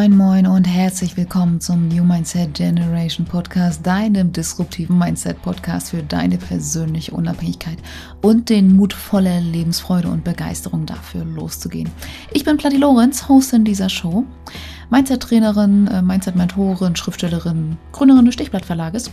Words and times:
Moin, 0.00 0.16
moin 0.16 0.46
und 0.46 0.64
herzlich 0.64 1.18
willkommen 1.18 1.60
zum 1.60 1.88
New 1.88 2.02
Mindset 2.02 2.54
Generation 2.54 3.26
Podcast, 3.26 3.86
deinem 3.86 4.32
disruptiven 4.32 4.96
Mindset-Podcast 4.96 5.90
für 5.90 6.02
deine 6.02 6.38
persönliche 6.38 7.12
Unabhängigkeit 7.12 7.76
und 8.22 8.48
den 8.48 8.74
Mut 8.76 8.94
voller 8.94 9.42
Lebensfreude 9.42 10.08
und 10.08 10.24
Begeisterung 10.24 10.86
dafür 10.86 11.26
loszugehen. 11.26 11.90
Ich 12.32 12.44
bin 12.44 12.56
Platti 12.56 12.78
Lorenz, 12.78 13.28
Hostin 13.28 13.62
dieser 13.66 13.90
Show, 13.90 14.24
Mindset-Trainerin, 14.88 15.88
äh, 15.88 16.00
Mindset-Mentorin, 16.00 16.96
Schriftstellerin, 16.96 17.76
Gründerin 17.92 18.24
des 18.24 18.32
Stichblatt-Verlages 18.32 19.10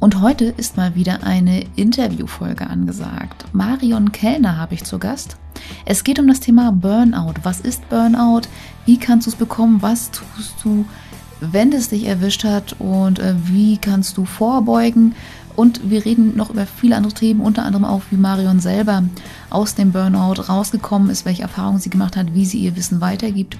und 0.00 0.22
heute 0.22 0.46
ist 0.46 0.78
mal 0.78 0.94
wieder 0.94 1.24
eine 1.24 1.66
Interviewfolge 1.76 2.66
angesagt. 2.66 3.44
Marion 3.52 4.12
Kellner 4.12 4.56
habe 4.56 4.72
ich 4.72 4.84
zu 4.84 4.98
Gast. 4.98 5.36
Es 5.84 6.04
geht 6.04 6.18
um 6.18 6.26
das 6.26 6.40
Thema 6.40 6.72
Burnout. 6.72 7.34
Was 7.42 7.60
ist 7.60 7.88
Burnout? 7.88 8.42
Wie 8.84 8.98
kannst 8.98 9.26
du 9.26 9.30
es 9.30 9.36
bekommen? 9.36 9.82
Was 9.82 10.10
tust 10.10 10.54
du, 10.64 10.84
wenn 11.40 11.72
es 11.72 11.88
dich 11.88 12.06
erwischt 12.06 12.44
hat? 12.44 12.76
Und 12.78 13.18
äh, 13.18 13.34
wie 13.44 13.76
kannst 13.78 14.16
du 14.16 14.24
vorbeugen? 14.24 15.14
Und 15.54 15.90
wir 15.90 16.04
reden 16.04 16.36
noch 16.36 16.50
über 16.50 16.66
viele 16.66 16.96
andere 16.96 17.12
Themen, 17.12 17.40
unter 17.40 17.64
anderem 17.64 17.84
auch, 17.84 18.02
wie 18.10 18.16
Marion 18.16 18.60
selber 18.60 19.02
aus 19.50 19.74
dem 19.74 19.92
Burnout 19.92 20.42
rausgekommen 20.48 21.10
ist, 21.10 21.24
welche 21.24 21.42
Erfahrungen 21.42 21.78
sie 21.78 21.90
gemacht 21.90 22.16
hat, 22.16 22.34
wie 22.34 22.46
sie 22.46 22.58
ihr 22.58 22.74
Wissen 22.74 23.00
weitergibt. 23.00 23.58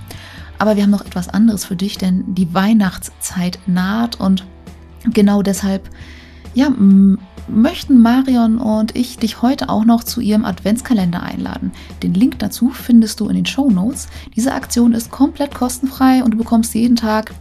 Aber 0.59 0.77
wir 0.77 0.85
haben 0.85 0.91
noch 0.91 1.05
etwas 1.05 1.29
anderes 1.29 1.65
für 1.65 1.77
dich, 1.77 1.99
denn 1.99 2.25
die 2.35 2.55
Weihnachtszeit 2.55 3.59
naht 3.67 4.19
und 4.19 4.47
genau 5.05 5.43
deshalb 5.43 5.91
ja, 6.55 6.71
möchten 7.49 8.01
Marion 8.01 8.59
und 8.59 8.97
ich 8.97 9.19
dich 9.19 9.43
heute 9.43 9.69
auch 9.69 9.85
noch 9.85 10.05
zu 10.05 10.21
ihrem 10.21 10.45
Adventskalender 10.45 11.23
einladen. 11.23 11.73
Den 12.03 12.15
Link 12.15 12.39
dazu 12.39 12.71
findest 12.71 13.21
du 13.21 13.29
in 13.29 13.37
den 13.37 13.47
Show 13.47 13.71
Notes. 13.71 14.09
Diese 14.37 14.53
Aktion 14.55 14.93
ist 14.93 15.11
komplett 15.11 15.55
kostenfrei 15.55 16.23
und 16.23 16.33
du 16.33 16.39
bekommst 16.39 16.75
jeden 16.75 16.97
Tag 16.97 17.35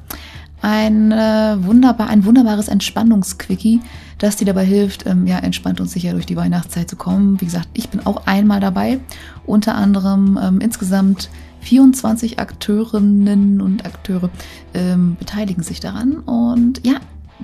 ein, 0.61 1.11
äh, 1.11 1.57
wunderbar, 1.59 2.07
ein 2.07 2.23
wunderbares 2.25 2.67
Entspannungsquickie, 2.67 3.81
das 4.19 4.35
dir 4.35 4.45
dabei 4.45 4.63
hilft, 4.63 5.07
ähm, 5.07 5.25
ja, 5.25 5.39
entspannt 5.39 5.81
und 5.81 5.87
sicher 5.87 6.11
durch 6.11 6.27
die 6.27 6.35
Weihnachtszeit 6.35 6.89
zu 6.89 6.95
kommen. 6.95 7.41
Wie 7.41 7.45
gesagt, 7.45 7.69
ich 7.73 7.89
bin 7.89 8.05
auch 8.05 8.27
einmal 8.27 8.59
dabei. 8.59 8.99
Unter 9.45 9.75
anderem 9.75 10.39
ähm, 10.41 10.61
insgesamt 10.61 11.29
24 11.61 12.39
Akteurinnen 12.39 13.61
und 13.61 13.85
Akteure 13.85 14.29
ähm, 14.73 15.15
beteiligen 15.17 15.63
sich 15.63 15.79
daran. 15.79 16.17
Und 16.17 16.85
ja, 16.85 16.95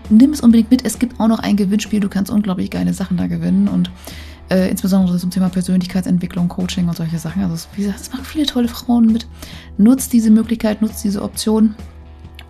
nimm 0.09 0.31
es 0.31 0.41
unbedingt 0.41 0.71
mit. 0.71 0.85
Es 0.85 0.99
gibt 0.99 1.19
auch 1.19 1.27
noch 1.27 1.39
ein 1.39 1.55
Gewinnspiel. 1.55 1.99
Du 1.99 2.09
kannst 2.09 2.31
unglaublich 2.31 2.69
geile 2.69 2.93
Sachen 2.93 3.17
da 3.17 3.27
gewinnen 3.27 3.67
und 3.67 3.89
äh, 4.49 4.69
insbesondere 4.69 5.17
zum 5.17 5.29
Thema 5.29 5.49
Persönlichkeitsentwicklung, 5.49 6.47
Coaching 6.47 6.87
und 6.87 6.95
solche 6.95 7.19
Sachen. 7.19 7.43
Also, 7.43 7.67
wie 7.75 7.83
gesagt, 7.83 8.01
es 8.01 8.11
machen 8.11 8.25
viele 8.25 8.45
tolle 8.45 8.67
Frauen 8.67 9.11
mit. 9.11 9.27
Nutzt 9.77 10.13
diese 10.13 10.31
Möglichkeit, 10.31 10.81
nutzt 10.81 11.03
diese 11.03 11.21
Option. 11.21 11.75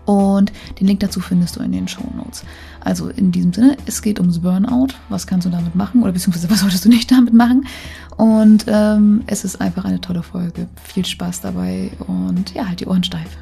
Und 0.05 0.53
den 0.79 0.87
Link 0.87 1.01
dazu 1.01 1.19
findest 1.19 1.57
du 1.57 1.59
in 1.59 1.73
den 1.73 1.87
Show 1.87 2.03
Notes. 2.15 2.45
Also 2.79 3.09
in 3.09 3.33
diesem 3.33 3.51
Sinne, 3.51 3.75
es 3.87 4.01
geht 4.01 4.21
ums 4.21 4.39
Burnout. 4.39 4.93
Was 5.09 5.27
kannst 5.27 5.45
du 5.45 5.49
damit 5.49 5.75
machen? 5.75 6.01
Oder 6.01 6.13
beziehungsweise 6.13 6.49
was 6.49 6.61
solltest 6.61 6.85
du 6.85 6.89
nicht 6.89 7.11
damit 7.11 7.33
machen? 7.33 7.67
Und 8.15 8.65
ähm, 8.67 9.23
es 9.27 9.43
ist 9.43 9.59
einfach 9.59 9.83
eine 9.83 9.99
tolle 9.99 10.23
Folge. 10.23 10.69
Viel 10.81 11.05
Spaß 11.05 11.41
dabei 11.41 11.91
und 12.07 12.53
ja, 12.53 12.67
halt 12.67 12.79
die 12.79 12.87
Ohren 12.87 13.03
steif. 13.03 13.37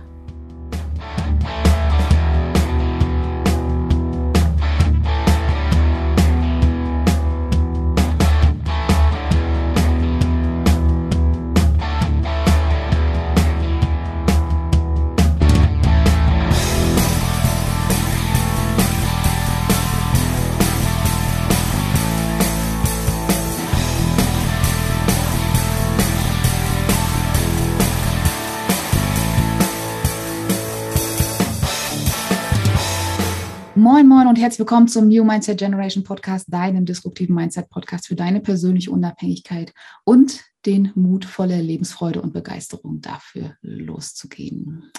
Und 34.36 34.42
herzlich 34.42 34.60
willkommen 34.60 34.90
zum 34.90 35.08
New 35.08 35.24
Mindset 35.24 35.60
Generation 35.60 36.04
Podcast, 36.04 36.52
deinem 36.52 36.84
disruptiven 36.84 37.34
Mindset 37.34 37.70
Podcast 37.70 38.08
für 38.08 38.16
deine 38.16 38.42
persönliche 38.42 38.92
Unabhängigkeit 38.92 39.74
und 40.04 40.44
den 40.66 40.92
Mut 40.94 41.24
voller 41.24 41.62
Lebensfreude 41.62 42.22
und 42.22 42.34
Begeisterung 42.34 43.00
dafür 43.00 43.56
loszugehen. 43.62 44.92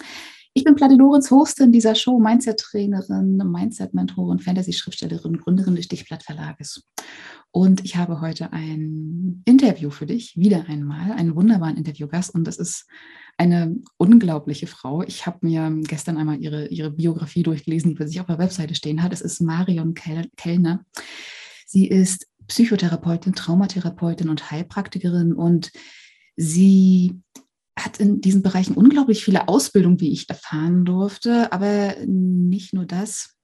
Ich 0.54 0.64
bin 0.64 0.74
Platte 0.74 0.94
Lorenz, 0.94 1.30
Hostin 1.30 1.70
dieser 1.70 1.94
Show, 1.94 2.18
Mindset-Trainerin, 2.18 3.36
Mindset-Mentorin, 3.36 4.38
Fantasy-Schriftstellerin, 4.38 5.36
Gründerin 5.36 5.76
des 5.76 5.84
Stichblatt-Verlages. 5.84 6.84
Und 7.50 7.84
ich 7.84 7.96
habe 7.96 8.22
heute 8.22 8.54
ein 8.54 9.42
Interview 9.44 9.90
für 9.90 10.06
dich, 10.06 10.34
wieder 10.38 10.64
einmal, 10.66 11.12
einen 11.12 11.36
wunderbaren 11.36 11.76
Interviewgast. 11.76 12.34
Und 12.34 12.44
das 12.44 12.56
ist 12.56 12.86
eine 13.38 13.76
unglaubliche 13.98 14.66
Frau. 14.66 15.02
Ich 15.02 15.26
habe 15.26 15.38
mir 15.42 15.70
gestern 15.82 16.16
einmal 16.16 16.40
ihre, 16.40 16.68
ihre 16.68 16.90
Biografie 16.90 17.42
durchgelesen, 17.42 17.90
die 17.90 17.96
bei 17.96 18.06
sich 18.06 18.20
auf 18.20 18.26
der 18.26 18.38
Webseite 18.38 18.74
stehen 18.74 19.02
hat. 19.02 19.12
Es 19.12 19.20
ist 19.20 19.40
Marion 19.40 19.94
Kellner. 19.94 20.84
Sie 21.66 21.86
ist 21.86 22.26
Psychotherapeutin, 22.46 23.34
Traumatherapeutin 23.34 24.28
und 24.28 24.50
Heilpraktikerin 24.50 25.32
und 25.32 25.72
sie 26.36 27.20
hat 27.78 27.98
in 27.98 28.20
diesen 28.20 28.42
Bereichen 28.42 28.74
unglaublich 28.74 29.24
viele 29.24 29.48
Ausbildungen, 29.48 30.00
wie 30.00 30.12
ich 30.12 30.28
erfahren 30.30 30.84
durfte, 30.84 31.52
aber 31.52 31.96
nicht 32.06 32.72
nur 32.72 32.86
das. 32.86 33.34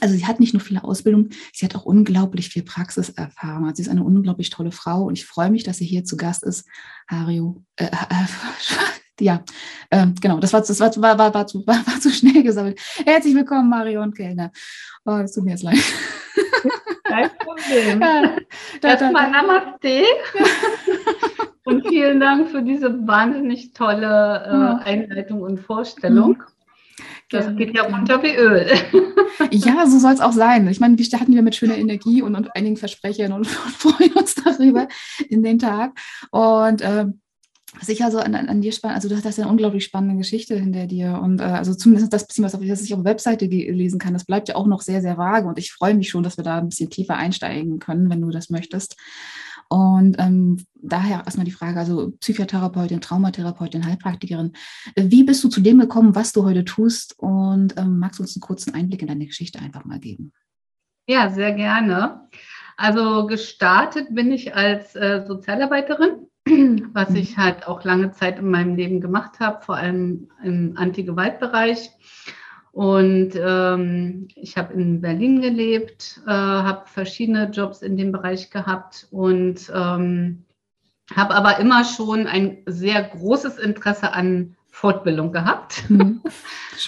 Also 0.00 0.14
sie 0.14 0.26
hat 0.26 0.40
nicht 0.40 0.52
nur 0.52 0.60
viele 0.60 0.84
Ausbildungen, 0.84 1.30
sie 1.52 1.64
hat 1.64 1.74
auch 1.74 1.84
unglaublich 1.84 2.48
viel 2.48 2.62
Praxiserfahrung. 2.62 3.64
Also 3.64 3.76
sie 3.76 3.82
ist 3.82 3.88
eine 3.88 4.04
unglaublich 4.04 4.50
tolle 4.50 4.72
Frau 4.72 5.04
und 5.04 5.18
ich 5.18 5.26
freue 5.26 5.50
mich, 5.50 5.64
dass 5.64 5.78
sie 5.78 5.86
hier 5.86 6.04
zu 6.04 6.16
Gast 6.16 6.42
ist. 6.42 6.66
Hario, 7.08 7.64
äh, 7.76 7.86
äh, 7.86 8.26
ja, 9.20 9.42
äh, 9.90 10.06
genau, 10.20 10.38
das, 10.38 10.52
war, 10.52 10.60
das 10.60 10.78
war, 10.80 10.96
war, 10.96 11.18
war, 11.18 11.34
war, 11.34 11.46
zu, 11.46 11.58
war, 11.66 11.86
war 11.86 12.00
zu 12.00 12.10
schnell 12.10 12.42
gesammelt. 12.42 12.78
Herzlich 13.04 13.34
willkommen, 13.34 13.68
Marion 13.68 14.12
Kellner. 14.12 14.50
Oh, 15.04 15.18
das 15.18 15.32
tut 15.32 15.44
mir 15.44 15.52
jetzt 15.52 15.62
leid. 15.62 15.76
Kein 17.04 17.30
Problem. 17.38 18.00
Ja, 18.00 18.36
da, 18.80 18.88
Erstmal 18.88 19.30
Namaste. 19.30 20.02
und 21.64 21.86
vielen 21.86 22.20
Dank 22.20 22.50
für 22.50 22.62
diese 22.62 23.06
wahnsinnig 23.06 23.72
tolle 23.72 24.80
äh, 24.84 24.84
Einleitung 24.84 25.42
und 25.42 25.60
Vorstellung. 25.60 26.30
Mhm. 26.30 26.42
Das 27.30 27.56
geht 27.56 27.76
ja 27.76 27.82
runter 27.82 28.22
wie 28.22 28.36
Öl. 28.36 28.70
ja, 29.50 29.86
so 29.86 29.98
soll 29.98 30.12
es 30.12 30.20
auch 30.20 30.32
sein. 30.32 30.68
Ich 30.68 30.78
meine, 30.78 30.96
wir 30.96 31.04
starten 31.04 31.34
wir 31.34 31.42
mit 31.42 31.56
schöner 31.56 31.76
Energie 31.76 32.22
und, 32.22 32.36
und 32.36 32.54
einigen 32.54 32.76
Versprechern 32.76 33.32
und, 33.32 33.40
und 33.40 33.48
freuen 33.48 34.12
uns 34.12 34.36
darüber 34.36 34.86
in 35.28 35.42
den 35.42 35.58
Tag. 35.58 35.98
Und 36.30 36.82
äh, 36.82 37.06
was 37.74 37.88
ich 37.88 38.04
also 38.04 38.18
an, 38.18 38.34
an 38.34 38.60
dir 38.60 38.72
spannend, 38.72 38.96
also 38.96 39.08
du 39.08 39.16
hast 39.16 39.38
eine 39.38 39.48
unglaublich 39.48 39.84
spannende 39.84 40.16
Geschichte 40.16 40.56
hinter 40.56 40.86
dir 40.86 41.20
und 41.22 41.40
äh, 41.40 41.44
also 41.44 41.74
zumindest 41.74 42.12
das 42.12 42.26
bisschen, 42.26 42.44
was, 42.44 42.54
was 42.54 42.82
ich 42.82 42.94
auf 42.94 43.02
der 43.02 43.12
Webseite 43.12 43.46
lesen 43.46 43.98
kann, 43.98 44.14
das 44.14 44.24
bleibt 44.24 44.48
ja 44.48 44.54
auch 44.54 44.66
noch 44.66 44.82
sehr, 44.82 45.02
sehr 45.02 45.18
vage 45.18 45.48
und 45.48 45.58
ich 45.58 45.72
freue 45.72 45.94
mich 45.94 46.08
schon, 46.08 46.22
dass 46.22 46.36
wir 46.36 46.44
da 46.44 46.58
ein 46.58 46.68
bisschen 46.68 46.90
tiefer 46.90 47.16
einsteigen 47.16 47.78
können, 47.78 48.08
wenn 48.08 48.20
du 48.20 48.30
das 48.30 48.50
möchtest. 48.50 48.96
Und 49.68 50.14
ähm, 50.20 50.64
daher 50.74 51.24
erstmal 51.24 51.44
die 51.44 51.50
Frage, 51.50 51.80
also 51.80 52.12
Psychotherapeutin, 52.20 53.00
Traumatherapeutin, 53.00 53.84
Heilpraktikerin, 53.84 54.52
wie 54.94 55.24
bist 55.24 55.42
du 55.42 55.48
zu 55.48 55.60
dem 55.60 55.80
gekommen, 55.80 56.14
was 56.14 56.32
du 56.32 56.44
heute 56.44 56.64
tust 56.64 57.18
und 57.18 57.76
ähm, 57.76 57.98
magst 57.98 58.20
du 58.20 58.22
uns 58.22 58.36
einen 58.36 58.42
kurzen 58.42 58.74
Einblick 58.74 59.02
in 59.02 59.08
deine 59.08 59.26
Geschichte 59.26 59.58
einfach 59.58 59.84
mal 59.84 59.98
geben? 59.98 60.32
Ja, 61.08 61.30
sehr 61.30 61.52
gerne. 61.52 62.28
Also 62.76 63.26
gestartet 63.26 64.14
bin 64.14 64.30
ich 64.30 64.54
als 64.54 64.94
äh, 64.94 65.24
Sozialarbeiterin 65.26 66.28
was 66.92 67.10
ich 67.14 67.36
halt 67.36 67.66
auch 67.66 67.84
lange 67.84 68.12
Zeit 68.12 68.38
in 68.38 68.50
meinem 68.50 68.76
Leben 68.76 69.00
gemacht 69.00 69.40
habe, 69.40 69.64
vor 69.64 69.76
allem 69.76 70.28
im 70.42 70.74
Anti-Gewalt-Bereich. 70.76 71.90
Und 72.72 73.30
ähm, 73.36 74.28
ich 74.34 74.56
habe 74.58 74.74
in 74.74 75.00
Berlin 75.00 75.40
gelebt, 75.40 76.20
äh, 76.26 76.30
habe 76.30 76.86
verschiedene 76.86 77.50
Jobs 77.50 77.80
in 77.82 77.96
dem 77.96 78.12
Bereich 78.12 78.50
gehabt 78.50 79.08
und 79.10 79.72
ähm, 79.74 80.44
habe 81.14 81.34
aber 81.34 81.58
immer 81.58 81.84
schon 81.84 82.26
ein 82.26 82.58
sehr 82.66 83.02
großes 83.02 83.58
Interesse 83.58 84.12
an 84.12 84.56
Fortbildung 84.68 85.32
gehabt. 85.32 85.88
Mhm. 85.88 86.20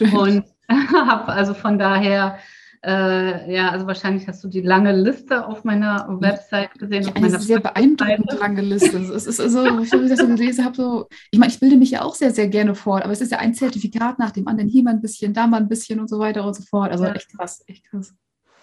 Und 0.12 0.44
habe 0.68 1.32
also 1.32 1.54
von 1.54 1.78
daher 1.78 2.38
äh, 2.84 3.52
ja, 3.52 3.70
also 3.70 3.86
wahrscheinlich 3.86 4.28
hast 4.28 4.42
du 4.44 4.48
die 4.48 4.60
lange 4.60 4.92
Liste 4.92 5.46
auf 5.46 5.64
meiner 5.64 6.06
Website 6.20 6.74
gesehen. 6.74 7.04
Ja, 7.04 7.12
eine 7.14 7.38
sehr 7.40 7.60
beeindruckend 7.60 8.32
lange 8.38 8.60
Liste. 8.60 8.98
es 8.98 9.26
ist 9.26 9.36
so, 9.36 9.80
ich 9.80 9.90
das 9.90 10.18
so 10.18 10.26
gelesen 10.26 10.64
habe, 10.64 10.76
so, 10.76 11.08
ich 11.30 11.38
meine, 11.38 11.52
ich 11.52 11.58
bilde 11.58 11.76
mich 11.76 11.90
ja 11.90 12.02
auch 12.02 12.14
sehr, 12.14 12.30
sehr 12.30 12.48
gerne 12.48 12.74
fort, 12.74 13.02
aber 13.02 13.12
es 13.12 13.20
ist 13.20 13.32
ja 13.32 13.38
ein 13.38 13.54
Zertifikat 13.54 14.18
nach 14.18 14.30
dem 14.30 14.46
anderen, 14.46 14.68
hier 14.68 14.84
mal 14.84 14.90
ein 14.90 15.00
bisschen, 15.00 15.34
da 15.34 15.46
mal 15.46 15.58
ein 15.58 15.68
bisschen 15.68 15.98
und 15.98 16.08
so 16.08 16.18
weiter 16.18 16.46
und 16.46 16.54
so 16.54 16.62
fort. 16.62 16.92
Also 16.92 17.04
ja. 17.04 17.12
echt 17.12 17.36
krass, 17.36 17.64
echt 17.66 17.84
krass. 17.90 18.14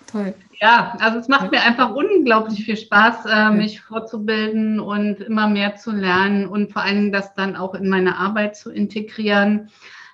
Toll. 0.07 0.33
Ja, 0.61 0.95
also 0.99 1.19
es 1.19 1.27
macht 1.27 1.51
mir 1.51 1.61
einfach 1.61 1.93
unglaublich 1.93 2.63
viel 2.63 2.77
Spaß, 2.77 3.25
äh, 3.25 3.49
mich 3.49 3.81
fortzubilden 3.81 4.79
und 4.79 5.19
immer 5.19 5.47
mehr 5.47 5.75
zu 5.75 5.91
lernen 5.91 6.47
und 6.47 6.71
vor 6.71 6.83
allen 6.83 6.95
Dingen 6.95 7.11
das 7.11 7.33
dann 7.33 7.55
auch 7.55 7.73
in 7.73 7.89
meine 7.89 8.17
Arbeit 8.17 8.55
zu 8.55 8.71
integrieren. 8.71 9.69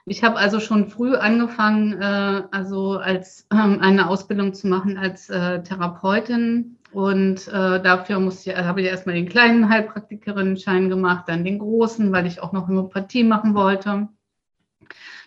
Ich 0.06 0.24
habe 0.24 0.38
also 0.38 0.59
schon 0.59 0.89
früh 0.89 1.15
angefangen, 1.15 2.01
äh, 2.01 2.44
also 2.51 2.98
als 2.98 3.48
ähm, 3.51 3.80
eine 3.81 4.09
Ausbildung 4.09 4.53
zu 4.53 4.68
machen 4.68 4.98
als 4.98 5.30
äh, 5.30 5.62
Therapeutin. 5.62 6.77
Und 6.92 7.48
äh, 7.48 7.81
dafür 7.81 8.18
habe 8.18 8.81
ich 8.81 8.88
erstmal 8.88 9.15
den 9.15 9.30
kleinen 9.30 9.69
Heilpraktikerinnenschein 9.69 10.89
gemacht, 10.89 11.25
dann 11.27 11.45
den 11.45 11.59
großen, 11.59 12.12
weil 12.12 12.25
ich 12.25 12.42
auch 12.42 12.51
noch 12.51 12.68
Homöopathie 12.68 13.24
machen 13.24 13.53
wollte. 13.53 14.09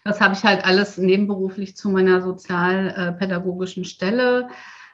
Das 0.03 0.21
habe 0.21 0.35
ich 0.35 0.44
halt 0.44 0.67
alles 0.67 0.99
nebenberuflich 0.99 1.77
zu 1.77 1.88
meiner 1.88 2.20
sozialpädagogischen 2.20 3.87
Stelle 3.87 4.49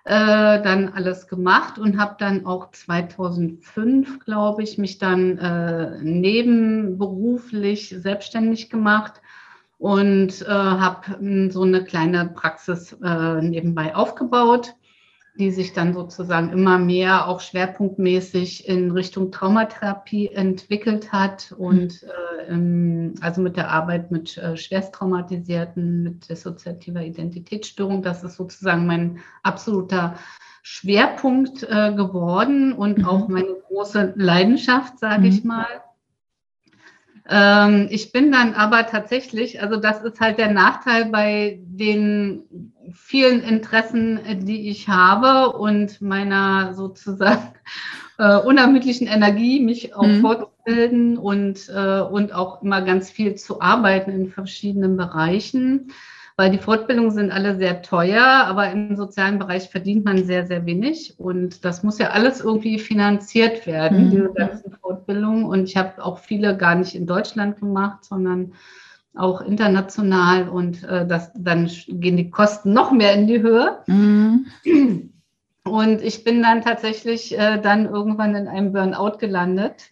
äh, 0.05 0.63
dann 0.63 0.91
alles 0.91 1.27
gemacht 1.27 1.79
und 1.79 1.99
habe 1.99 2.15
dann 2.19 2.47
auch 2.47 2.71
2005, 2.71 4.21
glaube 4.21 4.63
ich, 4.63 4.79
mich 4.79 4.99
dann 4.99 5.39
äh, 5.39 5.99
nebenberuflich 6.03 7.89
selbstständig 7.99 8.71
gemacht 8.71 9.21
und 9.81 10.43
äh, 10.43 10.47
habe 10.47 11.19
hm, 11.19 11.51
so 11.51 11.63
eine 11.63 11.83
kleine 11.83 12.27
Praxis 12.27 12.97
äh, 13.03 13.43
nebenbei 13.43 13.97
aufgebaut 13.97 14.75
die 15.39 15.51
sich 15.51 15.73
dann 15.73 15.95
sozusagen 15.95 16.51
immer 16.51 16.79
mehr 16.79 17.27
auch 17.27 17.41
schwerpunktmäßig 17.41 18.69
in 18.69 18.91
Richtung 18.91 19.31
Traumatherapie 19.33 20.29
entwickelt 20.29 21.13
hat 21.13 21.55
und 21.57 22.03
äh, 22.03 23.11
also 23.21 23.41
mit 23.41 23.57
der 23.57 23.71
Arbeit 23.71 24.11
mit 24.11 24.37
äh, 24.37 24.57
schwersttraumatisierten, 24.57 26.03
mit 26.03 26.29
dissoziativer 26.29 27.03
Identitätsstörung. 27.03 28.03
Das 28.03 28.25
ist 28.25 28.37
sozusagen 28.37 28.87
mein 28.87 29.21
absoluter 29.43 30.17
Schwerpunkt 30.63 31.63
äh, 31.63 31.95
geworden 31.95 32.73
und 32.73 32.99
mhm. 32.99 33.05
auch 33.07 33.29
meine 33.29 33.57
große 33.69 34.15
Leidenschaft, 34.17 34.99
sage 34.99 35.21
mhm. 35.21 35.27
ich 35.27 35.45
mal. 35.45 35.67
Ähm, 37.29 37.89
ich 37.91 38.13
bin 38.13 38.33
dann 38.33 38.55
aber 38.55 38.87
tatsächlich, 38.87 39.63
also 39.63 39.77
das 39.77 40.03
ist 40.03 40.21
halt 40.21 40.39
der 40.39 40.53
Nachteil 40.53 41.07
bei 41.07 41.61
den 41.63 42.73
vielen 42.93 43.43
Interessen, 43.43 44.21
die 44.45 44.69
ich 44.69 44.89
habe 44.89 45.57
und 45.57 46.01
meiner 46.01 46.75
sozusagen 46.75 47.53
äh, 48.19 48.37
unermüdlichen 48.37 49.07
Energie, 49.07 49.61
mich 49.61 49.95
auch 49.95 50.07
mhm. 50.07 50.21
fortzubilden 50.21 51.19
und, 51.19 51.69
äh, 51.69 52.01
und 52.01 52.33
auch 52.33 52.63
immer 52.63 52.83
ganz 52.83 53.11
viel 53.11 53.35
zu 53.35 53.61
arbeiten 53.61 54.11
in 54.11 54.29
verschiedenen 54.29 54.97
Bereichen 54.97 55.93
weil 56.41 56.51
die 56.51 56.57
Fortbildungen 56.57 57.11
sind 57.11 57.31
alle 57.31 57.59
sehr 57.59 57.83
teuer, 57.83 58.25
aber 58.25 58.71
im 58.71 58.97
sozialen 58.97 59.39
Bereich 59.39 59.69
verdient 59.69 60.07
man 60.07 60.25
sehr, 60.25 60.47
sehr 60.47 60.65
wenig. 60.65 61.17
Und 61.19 61.67
das 61.67 61.83
muss 61.83 61.99
ja 61.99 62.13
alles 62.13 62.41
irgendwie 62.41 62.79
finanziert 62.79 63.67
werden, 63.67 64.07
mhm. 64.07 64.11
diese 64.11 64.33
ganzen 64.33 64.73
Fortbildungen. 64.73 65.45
Und 65.45 65.65
ich 65.65 65.77
habe 65.77 66.03
auch 66.03 66.19
viele 66.19 66.57
gar 66.57 66.77
nicht 66.77 66.95
in 66.95 67.07
Deutschland 67.07 67.61
gemacht, 67.61 68.07
sondern 68.07 68.55
auch 69.15 69.43
international. 69.43 70.49
Und 70.49 70.83
äh, 70.85 71.07
das, 71.07 71.31
dann 71.35 71.71
gehen 71.89 72.17
die 72.17 72.31
Kosten 72.31 72.73
noch 72.73 72.91
mehr 72.91 73.13
in 73.13 73.27
die 73.27 73.43
Höhe. 73.43 73.81
Mhm. 73.87 74.47
Und 75.65 76.01
ich 76.01 76.25
bin 76.25 76.43
dann 76.43 76.63
tatsächlich 76.63 77.39
äh, 77.39 77.61
dann 77.61 77.85
irgendwann 77.85 78.35
in 78.35 78.49
einem 78.49 78.73
Burnout 78.73 79.19
gelandet 79.19 79.91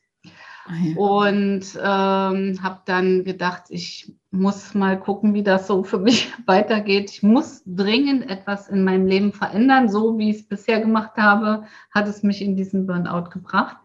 Und 0.97 1.63
ähm, 1.83 2.63
habe 2.63 2.81
dann 2.85 3.25
gedacht, 3.25 3.65
ich 3.71 4.13
muss 4.31 4.75
mal 4.75 4.99
gucken, 4.99 5.35
wie 5.35 5.43
das 5.43 5.67
so 5.67 5.83
für 5.83 5.99
mich 5.99 6.33
weitergeht. 6.47 7.11
Ich 7.11 7.23
muss 7.23 7.63
dringend 7.65 8.29
etwas 8.31 8.69
in 8.69 8.85
meinem 8.85 9.07
Leben 9.07 9.33
verändern. 9.33 9.89
So 9.89 10.19
wie 10.19 10.31
ich 10.31 10.37
es 10.37 10.49
bisher 10.49 10.81
gemacht 10.81 11.17
habe, 11.17 11.65
hat 11.91 12.09
es 12.09 12.23
mich 12.23 12.43
in 12.43 12.57
diesen 12.57 12.87
Burnout 12.87 13.31
gebracht. 13.31 13.79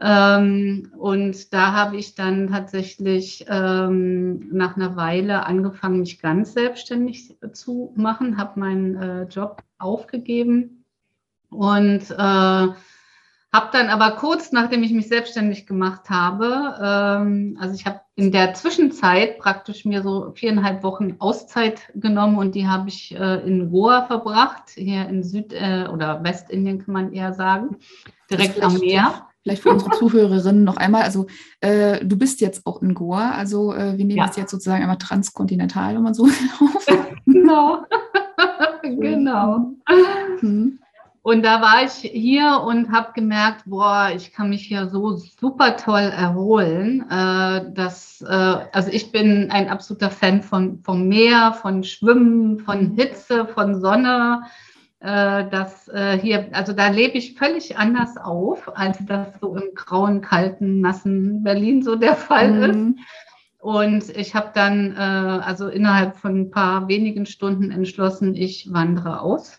Ähm, 0.00 0.92
und 0.96 1.52
da 1.52 1.74
habe 1.74 1.98
ich 1.98 2.14
dann 2.14 2.48
tatsächlich 2.48 3.44
ähm, 3.48 4.48
nach 4.50 4.76
einer 4.76 4.96
Weile 4.96 5.44
angefangen, 5.44 6.00
mich 6.00 6.20
ganz 6.20 6.54
selbstständig 6.54 7.36
zu 7.52 7.92
machen, 7.96 8.38
habe 8.38 8.58
meinen 8.58 8.96
äh, 8.96 9.22
Job 9.24 9.62
aufgegeben 9.78 10.84
und 11.50 12.10
äh, 12.10 12.68
habe 13.52 13.68
dann 13.72 13.88
aber 13.88 14.12
kurz, 14.12 14.52
nachdem 14.52 14.82
ich 14.82 14.92
mich 14.92 15.08
selbstständig 15.08 15.66
gemacht 15.66 16.08
habe, 16.08 16.76
ähm, 16.80 17.58
also 17.60 17.74
ich 17.74 17.84
habe 17.84 18.00
in 18.14 18.30
der 18.30 18.54
Zwischenzeit 18.54 19.38
praktisch 19.38 19.84
mir 19.84 20.02
so 20.02 20.32
viereinhalb 20.34 20.82
Wochen 20.84 21.16
Auszeit 21.18 21.90
genommen 21.94 22.38
und 22.38 22.54
die 22.54 22.68
habe 22.68 22.88
ich 22.88 23.14
äh, 23.18 23.40
in 23.46 23.70
Goa 23.70 24.02
verbracht, 24.02 24.70
hier 24.74 25.08
in 25.08 25.22
Süd- 25.22 25.52
äh, 25.52 25.88
oder 25.92 26.22
Westindien 26.22 26.84
kann 26.84 26.94
man 26.94 27.12
eher 27.12 27.32
sagen, 27.32 27.76
direkt 28.30 28.62
am 28.62 28.78
Meer. 28.78 29.26
Vielleicht 29.42 29.62
für 29.62 29.70
unsere 29.70 29.92
Zuhörerinnen 29.92 30.64
noch 30.64 30.76
einmal, 30.76 31.02
also 31.02 31.26
äh, 31.60 32.04
du 32.04 32.18
bist 32.18 32.42
jetzt 32.42 32.66
auch 32.66 32.82
in 32.82 32.94
Goa, 32.94 33.30
also 33.30 33.72
äh, 33.72 33.96
wir 33.96 34.04
nehmen 34.04 34.18
ja. 34.18 34.26
das 34.26 34.36
jetzt 34.36 34.50
sozusagen 34.50 34.82
einmal 34.82 34.98
transkontinental, 34.98 35.94
wenn 35.94 36.02
man 36.02 36.14
so 36.14 36.24
auf. 36.60 36.86
genau. 37.24 37.84
genau. 38.82 39.72
Mhm. 40.42 40.78
Und 41.22 41.44
da 41.44 41.60
war 41.60 41.84
ich 41.84 41.92
hier 41.92 42.62
und 42.66 42.92
habe 42.92 43.12
gemerkt, 43.12 43.64
boah, 43.66 44.10
ich 44.14 44.32
kann 44.32 44.48
mich 44.48 44.62
hier 44.62 44.88
so 44.88 45.16
super 45.16 45.76
toll 45.76 46.00
erholen. 46.00 47.04
Äh, 47.10 47.72
dass, 47.74 48.22
äh, 48.22 48.56
also 48.72 48.90
ich 48.90 49.12
bin 49.12 49.50
ein 49.50 49.68
absoluter 49.68 50.08
Fan 50.08 50.42
von, 50.42 50.82
vom 50.82 51.08
Meer, 51.08 51.52
von 51.52 51.84
Schwimmen, 51.84 52.58
von 52.60 52.94
Hitze, 52.94 53.46
von 53.46 53.82
Sonne. 53.82 54.44
Äh, 55.00 55.44
das 55.50 55.88
äh, 55.88 56.18
hier, 56.18 56.48
also 56.52 56.72
da 56.72 56.88
lebe 56.88 57.18
ich 57.18 57.34
völlig 57.34 57.76
anders 57.76 58.16
auf, 58.16 58.74
als 58.74 58.98
das 59.04 59.28
so 59.42 59.54
im 59.56 59.74
grauen, 59.74 60.22
kalten, 60.22 60.80
nassen 60.80 61.42
Berlin 61.42 61.82
so 61.82 61.96
der 61.96 62.16
Fall 62.16 62.52
mhm. 62.52 62.62
ist. 62.96 63.06
Und 63.58 64.16
ich 64.16 64.34
habe 64.34 64.52
dann 64.54 64.96
äh, 64.96 65.44
also 65.44 65.68
innerhalb 65.68 66.16
von 66.16 66.40
ein 66.40 66.50
paar 66.50 66.88
wenigen 66.88 67.26
Stunden 67.26 67.70
entschlossen, 67.70 68.34
ich 68.34 68.72
wandere 68.72 69.20
aus 69.20 69.58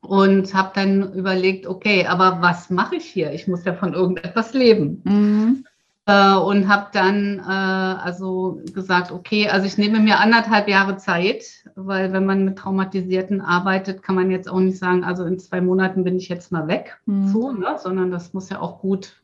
und 0.00 0.54
habe 0.54 0.70
dann 0.74 1.12
überlegt, 1.12 1.66
okay, 1.66 2.06
aber 2.06 2.38
was 2.40 2.70
mache 2.70 2.96
ich 2.96 3.04
hier? 3.04 3.32
Ich 3.32 3.48
muss 3.48 3.64
ja 3.64 3.74
von 3.74 3.94
irgendetwas 3.94 4.54
leben. 4.54 5.02
Mhm. 5.04 5.64
Äh, 6.06 6.36
und 6.36 6.68
habe 6.68 6.86
dann 6.92 7.38
äh, 7.38 7.42
also 7.42 8.62
gesagt, 8.72 9.12
okay, 9.12 9.48
also 9.48 9.66
ich 9.66 9.76
nehme 9.76 10.00
mir 10.00 10.18
anderthalb 10.20 10.66
Jahre 10.66 10.96
Zeit, 10.96 11.44
weil 11.74 12.14
wenn 12.14 12.24
man 12.24 12.46
mit 12.46 12.56
Traumatisierten 12.56 13.42
arbeitet, 13.42 14.02
kann 14.02 14.14
man 14.14 14.30
jetzt 14.30 14.48
auch 14.48 14.60
nicht 14.60 14.78
sagen, 14.78 15.04
also 15.04 15.24
in 15.24 15.38
zwei 15.38 15.60
Monaten 15.60 16.04
bin 16.04 16.16
ich 16.16 16.30
jetzt 16.30 16.50
mal 16.50 16.66
weg, 16.66 16.98
mhm. 17.04 17.28
so, 17.28 17.52
ne? 17.52 17.76
sondern 17.78 18.10
das 18.10 18.32
muss 18.32 18.48
ja 18.48 18.60
auch 18.60 18.80
gut 18.80 19.20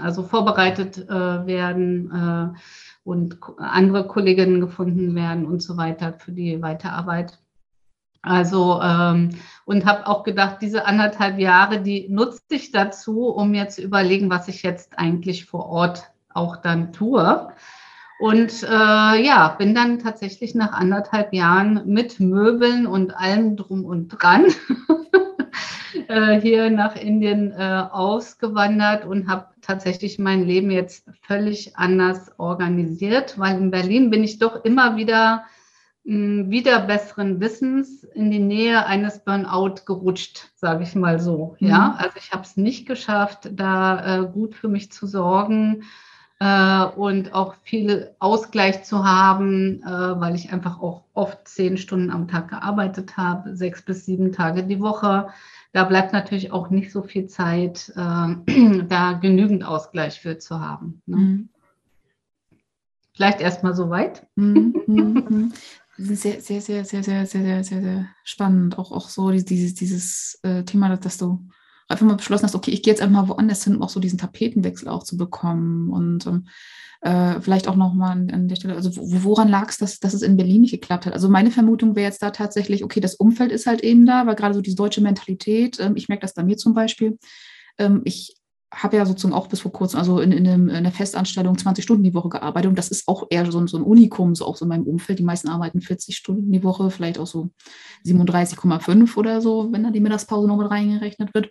also 0.00 0.22
vorbereitet 0.22 0.98
äh, 1.08 1.46
werden 1.46 2.10
äh, 2.10 2.58
und 3.04 3.38
andere 3.56 4.06
Kolleginnen 4.06 4.60
gefunden 4.60 5.14
werden 5.14 5.46
und 5.46 5.62
so 5.62 5.76
weiter 5.76 6.12
für 6.12 6.32
die 6.32 6.60
Weiterarbeit. 6.60 7.38
Also 8.26 8.80
ähm, 8.82 9.30
und 9.64 9.86
habe 9.86 10.06
auch 10.06 10.24
gedacht, 10.24 10.58
diese 10.60 10.84
anderthalb 10.84 11.38
Jahre, 11.38 11.80
die 11.80 12.08
nutze 12.08 12.42
ich 12.50 12.72
dazu, 12.72 13.28
um 13.28 13.52
mir 13.52 13.68
zu 13.68 13.82
überlegen, 13.82 14.30
was 14.30 14.48
ich 14.48 14.62
jetzt 14.62 14.98
eigentlich 14.98 15.46
vor 15.46 15.66
Ort 15.66 16.10
auch 16.32 16.56
dann 16.56 16.92
tue. 16.92 17.48
Und 18.18 18.62
äh, 18.62 18.66
ja, 18.66 19.54
bin 19.58 19.74
dann 19.74 19.98
tatsächlich 19.98 20.54
nach 20.54 20.72
anderthalb 20.72 21.32
Jahren 21.34 21.82
mit 21.86 22.18
Möbeln 22.18 22.86
und 22.86 23.14
allem 23.14 23.56
drum 23.56 23.84
und 23.84 24.08
dran 24.08 24.46
äh, 26.08 26.40
hier 26.40 26.70
nach 26.70 26.96
Indien 26.96 27.52
äh, 27.52 27.84
ausgewandert 27.90 29.04
und 29.04 29.28
habe 29.28 29.48
tatsächlich 29.60 30.18
mein 30.18 30.44
Leben 30.44 30.70
jetzt 30.70 31.06
völlig 31.22 31.76
anders 31.76 32.32
organisiert, 32.38 33.38
weil 33.38 33.58
in 33.58 33.70
Berlin 33.70 34.10
bin 34.10 34.24
ich 34.24 34.38
doch 34.38 34.64
immer 34.64 34.96
wieder 34.96 35.44
wieder 36.06 36.82
besseren 36.82 37.40
Wissens 37.40 38.04
in 38.04 38.30
die 38.30 38.38
Nähe 38.38 38.86
eines 38.86 39.24
Burnout 39.24 39.82
gerutscht, 39.86 40.52
sage 40.54 40.84
ich 40.84 40.94
mal 40.94 41.18
so. 41.18 41.56
Mhm. 41.58 41.68
Ja, 41.68 41.96
also 41.98 42.16
ich 42.16 42.30
habe 42.30 42.44
es 42.44 42.56
nicht 42.56 42.86
geschafft, 42.86 43.50
da 43.52 44.20
äh, 44.20 44.26
gut 44.26 44.54
für 44.54 44.68
mich 44.68 44.92
zu 44.92 45.08
sorgen 45.08 45.82
äh, 46.38 46.84
und 46.84 47.34
auch 47.34 47.56
viel 47.64 48.14
Ausgleich 48.20 48.84
zu 48.84 49.04
haben, 49.04 49.82
äh, 49.82 50.20
weil 50.20 50.36
ich 50.36 50.52
einfach 50.52 50.80
auch 50.80 51.02
oft 51.12 51.48
zehn 51.48 51.76
Stunden 51.76 52.12
am 52.12 52.28
Tag 52.28 52.50
gearbeitet 52.50 53.16
habe, 53.16 53.56
sechs 53.56 53.82
bis 53.82 54.06
sieben 54.06 54.30
Tage 54.30 54.62
die 54.62 54.80
Woche. 54.80 55.26
Da 55.72 55.82
bleibt 55.82 56.12
natürlich 56.12 56.52
auch 56.52 56.70
nicht 56.70 56.92
so 56.92 57.02
viel 57.02 57.26
Zeit, 57.26 57.92
äh, 57.96 58.82
da 58.88 59.14
genügend 59.14 59.64
Ausgleich 59.64 60.20
für 60.20 60.38
zu 60.38 60.60
haben. 60.60 61.02
Ne? 61.06 61.16
Mhm. 61.16 61.48
Vielleicht 63.12 63.40
erstmal 63.40 63.74
so 63.74 63.90
weit. 63.90 64.24
Sehr, 65.98 66.40
sehr, 66.40 66.60
sehr, 66.60 66.60
sehr, 66.60 66.84
sehr, 66.84 67.02
sehr, 67.02 67.26
sehr, 67.26 67.64
sehr, 67.64 67.82
sehr 67.82 68.08
spannend. 68.22 68.78
Auch, 68.78 68.92
auch 68.92 69.08
so 69.08 69.30
dieses, 69.30 69.74
dieses 69.74 70.38
äh, 70.42 70.62
Thema, 70.64 70.94
dass 70.96 71.16
du 71.16 71.48
einfach 71.88 72.06
mal 72.06 72.16
beschlossen 72.16 72.44
hast, 72.44 72.54
okay, 72.54 72.70
ich 72.70 72.82
gehe 72.82 72.92
jetzt 72.92 73.00
einfach 73.00 73.22
mal 73.22 73.28
woanders 73.28 73.64
hin, 73.64 73.76
um 73.76 73.82
auch 73.82 73.88
so 73.88 74.00
diesen 74.00 74.18
Tapetenwechsel 74.18 74.88
auch 74.88 75.04
zu 75.04 75.16
bekommen. 75.16 75.90
Und 75.90 76.26
ähm, 76.26 76.48
äh, 77.00 77.40
vielleicht 77.40 77.68
auch 77.68 77.76
nochmal 77.76 78.12
an, 78.12 78.30
an 78.30 78.48
der 78.48 78.56
Stelle, 78.56 78.74
also 78.74 78.90
woran 78.94 79.48
lag 79.48 79.70
es, 79.70 79.78
dass, 79.78 79.98
dass 79.98 80.12
es 80.12 80.22
in 80.22 80.36
Berlin 80.36 80.62
nicht 80.62 80.72
geklappt 80.72 81.06
hat? 81.06 81.12
Also 81.12 81.28
meine 81.28 81.50
Vermutung 81.50 81.94
wäre 81.94 82.08
jetzt 82.08 82.22
da 82.22 82.30
tatsächlich, 82.30 82.84
okay, 82.84 83.00
das 83.00 83.14
Umfeld 83.14 83.52
ist 83.52 83.66
halt 83.66 83.82
eben 83.82 84.04
da, 84.06 84.26
weil 84.26 84.34
gerade 84.34 84.54
so 84.54 84.60
diese 84.60 84.76
deutsche 84.76 85.00
Mentalität, 85.00 85.78
ähm, 85.80 85.96
ich 85.96 86.08
merke 86.08 86.22
das 86.22 86.34
bei 86.34 86.42
mir 86.42 86.56
zum 86.56 86.74
Beispiel, 86.74 87.18
ähm, 87.78 88.02
ich 88.04 88.36
habe 88.72 88.96
ja 88.96 89.06
sozusagen 89.06 89.34
auch 89.34 89.46
bis 89.46 89.60
vor 89.60 89.72
kurzem, 89.72 89.98
also 89.98 90.20
in, 90.20 90.32
in, 90.32 90.46
einem, 90.46 90.68
in 90.68 90.74
einer 90.74 90.90
Festanstellung 90.90 91.56
20 91.56 91.84
Stunden 91.84 92.02
die 92.02 92.14
Woche 92.14 92.28
gearbeitet 92.28 92.68
und 92.68 92.78
das 92.78 92.88
ist 92.88 93.06
auch 93.06 93.26
eher 93.30 93.50
so, 93.50 93.66
so 93.66 93.76
ein 93.76 93.82
Unikum, 93.82 94.34
so 94.34 94.44
auch 94.44 94.56
so 94.56 94.64
in 94.64 94.70
meinem 94.70 94.84
Umfeld. 94.84 95.18
Die 95.18 95.24
meisten 95.24 95.48
arbeiten 95.48 95.80
40 95.80 96.16
Stunden 96.16 96.50
die 96.50 96.64
Woche, 96.64 96.90
vielleicht 96.90 97.18
auch 97.18 97.26
so 97.26 97.50
37,5 98.04 99.16
oder 99.16 99.40
so, 99.40 99.72
wenn 99.72 99.84
da 99.84 99.90
die 99.90 100.00
Mittagspause 100.00 100.48
noch 100.48 100.56
mit 100.56 100.70
reingerechnet 100.70 101.32
wird. 101.32 101.50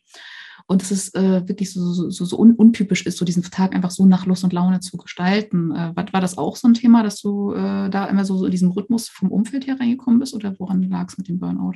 Und 0.67 0.81
es 0.81 0.91
ist 0.91 1.15
äh, 1.15 1.47
wirklich 1.47 1.71
so, 1.71 1.93
so, 1.93 2.09
so, 2.09 2.25
so 2.25 2.37
un 2.39 2.53
untypisch 2.53 3.05
ist, 3.05 3.17
so 3.17 3.25
diesen 3.25 3.43
Tag 3.43 3.75
einfach 3.75 3.91
so 3.91 4.05
nach 4.05 4.25
Lust 4.25 4.43
und 4.43 4.51
Laune 4.51 4.79
zu 4.79 4.97
gestalten. 4.97 5.71
Äh, 5.71 5.95
war, 5.95 6.11
war 6.11 6.21
das 6.21 6.37
auch 6.37 6.55
so 6.55 6.67
ein 6.67 6.73
Thema, 6.73 7.03
dass 7.03 7.21
du 7.21 7.53
äh, 7.53 7.89
da 7.89 8.07
immer 8.07 8.25
so, 8.25 8.37
so 8.37 8.45
in 8.45 8.51
diesem 8.51 8.71
Rhythmus 8.71 9.07
vom 9.07 9.31
Umfeld 9.31 9.67
her 9.67 9.79
reingekommen 9.79 10.19
bist 10.19 10.33
oder 10.33 10.55
woran 10.57 10.83
lag 10.83 11.07
es 11.09 11.17
mit 11.17 11.27
dem 11.27 11.39
Burnout? 11.39 11.75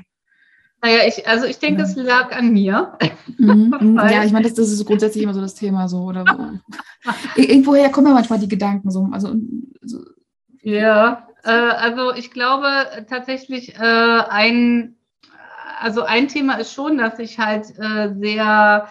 Naja, 0.82 1.00
ich, 1.08 1.28
also 1.28 1.46
ich 1.46 1.60
denke, 1.60 1.82
es 1.84 1.96
lag 1.96 2.36
an 2.36 2.54
mir. 2.54 2.98
Mhm. 3.38 3.76
mhm. 3.80 3.98
ja, 3.98 4.24
ich 4.24 4.32
meine, 4.32 4.46
das, 4.46 4.54
das, 4.54 4.72
ist 4.72 4.86
grundsätzlich 4.86 5.24
immer 5.24 5.34
so 5.34 5.42
das 5.42 5.56
Thema 5.56 5.90
so. 5.90 6.04
Oder 6.04 6.60
Irgendwoher 7.36 7.90
kommen 7.90 8.08
ja 8.08 8.14
manchmal 8.14 8.40
die 8.40 8.48
Gedanken 8.48 8.92
so. 8.92 9.10
Also, 9.12 9.36
so. 9.82 10.00
Ja, 10.62 11.28
äh, 11.44 11.50
also 11.50 12.14
ich 12.14 12.32
glaube 12.32 12.68
tatsächlich 13.10 13.76
äh, 13.76 13.82
ein 13.82 14.96
also 15.80 16.04
ein 16.04 16.28
Thema 16.28 16.56
ist 16.56 16.74
schon, 16.74 16.98
dass 16.98 17.20
ich 17.20 17.40
halt 17.40 17.68
äh, 17.80 18.14
sehr 18.20 18.90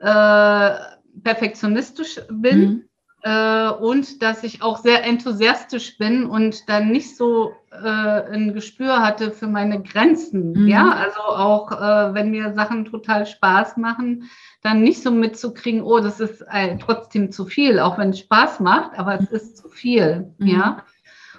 äh, 0.00 1.20
perfektionistisch 1.22 2.20
bin 2.30 2.60
mhm. 2.60 2.87
Äh, 3.22 3.68
und 3.70 4.22
dass 4.22 4.44
ich 4.44 4.62
auch 4.62 4.78
sehr 4.78 5.04
enthusiastisch 5.04 5.98
bin 5.98 6.26
und 6.26 6.68
dann 6.68 6.90
nicht 6.90 7.16
so 7.16 7.52
äh, 7.72 7.88
ein 8.32 8.54
Gespür 8.54 9.02
hatte 9.02 9.32
für 9.32 9.48
meine 9.48 9.82
Grenzen. 9.82 10.52
Mhm. 10.52 10.68
Ja, 10.68 10.90
also 10.90 11.20
auch 11.20 11.72
äh, 11.72 12.14
wenn 12.14 12.30
mir 12.30 12.54
Sachen 12.54 12.84
total 12.84 13.26
Spaß 13.26 13.76
machen, 13.76 14.30
dann 14.62 14.82
nicht 14.82 15.02
so 15.02 15.10
mitzukriegen, 15.10 15.82
oh, 15.82 16.00
das 16.00 16.20
ist 16.20 16.44
trotzdem 16.80 17.32
zu 17.32 17.46
viel, 17.46 17.80
auch 17.80 17.98
wenn 17.98 18.10
es 18.10 18.20
Spaß 18.20 18.60
macht, 18.60 18.98
aber 18.98 19.14
es 19.20 19.30
ist 19.30 19.56
zu 19.56 19.68
viel. 19.68 20.32
Mhm. 20.38 20.46
Ja. 20.46 20.84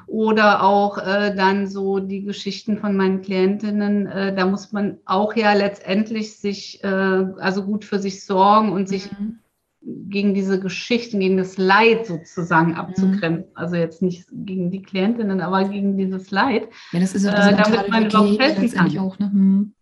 Oder 0.08 0.64
auch 0.64 0.98
äh, 0.98 1.36
dann 1.36 1.68
so 1.68 2.00
die 2.00 2.24
Geschichten 2.24 2.80
von 2.80 2.98
meinen 2.98 3.22
Klientinnen, 3.22 4.08
äh, 4.08 4.36
da 4.36 4.48
muss 4.48 4.72
man 4.72 4.98
auch 5.06 5.36
ja 5.36 5.54
letztendlich 5.54 6.38
sich, 6.38 6.84
äh, 6.84 6.88
also 6.88 7.64
gut 7.64 7.86
für 7.86 8.00
sich 8.00 8.26
sorgen 8.26 8.72
und 8.72 8.90
sich 8.90 9.12
mhm. 9.12 9.40
Gegen 9.82 10.34
diese 10.34 10.60
Geschichten, 10.60 11.20
gegen 11.20 11.38
das 11.38 11.58
Leid 11.58 12.06
sozusagen 12.06 12.76
abzugrenzen. 12.76 13.50
Mhm. 13.50 13.56
Also 13.56 13.76
jetzt 13.76 14.02
nicht 14.02 14.28
gegen 14.32 14.72
die 14.72 14.82
Klientinnen, 14.82 15.42
aber 15.42 15.64
gegen 15.66 15.98
dieses 15.98 16.32
Leid. 16.32 16.68
Ja, 16.92 17.00
das 17.00 17.16
ist 17.16 17.26
ja 17.26 17.50
äh, 17.50 17.56
damit 17.56 17.90
man 17.90 18.06
überhaupt 18.08 18.40
helfen 18.40 18.72
kann. 18.72 18.98
Auch, 18.98 19.18
ne? 19.20 19.32
mhm. 19.34 19.74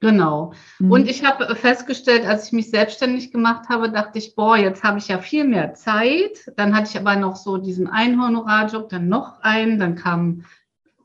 Genau. 0.00 0.52
Mhm. 0.78 0.90
Und 0.90 1.08
ich 1.08 1.24
habe 1.24 1.54
festgestellt, 1.56 2.26
als 2.26 2.46
ich 2.46 2.52
mich 2.52 2.70
selbstständig 2.70 3.32
gemacht 3.32 3.68
habe, 3.70 3.90
dachte 3.90 4.18
ich, 4.18 4.34
boah, 4.34 4.56
jetzt 4.56 4.84
habe 4.84 4.98
ich 4.98 5.08
ja 5.08 5.18
viel 5.18 5.44
mehr 5.44 5.74
Zeit. 5.74 6.52
Dann 6.56 6.76
hatte 6.76 6.90
ich 6.90 6.98
aber 6.98 7.16
noch 7.16 7.36
so 7.36 7.56
diesen 7.56 7.88
einen 7.88 8.22
Honorarjob, 8.22 8.90
dann 8.90 9.08
noch 9.08 9.40
einen, 9.40 9.78
dann 9.78 9.94
kam 9.94 10.44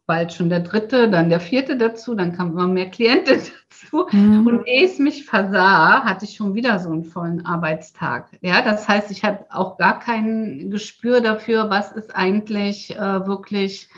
bald 0.05 0.34
schon 0.34 0.50
der 0.50 0.62
dritte, 0.62 1.10
dann 1.10 1.29
der 1.29 1.39
vierte 1.39 1.77
dazu, 1.77 2.15
dann 2.15 2.36
kamen 2.36 2.51
immer 2.51 2.67
mehr 2.67 2.89
Klienten 2.89 3.41
dazu. 3.70 4.08
Mhm. 4.12 4.48
Und 4.48 4.67
ehe 4.67 4.86
es 4.86 5.00
mich 5.00 5.25
versah, 5.25 6.03
hatte 6.03 6.25
ich 6.25 6.36
schon 6.36 6.53
wieder 6.53 6.79
so 6.79 6.89
einen 6.89 7.05
vollen 7.05 7.46
Arbeitstag. 7.46 8.29
Ja, 8.41 8.62
das 8.62 8.88
heißt, 8.88 9.12
ich 9.12 9.24
hatte 9.24 9.46
auch 9.50 9.77
gar 9.77 10.00
kein 10.00 10.70
Gespür 10.70 11.22
dafür, 11.22 11.70
was 11.70 11.91
ist 11.91 12.15
eigentlich 12.15 12.96
äh, 12.96 13.25
wirklich 13.27 13.89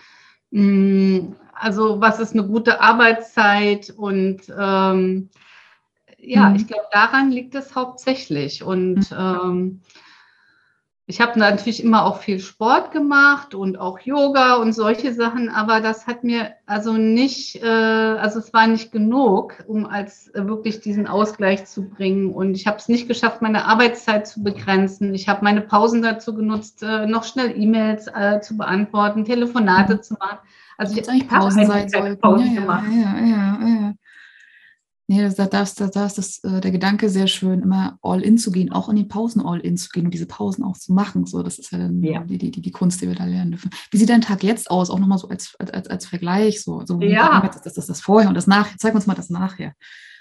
mh, 0.52 0.62
mm, 0.62 1.36
also 1.54 2.02
was 2.02 2.20
ist 2.20 2.34
eine 2.34 2.46
gute 2.46 2.82
Arbeitszeit 2.82 3.90
und 3.96 4.42
ähm, 4.58 5.30
ja, 6.26 6.50
mhm. 6.50 6.56
ich 6.56 6.68
glaube, 6.68 6.86
daran 6.92 7.32
liegt 7.32 7.54
es 7.56 7.76
hauptsächlich. 7.76 8.64
Und 8.64 9.12
mhm. 9.12 9.18
ähm, 9.18 9.82
ich 11.06 11.20
habe 11.20 11.38
natürlich 11.38 11.84
immer 11.84 12.06
auch 12.06 12.22
viel 12.22 12.40
Sport 12.40 12.92
gemacht 12.92 13.56
und 13.56 13.78
auch 13.78 14.00
Yoga 14.00 14.56
und 14.56 14.72
solche 14.72 15.14
Sachen, 15.14 15.50
aber 15.50 15.82
das 15.82 16.08
hat 16.08 16.24
mir 16.24 16.54
also 16.66 16.94
nicht, 16.94 17.62
äh, 17.62 17.68
also 17.68 18.40
es 18.40 18.54
war 18.54 18.68
nicht 18.68 18.94
genug, 18.94 19.66
um 19.68 19.86
als 19.86 20.34
äh, 20.34 20.48
wirklich 20.48 20.80
diesen 20.80 21.06
Ausgleich 21.06 21.66
zu 21.66 21.90
bringen. 21.90 22.34
Und 22.34 22.56
ich 22.56 22.68
habe 22.68 22.78
es 22.78 22.88
nicht 22.88 23.10
geschafft, 23.10 23.42
meine 23.42 23.66
Arbeitszeit 23.66 24.28
zu 24.28 24.44
begrenzen. 24.44 25.14
Ich 25.14 25.28
habe 25.28 25.44
meine 25.44 25.62
Pausen 25.62 26.02
dazu 26.02 26.34
genutzt, 26.34 26.84
äh, 26.84 27.06
noch 27.06 27.26
schnell 27.26 27.54
E-Mails 27.54 28.08
äh, 28.08 28.40
zu 28.40 28.56
beantworten, 28.56 29.26
Telefonate 29.26 29.96
mhm. 29.96 30.04
zu 30.04 30.14
machen. 30.14 30.38
Also 30.78 30.96
jetzt 30.96 31.10
eigentlich 31.10 31.28
Pausen 31.28 31.66
sein 31.66 31.90
sollten. 31.90 32.22
Pause 32.22 32.46
ja, 32.46 32.62
ja, 32.62 32.84
ja, 32.90 33.20
ja, 33.20 33.60
ja. 33.62 33.94
Nee, 35.08 35.30
da, 35.36 35.46
da, 35.48 35.66
da, 35.66 35.88
da 35.88 36.06
ist 36.06 36.18
das, 36.18 36.44
äh, 36.44 36.62
der 36.62 36.72
Gedanke 36.72 37.10
sehr 37.10 37.28
schön, 37.28 37.62
immer 37.62 37.98
all 38.02 38.22
in 38.22 38.38
zu 38.38 38.52
gehen, 38.52 38.72
auch 38.72 38.88
in 38.88 38.96
den 38.96 39.10
Pausen 39.10 39.46
all 39.46 39.60
in 39.60 39.76
zu 39.76 39.90
gehen 39.90 40.06
und 40.06 40.14
diese 40.14 40.26
Pausen 40.26 40.64
auch 40.64 40.78
zu 40.78 40.94
machen. 40.94 41.26
So, 41.26 41.44
das 41.44 41.60
ist 41.60 41.72
ja 41.72 41.78
dann 41.78 42.02
ja. 42.02 42.22
Die, 42.22 42.38
die, 42.38 42.52
die, 42.52 42.72
Kunst, 42.72 43.02
die 43.02 43.08
wir 43.08 43.16
da 43.16 43.26
lernen 43.26 43.52
dürfen. 43.52 43.70
Wie 43.92 43.98
sieht 43.98 44.10
dein 44.10 44.22
Tag 44.22 44.44
jetzt 44.44 44.72
aus? 44.72 44.90
Auch 44.90 45.00
nochmal 45.00 45.18
so 45.18 45.28
als, 45.28 45.56
als, 45.60 45.88
als 45.88 46.06
Vergleich. 46.06 46.64
So, 46.64 46.86
so 46.86 47.02
ja. 47.02 47.42
das, 47.42 47.62
das, 47.62 47.74
das, 47.74 47.88
das 47.88 48.02
Vorher 48.02 48.30
und 48.30 48.36
das 48.36 48.48
Nachher. 48.48 48.78
Zeig 48.78 48.96
uns 48.96 49.06
mal 49.06 49.16
das 49.16 49.30
Nachher. 49.30 49.74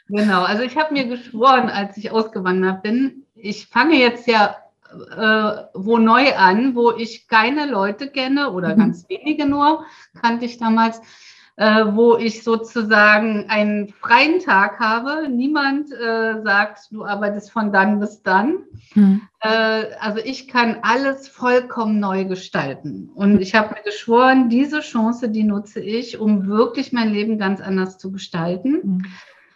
Genau, 0.08 0.42
also 0.42 0.64
ich 0.64 0.76
habe 0.76 0.92
mir 0.92 1.06
geschworen, 1.06 1.68
als 1.68 1.96
ich 1.96 2.10
ausgewandert 2.10 2.82
bin, 2.82 3.24
ich 3.36 3.68
fange 3.68 3.96
jetzt 3.96 4.26
ja 4.26 4.56
äh, 4.92 5.64
wo 5.74 5.98
neu 5.98 6.34
an, 6.34 6.74
wo 6.74 6.92
ich 6.92 7.28
keine 7.28 7.66
Leute 7.66 8.08
kenne 8.08 8.50
oder 8.50 8.74
mhm. 8.74 8.78
ganz 8.78 9.08
wenige 9.08 9.46
nur, 9.46 9.84
kannte 10.20 10.44
ich 10.44 10.58
damals, 10.58 11.00
äh, 11.62 11.94
wo 11.94 12.16
ich 12.16 12.42
sozusagen 12.42 13.48
einen 13.48 13.90
freien 14.00 14.40
Tag 14.40 14.80
habe. 14.80 15.28
Niemand 15.28 15.92
äh, 15.92 16.42
sagt, 16.42 16.90
du 16.90 17.04
arbeitest 17.04 17.52
von 17.52 17.72
dann 17.72 18.00
bis 18.00 18.20
dann. 18.24 18.64
Mhm. 18.94 19.22
Äh, 19.38 19.84
also 20.00 20.18
ich 20.24 20.48
kann 20.48 20.78
alles 20.82 21.28
vollkommen 21.28 22.00
neu 22.00 22.24
gestalten. 22.24 23.10
Und 23.14 23.40
ich 23.40 23.54
habe 23.54 23.76
mir 23.76 23.82
geschworen, 23.84 24.48
diese 24.48 24.80
Chance, 24.80 25.28
die 25.28 25.44
nutze 25.44 25.78
ich, 25.78 26.18
um 26.18 26.48
wirklich 26.48 26.92
mein 26.92 27.10
Leben 27.10 27.38
ganz 27.38 27.60
anders 27.60 27.96
zu 27.96 28.10
gestalten. 28.10 28.80
Mhm. 28.82 29.06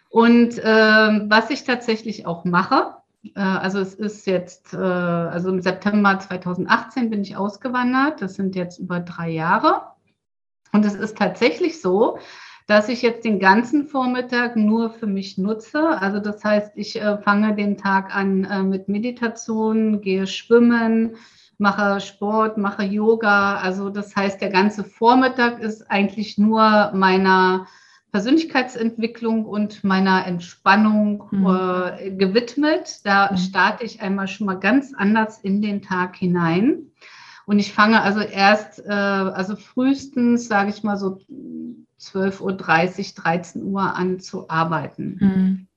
Und 0.09 0.61
ähm, 0.63 1.25
was 1.27 1.49
ich 1.49 1.65
tatsächlich 1.65 2.25
auch 2.25 2.45
mache, 2.45 2.93
äh, 3.35 3.41
also 3.41 3.79
es 3.79 3.93
ist 3.95 4.25
jetzt, 4.27 4.73
äh, 4.73 4.77
also 4.77 5.49
im 5.49 5.61
September 5.61 6.17
2018 6.17 7.09
bin 7.09 7.21
ich 7.21 7.35
ausgewandert. 7.35 8.21
Das 8.21 8.35
sind 8.35 8.55
jetzt 8.55 8.79
über 8.79 9.01
drei 9.01 9.29
Jahre. 9.29 9.81
Und 10.71 10.85
es 10.85 10.95
ist 10.95 11.17
tatsächlich 11.17 11.81
so, 11.81 12.19
dass 12.67 12.89
ich 12.89 13.01
jetzt 13.01 13.23
den 13.23 13.39
ganzen 13.39 13.87
Vormittag 13.87 14.55
nur 14.55 14.89
für 14.89 15.07
mich 15.07 15.37
nutze. 15.37 16.01
Also 16.01 16.19
das 16.19 16.43
heißt, 16.43 16.73
ich 16.75 16.99
äh, 17.01 17.17
fange 17.19 17.55
den 17.55 17.77
Tag 17.77 18.13
an 18.13 18.69
mit 18.69 18.89
Meditation, 18.89 20.01
gehe 20.01 20.27
schwimmen, 20.27 21.15
mache 21.57 22.01
Sport, 22.01 22.57
mache 22.57 22.83
Yoga. 22.83 23.57
Also 23.57 23.89
das 23.89 24.15
heißt, 24.15 24.41
der 24.41 24.49
ganze 24.49 24.83
Vormittag 24.83 25.59
ist 25.59 25.89
eigentlich 25.89 26.37
nur 26.37 26.91
meiner 26.93 27.67
Persönlichkeitsentwicklung 28.11 29.45
und 29.45 29.83
meiner 29.83 30.25
Entspannung 30.25 31.23
mhm. 31.31 31.47
äh, 31.47 32.11
gewidmet. 32.11 33.01
Da 33.03 33.31
mhm. 33.31 33.37
starte 33.37 33.83
ich 33.83 34.01
einmal 34.01 34.27
schon 34.27 34.47
mal 34.47 34.59
ganz 34.59 34.93
anders 34.95 35.39
in 35.39 35.61
den 35.61 35.81
Tag 35.81 36.15
hinein. 36.15 36.91
Und 37.47 37.59
ich 37.59 37.73
fange 37.73 38.01
also 38.01 38.19
erst, 38.19 38.85
äh, 38.85 38.91
also 38.91 39.55
frühestens, 39.55 40.47
sage 40.47 40.69
ich 40.69 40.83
mal 40.83 40.97
so 40.97 41.19
12.30 41.99 42.41
Uhr, 42.41 42.53
13 43.23 43.63
Uhr 43.63 43.95
an 43.95 44.19
zu 44.19 44.49
arbeiten. 44.49 45.17
Mhm. 45.19 45.67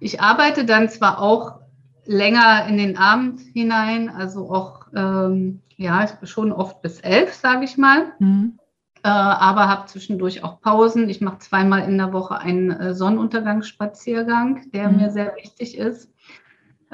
Ich 0.00 0.20
arbeite 0.20 0.64
dann 0.64 0.88
zwar 0.88 1.20
auch 1.20 1.60
länger 2.04 2.66
in 2.68 2.76
den 2.76 2.98
Abend 2.98 3.40
hinein, 3.40 4.10
also 4.10 4.50
auch, 4.50 4.86
ähm, 4.94 5.62
ja, 5.76 6.06
schon 6.22 6.52
oft 6.52 6.82
bis 6.82 7.00
elf, 7.00 7.32
sage 7.32 7.64
ich 7.64 7.78
mal. 7.78 8.12
Mhm 8.18 8.58
äh, 9.04 9.08
aber 9.08 9.68
habe 9.68 9.86
zwischendurch 9.86 10.42
auch 10.42 10.62
Pausen. 10.62 11.10
Ich 11.10 11.20
mache 11.20 11.38
zweimal 11.38 11.86
in 11.86 11.98
der 11.98 12.14
Woche 12.14 12.38
einen 12.38 12.70
äh, 12.70 12.94
Sonnenuntergangsspaziergang, 12.94 14.70
der 14.72 14.88
mhm. 14.88 14.96
mir 14.96 15.10
sehr 15.10 15.36
wichtig 15.36 15.76
ist. 15.76 16.10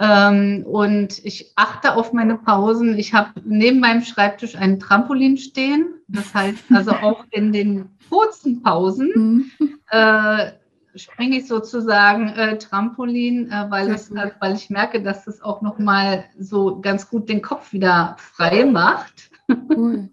Ähm, 0.01 0.65
und 0.65 1.23
ich 1.25 1.53
achte 1.57 1.95
auf 1.95 2.15
meine 2.15 2.39
Pausen. 2.39 2.99
Ich 2.99 3.13
habe 3.13 3.33
neben 3.45 3.81
meinem 3.81 4.03
Schreibtisch 4.03 4.57
einen 4.57 4.81
Trampolin 4.81 5.37
stehen. 5.37 5.95
Das 6.09 6.33
heißt 6.33 6.65
also 6.75 6.93
auch 7.03 7.25
in 7.31 7.53
den 7.53 7.91
kurzen 8.09 8.63
Pausen 8.63 9.51
mhm. 9.59 9.79
äh, 9.91 10.53
springe 10.97 11.39
ich 11.39 11.47
sozusagen 11.47 12.29
äh, 12.31 12.59
Trampolin, 12.59 13.51
äh, 13.51 13.67
weil, 13.69 13.91
es, 13.91 14.11
äh, 14.11 14.31
weil 14.41 14.55
ich 14.55 14.71
merke, 14.71 15.03
dass 15.03 15.27
es 15.27 15.43
auch 15.43 15.61
nochmal 15.61 16.25
so 16.39 16.81
ganz 16.81 17.09
gut 17.09 17.29
den 17.29 17.43
Kopf 17.43 17.73
wieder 17.73 18.17
frei 18.19 18.65
macht. 18.65 19.30
Cool. 19.77 20.11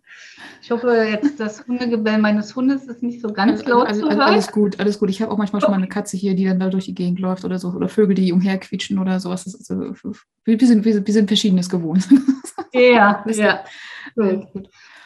Ich 0.61 0.71
hoffe, 0.71 0.91
jetzt 1.09 1.39
das 1.39 1.65
Hundegebell 1.67 2.17
meines 2.17 2.55
Hundes 2.55 2.85
ist 2.85 3.03
nicht 3.03 3.21
so 3.21 3.29
ganz 3.29 3.61
also, 3.61 3.71
laut 3.71 3.87
also, 3.87 4.01
zu 4.01 4.09
hören. 4.09 4.21
Alles 4.21 4.51
gut, 4.51 4.79
alles 4.79 4.99
gut. 4.99 5.09
Ich 5.09 5.21
habe 5.21 5.31
auch 5.31 5.37
manchmal 5.37 5.61
schon 5.61 5.71
mal 5.71 5.77
eine 5.77 5.87
Katze 5.87 6.17
hier, 6.17 6.35
die 6.35 6.45
dann 6.45 6.59
da 6.59 6.69
durch 6.69 6.85
die 6.85 6.95
Gegend 6.95 7.19
läuft 7.19 7.45
oder 7.45 7.59
so. 7.59 7.69
Oder 7.69 7.89
Vögel, 7.89 8.15
die 8.15 8.33
umherquietschen 8.33 8.99
oder 8.99 9.19
sowas. 9.19 9.45
Das 9.45 9.53
ist, 9.53 9.71
also, 9.71 9.93
wir, 10.43 10.59
sind, 10.59 10.85
wir, 10.85 11.13
sind, 11.13 11.27
Verschiedenes 11.27 11.69
gewohnt. 11.69 12.07
Ja, 12.73 13.23
ja. 13.25 13.63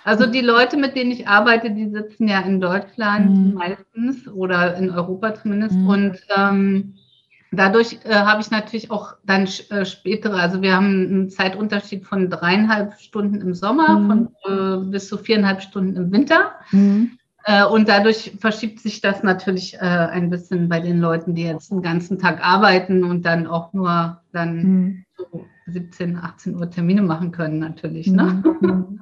Also 0.04 0.26
die 0.26 0.42
Leute, 0.42 0.78
mit 0.78 0.96
denen 0.96 1.12
ich 1.12 1.28
arbeite, 1.28 1.72
die 1.72 1.90
sitzen 1.90 2.28
ja 2.28 2.42
in 2.42 2.60
Deutschland 2.60 3.30
mhm. 3.30 3.54
meistens 3.54 4.28
oder 4.28 4.76
in 4.76 4.90
Europa 4.90 5.36
zumindest. 5.36 5.76
Mhm. 5.76 5.88
Und 5.88 6.20
ähm, 6.36 6.96
dadurch 7.52 8.00
äh, 8.06 8.14
habe 8.14 8.42
ich 8.42 8.50
natürlich 8.50 8.92
auch 8.92 9.16
dann 9.26 9.48
äh, 9.70 9.86
spätere, 9.86 10.36
also 10.36 10.62
wir 10.62 10.76
haben 10.76 10.86
einen 10.86 11.30
Zeitunterschied 11.30 12.06
von 12.06 12.30
dreieinhalb 12.30 13.00
Stunden 13.00 13.42
im 13.42 13.54
Sommer, 13.54 14.00
mhm. 14.00 14.08
von 14.08 14.84
äh, 14.84 14.90
bis 14.90 15.08
zu 15.08 15.18
viereinhalb 15.18 15.62
Stunden 15.62 15.96
im 15.96 16.12
Winter. 16.12 16.52
Mhm. 16.72 17.18
Äh, 17.44 17.66
und 17.66 17.90
dadurch 17.90 18.38
verschiebt 18.40 18.80
sich 18.80 19.02
das 19.02 19.24
natürlich 19.24 19.76
äh, 19.76 19.80
ein 19.80 20.30
bisschen 20.30 20.70
bei 20.70 20.80
den 20.80 21.00
Leuten, 21.00 21.36
die 21.36 21.44
jetzt 21.44 21.72
den 21.72 21.82
ganzen 21.82 22.20
Tag 22.20 22.44
arbeiten 22.46 23.04
und 23.04 23.26
dann 23.26 23.48
auch 23.48 23.74
nur 23.74 24.22
dann 24.32 24.56
mhm. 24.56 25.06
so 25.18 25.46
17, 25.68 26.18
18 26.18 26.56
Uhr 26.56 26.70
Termine 26.70 27.02
machen 27.02 27.32
können, 27.32 27.60
natürlich. 27.60 28.08
Ne? 28.08 28.44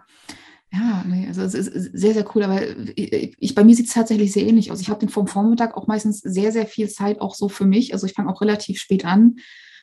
Ja, 0.71 1.03
nee, 1.07 1.27
also 1.27 1.41
es 1.41 1.55
ist 1.55 1.97
sehr, 1.97 2.13
sehr 2.13 2.25
cool. 2.35 2.43
Aber 2.43 2.61
ich, 2.95 3.55
bei 3.55 3.63
mir 3.63 3.75
sieht 3.75 3.87
es 3.87 3.93
tatsächlich 3.93 4.31
sehr 4.31 4.45
ähnlich 4.45 4.71
aus. 4.71 4.81
Ich 4.81 4.89
habe 4.89 4.99
den 4.99 5.09
vom 5.09 5.27
Vormittag 5.27 5.75
auch 5.75 5.87
meistens 5.87 6.19
sehr, 6.19 6.51
sehr 6.51 6.67
viel 6.67 6.89
Zeit 6.89 7.21
auch 7.21 7.33
so 7.33 7.49
für 7.49 7.65
mich. 7.65 7.93
Also 7.93 8.05
ich 8.05 8.13
fange 8.13 8.29
auch 8.31 8.41
relativ 8.41 8.79
spät 8.79 9.03
an 9.03 9.37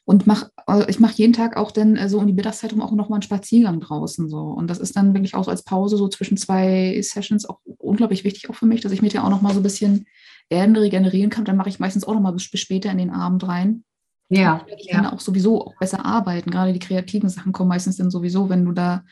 und 0.04 0.28
mach, 0.28 0.48
äh, 0.68 0.88
ich 0.88 1.00
mache 1.00 1.16
jeden 1.16 1.32
Tag 1.32 1.56
auch 1.56 1.72
dann 1.72 1.96
äh, 1.96 2.08
so 2.08 2.20
um 2.20 2.26
die 2.28 2.32
Mittagszeit 2.32 2.72
auch 2.74 2.92
nochmal 2.92 3.16
einen 3.16 3.22
Spaziergang 3.22 3.80
draußen 3.80 4.28
so. 4.28 4.38
Und 4.38 4.68
das 4.70 4.78
ist 4.78 4.96
dann 4.96 5.12
wirklich 5.12 5.34
auch 5.34 5.44
so 5.44 5.50
als 5.50 5.64
Pause 5.64 5.96
so 5.96 6.06
zwischen 6.06 6.36
zwei 6.36 7.00
Sessions 7.02 7.48
auch 7.48 7.58
unglaublich 7.78 8.22
wichtig 8.22 8.48
auch 8.48 8.54
für 8.54 8.66
mich, 8.66 8.80
dass 8.80 8.92
ich 8.92 9.02
mir 9.02 9.08
ja 9.08 9.24
auch 9.24 9.30
nochmal 9.30 9.52
so 9.52 9.60
ein 9.60 9.64
bisschen 9.64 10.06
Erden 10.48 10.76
regenerieren 10.76 11.30
kann. 11.30 11.44
Dann 11.44 11.56
mache 11.56 11.70
ich 11.70 11.80
meistens 11.80 12.04
auch 12.04 12.14
nochmal 12.14 12.32
bis, 12.32 12.48
bis 12.48 12.60
später 12.60 12.92
in 12.92 12.98
den 12.98 13.10
Abend 13.10 13.46
rein. 13.48 13.82
Ja. 14.28 14.64
Ich 14.78 14.88
kann 14.88 15.04
ja. 15.04 15.12
auch 15.12 15.18
sowieso 15.18 15.66
auch 15.66 15.74
besser 15.80 16.06
arbeiten. 16.06 16.52
Gerade 16.52 16.72
die 16.72 16.78
kreativen 16.78 17.28
Sachen 17.28 17.52
kommen 17.52 17.68
meistens 17.68 17.96
dann 17.96 18.12
sowieso, 18.12 18.48
wenn 18.48 18.64
du 18.64 18.70
da 18.70 19.02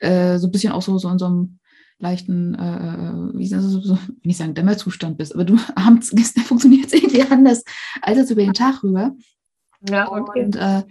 äh, 0.00 0.38
so 0.38 0.48
ein 0.48 0.52
bisschen 0.52 0.72
auch 0.72 0.82
so, 0.82 0.96
so 0.98 1.08
in 1.08 1.18
so 1.18 1.26
einem 1.26 1.58
leichten, 1.98 2.54
äh, 2.54 2.76
äh 2.76 3.38
wie 3.38 3.48
das, 3.48 3.64
so, 3.64 3.98
ich 4.22 4.36
sagen, 4.36 4.54
Dämmerzustand 4.54 5.18
bist, 5.18 5.34
aber 5.34 5.44
du 5.44 5.58
abends 5.74 6.12
funktioniert 6.46 6.86
es 6.86 6.94
irgendwie 6.94 7.22
anders 7.22 7.64
als 8.02 8.30
über 8.30 8.42
den 8.42 8.54
Tag 8.54 8.82
rüber. 8.82 9.12
Ja, 9.88 10.10
okay. 10.10 10.44
Und 10.44 10.56
äh, 10.56 10.82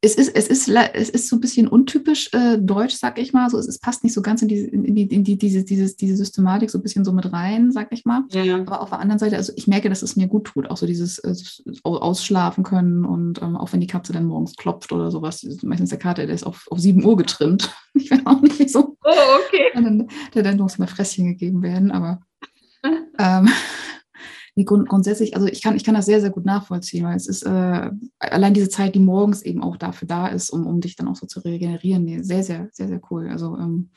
es 0.00 0.14
ist, 0.14 0.36
es 0.36 0.46
ist, 0.46 0.68
es 0.68 1.10
ist 1.10 1.28
so 1.28 1.36
ein 1.36 1.40
bisschen 1.40 1.66
untypisch 1.66 2.30
äh, 2.32 2.56
deutsch, 2.58 2.94
sag 2.94 3.18
ich 3.18 3.32
mal. 3.32 3.50
So, 3.50 3.58
es, 3.58 3.66
es 3.66 3.80
passt 3.80 4.04
nicht 4.04 4.12
so 4.12 4.22
ganz 4.22 4.42
in, 4.42 4.48
diese, 4.48 4.68
in, 4.68 4.94
die, 4.94 5.02
in 5.02 5.24
die, 5.24 5.36
diese, 5.36 5.64
diese, 5.64 5.96
diese 5.96 6.16
Systematik 6.16 6.70
so 6.70 6.78
ein 6.78 6.82
bisschen 6.82 7.04
so 7.04 7.12
mit 7.12 7.32
rein, 7.32 7.72
sag 7.72 7.88
ich 7.90 8.04
mal. 8.04 8.22
Ja. 8.30 8.58
Aber 8.58 8.80
auf 8.80 8.90
der 8.90 9.00
anderen 9.00 9.18
Seite, 9.18 9.36
also 9.36 9.52
ich 9.56 9.66
merke, 9.66 9.88
dass 9.88 10.02
es 10.02 10.14
mir 10.14 10.28
gut 10.28 10.44
tut, 10.46 10.70
auch 10.70 10.76
so 10.76 10.86
dieses 10.86 11.18
äh, 11.18 11.34
Ausschlafen 11.82 12.62
können 12.62 13.04
und 13.04 13.42
ähm, 13.42 13.56
auch 13.56 13.72
wenn 13.72 13.80
die 13.80 13.88
Katze 13.88 14.12
dann 14.12 14.26
morgens 14.26 14.54
klopft 14.54 14.92
oder 14.92 15.10
sowas, 15.10 15.44
meistens 15.62 15.90
der 15.90 15.98
Kater, 15.98 16.26
der 16.26 16.34
ist 16.34 16.46
auf, 16.46 16.66
auf 16.70 16.78
7 16.78 17.04
Uhr 17.04 17.16
getrimmt. 17.16 17.74
Ich 17.94 18.10
bin 18.10 18.24
auch 18.26 18.40
nicht 18.40 18.70
so. 18.70 18.96
Oh, 19.02 19.38
okay. 19.44 19.70
Dann, 19.74 20.06
dann 20.32 20.56
muss 20.56 20.78
mal 20.78 20.86
Fresschen 20.86 21.26
gegeben 21.26 21.62
werden, 21.62 21.90
aber 21.90 22.20
ähm, 23.18 23.48
nee, 24.58 24.64
grund, 24.64 24.88
grundsätzlich, 24.88 25.36
also 25.36 25.46
ich 25.46 25.62
kann, 25.62 25.76
ich 25.76 25.84
kann 25.84 25.94
das 25.94 26.06
sehr, 26.06 26.20
sehr 26.20 26.30
gut 26.30 26.44
nachvollziehen, 26.44 27.04
weil 27.04 27.14
es 27.16 27.28
ist 27.28 27.44
äh, 27.44 27.90
allein 28.18 28.54
diese 28.54 28.68
Zeit, 28.68 28.96
die 28.96 29.00
morgens 29.00 29.42
eben 29.42 29.62
auch 29.62 29.76
dafür 29.76 30.08
da 30.08 30.26
ist, 30.26 30.50
um, 30.50 30.66
um 30.66 30.80
dich 30.80 30.96
dann 30.96 31.06
auch 31.06 31.14
so 31.14 31.28
zu 31.28 31.38
regenerieren, 31.38 32.04
nee, 32.04 32.22
sehr, 32.22 32.42
sehr, 32.42 32.68
sehr, 32.72 32.88
sehr 32.88 33.00
cool. 33.08 33.28
Also 33.30 33.56
ähm, 33.56 33.90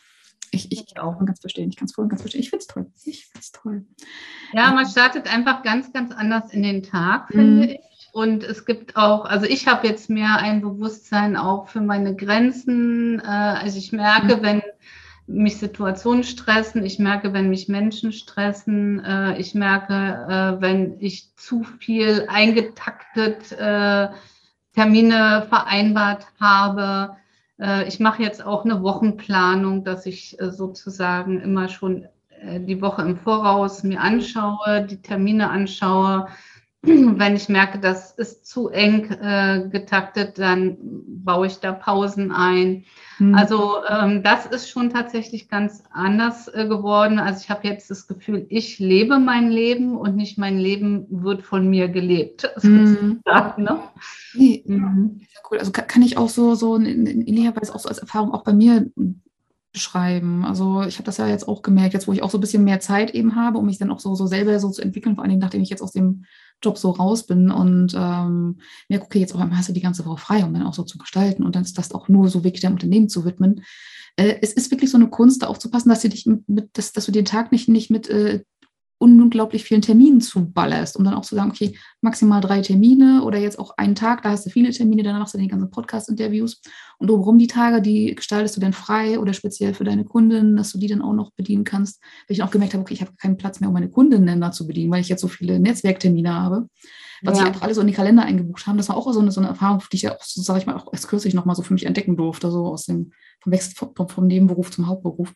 ich, 0.52 0.72
ich 0.72 1.00
auch 1.00 1.18
ganz 1.26 1.40
verstehen, 1.40 1.70
ich 1.70 1.78
kann 1.78 1.88
es 1.88 1.96
voll 1.96 2.04
und 2.04 2.10
ganz 2.10 2.22
verstehen. 2.22 2.42
Ich 2.42 2.52
finde 2.52 2.62
es 2.62 2.68
toll. 2.68 2.86
Ich 3.06 3.26
finde 3.26 3.40
es 3.40 3.52
toll. 3.52 3.86
Ja, 4.54 4.72
man 4.72 4.86
startet 4.86 5.34
einfach 5.34 5.64
ganz, 5.64 5.92
ganz 5.94 6.12
anders 6.12 6.54
in 6.54 6.62
den 6.62 6.84
Tag, 6.84 7.30
finde 7.30 7.54
mhm. 7.54 7.64
ich. 7.64 7.80
Und 8.14 8.44
es 8.44 8.66
gibt 8.66 8.98
auch, 8.98 9.26
also 9.26 9.48
ich 9.48 9.68
habe 9.68 9.88
jetzt 9.88 10.12
mehr 10.12 10.36
ein 10.38 10.62
Bewusstsein 10.62 11.38
auch 11.38 11.70
für 11.70 11.82
meine 11.82 12.16
Grenzen. 12.16 13.20
Äh, 13.20 13.24
also 13.24 13.80
ich 13.80 13.94
merke, 13.94 14.38
mhm. 14.38 14.42
wenn 14.44 14.62
mich 15.34 15.58
Situationen 15.58 16.24
stressen, 16.24 16.86
ich 16.86 17.00
merke, 17.00 17.34
wenn 17.34 17.50
mich 17.50 17.68
Menschen 17.68 18.12
stressen, 18.12 19.04
äh, 19.04 19.38
ich 19.40 19.56
merke, 19.56 19.94
äh, 19.94 20.62
wenn 20.62 21.00
ich 21.00 21.36
zu 21.36 21.64
viel 21.64 22.26
eingetaktet 22.28 23.52
äh, 23.54 24.10
Termine 24.74 25.46
vereinbart 25.50 26.28
habe. 26.40 27.18
Äh, 27.60 27.88
ich 27.88 28.00
mache 28.00 28.24
jetzt 28.24 28.46
auch 28.46 28.66
eine 28.66 28.82
Wochenplanung, 28.84 29.84
dass 29.84 30.06
ich 30.06 30.40
äh, 30.40 30.52
sozusagen 30.52 31.42
immer 31.42 31.68
schon 31.68 32.08
äh, 32.42 32.60
die 32.60 32.82
Woche 32.82 33.02
im 33.02 33.18
Voraus 33.18 33.84
mir 33.84 34.00
anschaue, 34.00 34.86
die 34.90 35.02
Termine 35.02 35.50
anschaue. 35.50 36.28
Wenn 36.84 37.36
ich 37.36 37.48
merke, 37.48 37.80
das 37.80 38.12
ist 38.12 38.46
zu 38.48 38.70
eng 38.70 39.10
getaktet, 39.72 40.40
dann 40.40 40.78
baue 41.24 41.48
ich 41.48 41.60
da 41.60 41.72
Pausen 41.72 42.32
ein. 42.32 42.86
Mhm. 43.20 43.36
Also 43.36 43.76
ähm, 43.88 44.24
das 44.24 44.48
ist 44.48 44.70
schon 44.70 44.90
tatsächlich 44.90 45.48
ganz 45.48 45.84
anders 45.92 46.48
äh, 46.48 46.68
geworden. 46.68 47.20
Also 47.20 47.42
ich 47.44 47.50
habe 47.50 47.68
jetzt 47.68 47.92
das 47.92 48.08
Gefühl, 48.08 48.48
ich 48.50 48.80
lebe 48.80 49.20
mein 49.20 49.52
Leben 49.52 49.96
und 49.96 50.16
nicht 50.16 50.38
mein 50.38 50.58
Leben 50.58 51.06
wird 51.10 51.44
von 51.44 51.70
mir 51.70 51.88
gelebt. 51.88 52.50
Mhm. 52.72 53.22
ne? 53.58 53.80
nee, 54.34 54.64
mhm. 54.66 55.22
cool. 55.50 55.58
Also 55.58 55.72
kann, 55.72 55.88
kann, 55.88 56.02
ich 56.02 56.18
auch 56.18 56.30
so, 56.30 56.56
so 56.56 56.76
in, 56.76 56.86
in 56.86 57.28
ähnlicher 57.28 57.56
Weise 57.56 57.74
auch 57.74 57.80
so 57.80 57.90
als 57.90 57.98
Erfahrung 57.98 58.34
auch 58.34 58.44
bei 58.44 58.54
mir 58.54 58.90
beschreiben. 59.74 60.46
Also 60.46 60.84
ich 60.84 60.96
habe 60.96 61.06
das 61.06 61.18
ja 61.18 61.28
jetzt 61.28 61.48
auch 61.48 61.62
gemerkt, 61.62 61.94
jetzt 61.94 62.08
wo 62.08 62.14
ich 62.14 62.24
auch 62.24 62.30
so 62.30 62.38
ein 62.38 62.42
bisschen 62.42 62.64
mehr 62.64 62.80
Zeit 62.80 63.12
eben 63.12 63.36
habe, 63.36 63.58
um 63.58 63.66
mich 63.66 63.78
dann 63.78 63.92
auch 63.92 64.00
so, 64.00 64.16
so 64.16 64.26
selber 64.28 64.60
so 64.60 64.70
zu 64.70 64.82
entwickeln, 64.82 65.16
vor 65.16 65.24
allem 65.24 65.40
nachdem 65.40 65.62
ich 65.62 65.70
jetzt 65.70 65.82
aus 65.82 65.92
dem 65.92 66.26
Job 66.62 66.78
so 66.78 66.92
raus 66.92 67.26
bin 67.26 67.52
und 67.52 67.94
ähm, 67.96 68.58
merke, 68.90 69.06
okay, 69.06 69.20
jetzt 69.20 69.36
auch 69.36 69.40
einmal 69.40 69.58
hast 69.58 69.70
du 69.70 69.74
die 69.74 69.82
ganze 69.82 70.06
Woche 70.06 70.18
frei, 70.18 70.44
um 70.44 70.54
dann 70.54 70.64
auch 70.64 70.74
so 70.74 70.84
zu 70.84 70.98
gestalten 70.98 71.44
und 71.44 71.56
dann 71.56 71.64
ist 71.64 71.78
das 71.78 71.92
auch 71.92 72.08
nur 72.08 72.30
so 72.30 72.44
wirklich 72.44 72.62
deinem 72.62 72.74
Unternehmen 72.74 73.10
zu 73.10 73.26
widmen. 73.26 73.64
Äh, 74.16 74.36
es 74.42 74.54
ist 74.54 74.72
wirklich 74.72 74.92
so 74.92 74.98
eine 74.98 75.10
Kunst, 75.10 75.42
da 75.42 75.48
aufzupassen, 75.48 75.90
dass 75.90 76.02
du 76.02 76.10
dich 76.10 76.26
mit, 76.26 76.70
dass, 76.74 76.92
dass 76.94 77.06
du 77.06 77.12
den 77.12 77.26
Tag 77.26 77.52
nicht, 77.52 77.70
nicht 77.70 77.90
mit 77.90 78.10
äh, 78.10 78.44
unglaublich 79.02 79.64
vielen 79.64 79.82
Terminen 79.82 80.22
zuballerst, 80.22 80.96
um 80.96 81.04
dann 81.04 81.16
auch 81.16 81.24
zu 81.24 81.36
sagen, 81.36 81.50
okay, 81.50 81.76
maximal 82.02 82.40
drei 82.40 82.62
Termine 82.62 83.24
oder 83.24 83.40
jetzt 83.40 83.58
auch 83.58 83.76
einen 83.78 83.96
Tag, 83.96 84.22
da 84.22 84.30
hast 84.30 84.46
du 84.46 84.50
viele 84.50 84.70
Termine, 84.70 85.02
dann 85.02 85.18
machst 85.18 85.34
du 85.34 85.40
die 85.40 85.48
ganzen 85.48 85.72
Podcast-Interviews 85.72 86.62
und 87.00 87.10
drumherum 87.10 87.40
die 87.40 87.48
Tage, 87.48 87.82
die 87.82 88.14
gestaltest 88.14 88.56
du 88.56 88.62
dann 88.62 88.74
frei 88.74 89.20
oder 89.20 89.34
speziell 89.34 89.74
für 89.74 89.84
deine 89.84 90.06
Kunden, 90.06 90.56
dass 90.56 90.72
du 90.72 90.78
die 90.78 90.88
dann 90.88 91.02
auch 91.02 91.14
noch 91.14 91.32
bedienen 91.32 91.64
kannst. 91.64 92.02
Weil 92.28 92.36
ich 92.36 92.44
auch 92.44 92.52
gemerkt 92.52 92.74
habe, 92.74 92.82
okay, 92.82 92.94
ich 92.94 93.02
habe 93.02 93.12
keinen 93.18 93.38
Platz 93.38 93.60
mehr, 93.60 93.70
um 93.70 93.74
meine 93.74 93.90
Kundinnen 93.90 94.40
da 94.40 94.52
zu 94.52 94.68
bedienen, 94.68 94.92
weil 94.92 95.02
ich 95.02 95.10
jetzt 95.10 95.22
so 95.22 95.28
viele 95.28 95.60
Netzwerktermine 95.60 96.34
habe, 96.34 96.68
was 97.24 97.38
ja. 97.38 97.44
ich 97.44 97.48
einfach 97.50 97.64
alle 97.64 97.74
so 97.74 97.82
in 97.82 97.88
die 97.88 97.94
Kalender 97.94 98.24
eingebucht 98.24 98.68
haben. 98.68 98.78
Das 98.78 98.90
war 98.90 98.98
auch 98.98 99.12
so 99.12 99.20
eine, 99.20 99.32
so 99.32 99.42
eine 99.42 99.50
Erfahrung, 99.50 99.82
die 99.92 99.96
ich 99.96 100.04
ja 100.04 100.16
auch, 100.16 100.24
so 100.24 100.42
sage 100.42 100.60
ich 100.60 100.66
mal, 100.68 100.76
auch 100.76 100.94
erst 100.94 101.08
kürzlich 101.08 101.34
nochmal 101.34 101.56
so 101.56 101.64
für 101.64 101.74
mich 101.74 101.88
entdecken 101.88 102.18
durfte, 102.18 102.52
so 102.52 102.68
aus 102.68 102.86
dem 102.86 103.12
vom 103.42 103.52
Wechsel 103.52 103.74
vom, 103.76 104.08
vom 104.08 104.28
Nebenberuf 104.28 104.70
zum 104.70 104.88
Hauptberuf. 104.88 105.34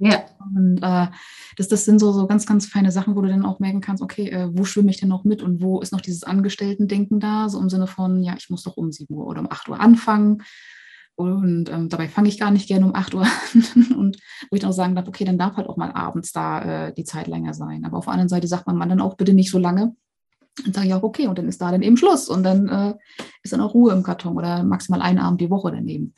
Ja. 0.00 0.24
Und 0.38 0.78
äh, 0.82 1.08
das, 1.56 1.68
das 1.68 1.84
sind 1.84 1.98
so, 1.98 2.12
so 2.12 2.26
ganz, 2.26 2.46
ganz 2.46 2.66
feine 2.66 2.90
Sachen, 2.90 3.14
wo 3.16 3.20
du 3.20 3.28
dann 3.28 3.44
auch 3.44 3.60
merken 3.60 3.82
kannst, 3.82 4.02
okay, 4.02 4.30
äh, 4.30 4.48
wo 4.50 4.64
schwimme 4.64 4.90
ich 4.90 4.98
denn 4.98 5.10
noch 5.10 5.24
mit 5.24 5.42
und 5.42 5.60
wo 5.60 5.80
ist 5.80 5.92
noch 5.92 6.00
dieses 6.00 6.24
Angestellten-Denken 6.24 7.20
da, 7.20 7.50
so 7.50 7.60
im 7.60 7.68
Sinne 7.68 7.86
von, 7.86 8.22
ja, 8.22 8.34
ich 8.36 8.48
muss 8.48 8.62
doch 8.62 8.78
um 8.78 8.90
7 8.90 9.14
Uhr 9.14 9.26
oder 9.26 9.40
um 9.40 9.50
8 9.50 9.68
Uhr 9.68 9.78
anfangen. 9.78 10.42
Und 11.16 11.68
ähm, 11.68 11.90
dabei 11.90 12.08
fange 12.08 12.28
ich 12.28 12.40
gar 12.40 12.50
nicht 12.50 12.66
gerne 12.66 12.86
um 12.86 12.94
8 12.94 13.14
Uhr 13.14 13.26
an. 13.54 13.92
und 13.94 14.16
wo 14.50 14.54
ich 14.56 14.60
dann 14.60 14.70
auch 14.70 14.74
sagen 14.74 14.94
darf, 14.94 15.06
okay, 15.06 15.26
dann 15.26 15.36
darf 15.36 15.56
halt 15.56 15.68
auch 15.68 15.76
mal 15.76 15.92
abends 15.92 16.32
da 16.32 16.86
äh, 16.86 16.94
die 16.94 17.04
Zeit 17.04 17.26
länger 17.26 17.52
sein. 17.52 17.84
Aber 17.84 17.98
auf 17.98 18.06
der 18.06 18.14
anderen 18.14 18.30
Seite 18.30 18.48
sagt 18.48 18.66
man, 18.66 18.76
man 18.76 18.88
dann 18.88 19.02
auch 19.02 19.18
bitte 19.18 19.34
nicht 19.34 19.50
so 19.50 19.58
lange. 19.58 19.94
Und 20.64 20.74
sage 20.74 20.86
ich 20.86 20.94
auch, 20.94 21.02
okay, 21.02 21.26
und 21.26 21.38
dann 21.38 21.48
ist 21.48 21.60
da 21.60 21.70
dann 21.70 21.82
eben 21.82 21.98
Schluss. 21.98 22.30
Und 22.30 22.42
dann 22.42 22.68
äh, 22.68 22.94
ist 23.42 23.52
dann 23.52 23.60
auch 23.60 23.74
Ruhe 23.74 23.92
im 23.92 24.02
Karton 24.02 24.38
oder 24.38 24.64
maximal 24.64 25.02
einen 25.02 25.18
Abend 25.18 25.42
die 25.42 25.50
Woche 25.50 25.70
daneben 25.70 26.14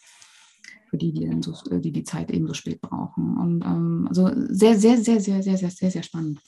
für 0.93 0.99
die, 0.99 1.13
die, 1.13 1.35
so, 1.41 1.55
äh, 1.71 1.81
die 1.81 1.91
die 1.91 2.05
Zeit 2.05 2.31
eben 2.31 2.47
so 2.47 2.53
spät 2.53 2.83
brauchen. 2.83 3.39
Und 3.39 3.65
ähm, 3.65 4.05
also 4.09 4.31
sehr, 4.51 4.79
sehr, 4.79 4.99
sehr, 4.99 5.21
sehr, 5.21 5.43
sehr, 5.43 5.57
sehr, 5.57 5.71
sehr, 5.71 5.91
sehr 5.91 6.03
spannend. 6.03 6.39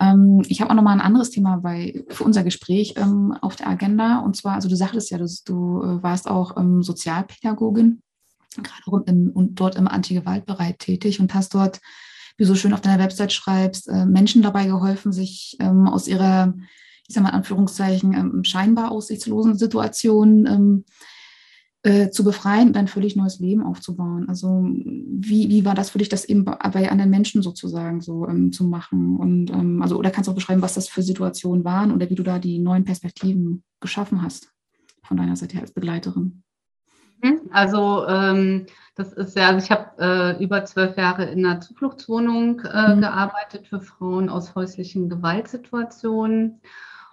Ähm, 0.00 0.42
ich 0.48 0.60
habe 0.60 0.72
auch 0.72 0.74
nochmal 0.74 0.94
ein 0.94 1.00
anderes 1.00 1.30
Thema 1.30 1.58
bei, 1.58 2.04
für 2.08 2.24
unser 2.24 2.42
Gespräch 2.42 2.94
ähm, 2.96 3.32
auf 3.40 3.54
der 3.54 3.68
Agenda. 3.68 4.18
Und 4.18 4.34
zwar, 4.34 4.54
also 4.54 4.68
du 4.68 4.74
sagtest 4.74 5.12
ja, 5.12 5.18
dass 5.18 5.44
du 5.44 5.82
äh, 5.82 6.02
warst 6.02 6.28
auch 6.28 6.56
ähm, 6.56 6.82
Sozialpädagogin, 6.82 8.02
gerade 8.56 9.04
im, 9.06 9.30
und 9.30 9.60
dort 9.60 9.76
im 9.76 9.86
Antigewaltbereich 9.86 10.78
tätig 10.78 11.20
und 11.20 11.32
hast 11.32 11.54
dort, 11.54 11.78
wie 12.38 12.42
du 12.42 12.48
so 12.48 12.56
schön 12.56 12.74
auf 12.74 12.80
deiner 12.80 13.00
Website 13.00 13.32
schreibst, 13.32 13.88
äh, 13.88 14.04
Menschen 14.04 14.42
dabei 14.42 14.66
geholfen, 14.66 15.12
sich 15.12 15.56
ähm, 15.60 15.86
aus 15.86 16.08
ihrer, 16.08 16.54
ich 17.06 17.14
sage 17.14 17.22
mal 17.22 17.30
in 17.30 17.36
Anführungszeichen, 17.36 18.14
ähm, 18.14 18.42
scheinbar 18.42 18.90
aussichtslosen 18.90 19.56
Situation 19.56 20.84
äh, 21.82 22.10
zu 22.10 22.24
befreien 22.24 22.68
und 22.68 22.76
ein 22.76 22.88
völlig 22.88 23.16
neues 23.16 23.38
Leben 23.38 23.62
aufzubauen. 23.62 24.28
Also 24.28 24.68
wie, 24.68 25.48
wie 25.48 25.64
war 25.64 25.74
das 25.74 25.90
für 25.90 25.98
dich, 25.98 26.10
das 26.10 26.26
eben 26.26 26.44
bei, 26.44 26.90
anderen 26.90 27.10
Menschen 27.10 27.42
sozusagen 27.42 28.02
so 28.02 28.28
ähm, 28.28 28.52
zu 28.52 28.64
machen? 28.64 29.16
Und 29.16 29.50
ähm, 29.50 29.80
also 29.80 29.96
oder 29.96 30.10
kannst 30.10 30.28
du 30.28 30.32
auch 30.32 30.36
beschreiben, 30.36 30.62
was 30.62 30.74
das 30.74 30.88
für 30.88 31.02
Situationen 31.02 31.64
waren 31.64 31.90
oder 31.92 32.10
wie 32.10 32.14
du 32.14 32.22
da 32.22 32.38
die 32.38 32.58
neuen 32.58 32.84
Perspektiven 32.84 33.62
geschaffen 33.80 34.22
hast 34.22 34.52
von 35.02 35.16
deiner 35.16 35.36
Seite 35.36 35.54
her 35.54 35.62
als 35.62 35.72
Begleiterin? 35.72 36.42
Mhm. 37.22 37.40
Also 37.50 38.06
ähm, 38.06 38.66
das 38.94 39.14
ist 39.14 39.36
ja, 39.36 39.48
also 39.48 39.64
ich 39.64 39.70
habe 39.70 39.90
äh, 39.98 40.44
über 40.44 40.66
zwölf 40.66 40.98
Jahre 40.98 41.24
in 41.30 41.46
einer 41.46 41.62
Zufluchtswohnung 41.62 42.60
äh, 42.60 42.94
mhm. 42.94 43.00
gearbeitet 43.00 43.66
für 43.66 43.80
Frauen 43.80 44.28
aus 44.28 44.54
häuslichen 44.54 45.08
Gewaltsituationen 45.08 46.60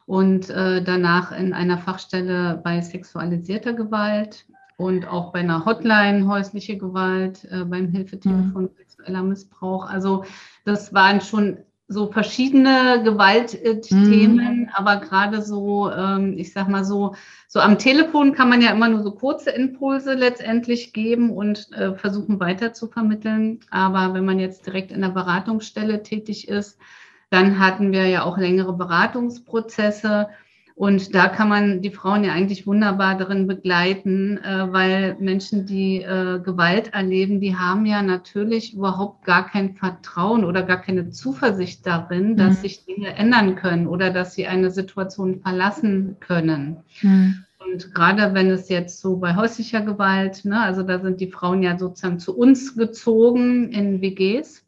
und 0.05 0.49
äh, 0.49 0.83
danach 0.83 1.31
in 1.31 1.53
einer 1.53 1.77
Fachstelle 1.77 2.59
bei 2.63 2.81
sexualisierter 2.81 3.73
Gewalt 3.73 4.45
und 4.77 5.07
auch 5.07 5.31
bei 5.31 5.39
einer 5.39 5.65
Hotline 5.65 6.27
häusliche 6.27 6.77
Gewalt, 6.77 7.47
äh, 7.51 7.65
beim 7.65 7.89
Hilfetelefon 7.89 8.63
mhm. 8.63 8.69
sexueller 8.77 9.23
Missbrauch. 9.23 9.89
Also 9.89 10.23
das 10.65 10.93
waren 10.93 11.19
schon 11.21 11.57
so 11.89 12.11
verschiedene 12.11 13.01
Gewaltthemen, 13.03 14.59
mhm. 14.59 14.69
aber 14.73 14.97
gerade 14.97 15.41
so, 15.41 15.89
ähm, 15.89 16.35
ich 16.37 16.51
sag 16.51 16.67
mal 16.67 16.83
so, 16.83 17.15
so 17.47 17.59
am 17.59 17.79
Telefon 17.79 18.33
kann 18.33 18.49
man 18.49 18.61
ja 18.61 18.71
immer 18.71 18.89
nur 18.89 19.03
so 19.03 19.11
kurze 19.11 19.51
Impulse 19.51 20.13
letztendlich 20.13 20.91
geben 20.91 21.31
und 21.31 21.71
äh, 21.71 21.95
versuchen 21.95 22.39
weiter 22.39 22.73
zu 22.73 22.87
vermitteln. 22.87 23.61
Aber 23.71 24.13
wenn 24.13 24.25
man 24.25 24.39
jetzt 24.39 24.65
direkt 24.65 24.91
in 24.91 25.01
der 25.01 25.09
Beratungsstelle 25.09 26.03
tätig 26.03 26.49
ist, 26.49 26.77
dann 27.29 27.57
hatten 27.57 27.91
wir 27.93 28.05
ja 28.07 28.23
auch 28.23 28.37
längere 28.37 28.73
Beratungsprozesse 28.73 30.27
und 30.77 31.15
da 31.15 31.27
kann 31.27 31.49
man 31.49 31.81
die 31.81 31.89
Frauen 31.89 32.23
ja 32.23 32.33
eigentlich 32.33 32.67
wunderbar 32.67 33.17
darin 33.17 33.47
begleiten, 33.47 34.37
äh, 34.37 34.71
weil 34.71 35.17
Menschen, 35.19 35.65
die 35.65 36.03
äh, 36.03 36.39
Gewalt 36.39 36.93
erleben, 36.93 37.41
die 37.41 37.55
haben 37.55 37.87
ja 37.87 38.03
natürlich 38.03 38.75
überhaupt 38.75 39.25
gar 39.25 39.49
kein 39.49 39.75
Vertrauen 39.75 40.45
oder 40.45 40.61
gar 40.61 40.79
keine 40.79 41.09
Zuversicht 41.09 41.87
darin, 41.87 42.37
dass 42.37 42.57
mhm. 42.57 42.61
sich 42.61 42.85
Dinge 42.85 43.15
ändern 43.15 43.55
können 43.55 43.87
oder 43.87 44.11
dass 44.11 44.35
sie 44.35 44.45
eine 44.45 44.69
Situation 44.69 45.41
verlassen 45.41 46.17
können. 46.19 46.77
Mhm. 47.01 47.43
Und 47.57 47.95
gerade 47.95 48.35
wenn 48.35 48.51
es 48.51 48.69
jetzt 48.69 49.01
so 49.01 49.17
bei 49.17 49.35
häuslicher 49.35 49.81
Gewalt, 49.81 50.45
ne, 50.45 50.61
also 50.61 50.83
da 50.83 50.99
sind 50.99 51.19
die 51.19 51.31
Frauen 51.31 51.63
ja 51.63 51.75
sozusagen 51.79 52.19
zu 52.19 52.37
uns 52.37 52.75
gezogen 52.75 53.71
in 53.71 53.99
WGs 53.99 54.63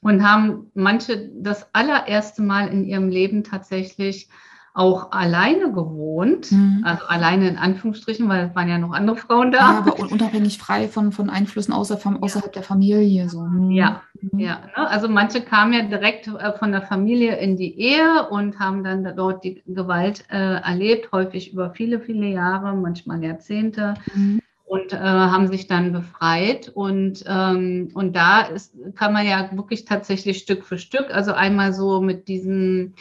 und 0.00 0.28
haben 0.28 0.72
manche 0.74 1.30
das 1.36 1.72
allererste 1.72 2.42
Mal 2.42 2.66
in 2.66 2.84
ihrem 2.84 3.08
Leben 3.08 3.44
tatsächlich 3.44 4.28
auch 4.72 5.10
alleine 5.10 5.72
gewohnt, 5.72 6.52
mhm. 6.52 6.82
also 6.84 7.04
alleine 7.06 7.48
in 7.48 7.58
Anführungsstrichen, 7.58 8.28
weil 8.28 8.46
es 8.46 8.54
waren 8.54 8.68
ja 8.68 8.78
noch 8.78 8.92
andere 8.92 9.16
Frauen 9.16 9.50
da. 9.50 9.58
Ja, 9.58 9.78
aber 9.78 9.98
unabhängig 9.98 10.58
frei 10.58 10.86
von, 10.86 11.10
von 11.10 11.28
Einflüssen 11.28 11.74
außer, 11.74 11.98
außerhalb 12.20 12.46
ja. 12.46 12.52
der 12.52 12.62
Familie. 12.62 13.28
So. 13.28 13.40
Mhm. 13.40 13.72
Ja, 13.72 14.02
mhm. 14.20 14.38
ja. 14.38 14.60
Ne? 14.76 14.88
Also 14.88 15.08
manche 15.08 15.40
kamen 15.40 15.72
ja 15.72 15.82
direkt 15.82 16.28
äh, 16.28 16.52
von 16.52 16.70
der 16.70 16.82
Familie 16.82 17.36
in 17.36 17.56
die 17.56 17.78
Ehe 17.80 18.28
und 18.30 18.60
haben 18.60 18.84
dann 18.84 19.16
dort 19.16 19.42
die 19.42 19.62
Gewalt 19.66 20.24
äh, 20.30 20.36
erlebt, 20.36 21.10
häufig 21.12 21.52
über 21.52 21.70
viele, 21.70 22.00
viele 22.00 22.26
Jahre, 22.28 22.74
manchmal 22.74 23.22
Jahrzehnte. 23.24 23.94
Mhm 24.14 24.40
und 24.70 24.92
äh, 24.92 24.98
haben 24.98 25.48
sich 25.48 25.66
dann 25.66 25.92
befreit. 25.92 26.70
Und, 26.72 27.24
ähm, 27.26 27.88
und 27.92 28.14
da 28.14 28.42
ist, 28.42 28.72
kann 28.94 29.12
man 29.12 29.26
ja 29.26 29.50
wirklich 29.52 29.84
tatsächlich 29.84 30.38
Stück 30.38 30.64
für 30.64 30.78
Stück, 30.78 31.12
also 31.12 31.32
einmal 31.32 31.72
so 31.72 32.00
mit 32.00 32.28
diesen 32.28 32.94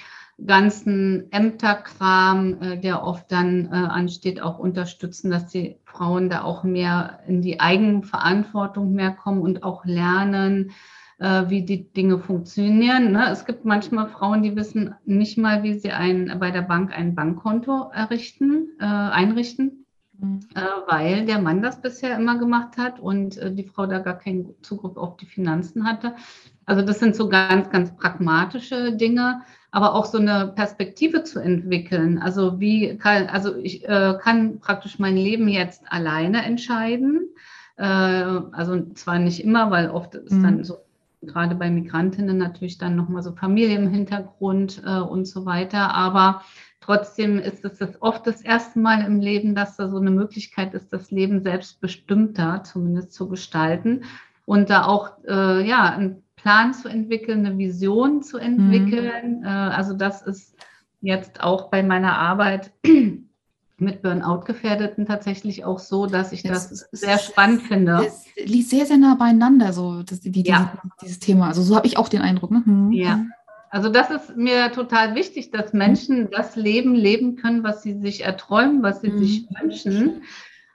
ganzen 0.46 1.32
Ämterkram, 1.32 2.62
äh, 2.62 2.78
der 2.78 3.04
oft 3.04 3.32
dann 3.32 3.66
äh, 3.66 3.76
ansteht, 3.76 4.42
auch 4.42 4.60
unterstützen, 4.60 5.32
dass 5.32 5.48
die 5.48 5.78
Frauen 5.86 6.30
da 6.30 6.44
auch 6.44 6.64
mehr 6.64 7.20
in 7.28 7.42
die 7.42 7.60
Eigenverantwortung 7.60 8.94
mehr 8.94 9.12
kommen 9.12 9.42
und 9.42 9.64
auch 9.64 9.86
lernen, 9.86 10.72
äh, 11.20 11.50
wie 11.50 11.64
die 11.64 11.92
Dinge 11.92 12.20
funktionieren. 12.20 13.12
Ne? 13.12 13.30
Es 13.30 13.46
gibt 13.46 13.66
manchmal 13.66 14.08
Frauen, 14.08 14.42
die 14.42 14.56
wissen 14.56 14.96
nicht 15.06 15.38
mal, 15.38 15.64
wie 15.64 15.78
sie 15.78 15.92
ein, 15.92 16.38
bei 16.40 16.52
der 16.52 16.62
Bank 16.62 16.92
ein 16.98 17.16
Bankkonto 17.16 17.92
errichten, 17.94 18.70
äh, 18.80 18.86
einrichten. 18.86 19.86
Mhm. 20.20 20.40
Äh, 20.54 20.62
weil 20.88 21.26
der 21.26 21.40
Mann 21.40 21.62
das 21.62 21.82
bisher 21.82 22.18
immer 22.18 22.38
gemacht 22.38 22.78
hat 22.78 23.00
und 23.00 23.38
äh, 23.38 23.54
die 23.54 23.64
Frau 23.64 23.86
da 23.86 24.00
gar 24.00 24.18
keinen 24.18 24.54
Zugriff 24.62 24.98
auf 24.98 25.18
die 25.18 25.26
Finanzen 25.26 25.86
hatte. 25.86 26.16
Also 26.66 26.82
das 26.82 27.00
sind 27.00 27.16
so 27.16 27.30
ganz, 27.30 27.70
ganz 27.70 27.96
pragmatische 27.96 28.96
Dinge, 28.96 29.42
aber 29.72 29.94
auch 29.94 30.06
so 30.06 30.18
eine 30.18 30.52
Perspektive 30.56 31.24
zu 31.24 31.40
entwickeln. 31.40 32.18
Also 32.20 32.60
wie 32.60 32.98
kann, 32.98 33.28
also 33.28 33.56
ich 33.56 33.88
äh, 33.88 34.16
kann 34.22 34.60
praktisch 34.60 35.00
mein 35.00 35.16
Leben 35.16 35.48
jetzt 35.48 35.84
alleine 35.90 36.44
entscheiden. 36.44 37.30
Äh, 37.78 37.84
also 37.84 38.82
zwar 38.94 39.20
nicht 39.20 39.44
immer, 39.44 39.70
weil 39.70 39.90
oft 39.90 40.16
ist 40.16 40.34
mhm. 40.34 40.44
dann 40.44 40.64
so 40.64 40.78
gerade 41.22 41.56
bei 41.56 41.70
Migrantinnen 41.70 42.38
natürlich 42.38 42.78
dann 42.78 42.96
nochmal 42.96 43.22
so 43.22 43.34
Familie 43.34 43.78
im 43.78 43.90
Hintergrund 43.90 44.82
äh, 44.86 45.00
und 45.00 45.26
so 45.26 45.46
weiter. 45.46 45.94
Aber 45.94 46.42
trotzdem 46.80 47.38
ist 47.40 47.64
es 47.66 47.78
das 47.78 48.02
oft 48.02 48.26
das 48.26 48.42
erste 48.42 48.80
Mal 48.80 49.06
im 49.06 49.20
Leben, 49.20 49.54
dass 49.54 49.76
da 49.76 49.90
so 49.90 49.98
eine 49.98 50.12
Möglichkeit 50.12 50.74
ist, 50.74 50.92
das 50.94 51.12
Leben 51.12 51.42
selbstbestimmter 51.42 52.64
zumindest 52.64 53.14
zu 53.14 53.30
gestalten 53.30 54.04
und 54.46 54.70
da 54.72 54.86
auch 54.86 55.12
äh, 55.28 55.68
ja 55.68 55.94
ein 55.96 56.24
Plan 56.42 56.74
zu 56.74 56.88
entwickeln, 56.88 57.46
eine 57.46 57.58
Vision 57.58 58.22
zu 58.22 58.38
entwickeln. 58.38 59.40
Mhm. 59.40 59.46
Äh, 59.46 59.48
also 59.48 59.94
das 59.94 60.22
ist 60.22 60.56
jetzt 61.02 61.42
auch 61.42 61.70
bei 61.70 61.84
meiner 61.84 62.18
Arbeit 62.18 62.72
mit 63.78 64.02
Burnout-Gefährdeten 64.02 65.06
tatsächlich 65.06 65.64
auch 65.64 65.80
so, 65.80 66.06
dass 66.06 66.32
ich 66.32 66.44
das, 66.44 66.70
das 66.70 66.88
sehr 66.92 67.18
spannend 67.18 67.64
finde. 67.64 68.06
Es 68.06 68.26
liegt 68.36 68.70
sehr, 68.70 68.86
sehr 68.86 68.98
nah 68.98 69.16
beieinander, 69.16 69.74
so 69.74 70.04
das, 70.04 70.20
die, 70.22 70.44
ja. 70.44 70.74
dieses, 70.74 71.00
dieses, 71.02 71.20
Thema. 71.20 71.48
Also 71.48 71.62
so 71.62 71.76
habe 71.76 71.88
ich 71.88 71.98
auch 71.98 72.10
den 72.10 72.22
Eindruck. 72.22 72.52
Ne? 72.52 72.64
Hm. 72.66 72.92
Ja. 72.92 73.26
Also 73.70 73.90
das 73.90 74.10
ist 74.10 74.36
mir 74.36 74.72
total 74.72 75.16
wichtig, 75.16 75.52
dass 75.52 75.74
Menschen 75.74 76.30
das 76.32 76.56
Leben 76.56 76.96
leben 76.96 77.36
können, 77.36 77.64
was 77.64 77.84
sie 77.84 78.00
sich 78.00 78.26
erträumen, 78.26 78.82
was 78.82 79.02
sie 79.02 79.12
mhm. 79.12 79.20
sich 79.20 79.48
wünschen. 79.62 80.24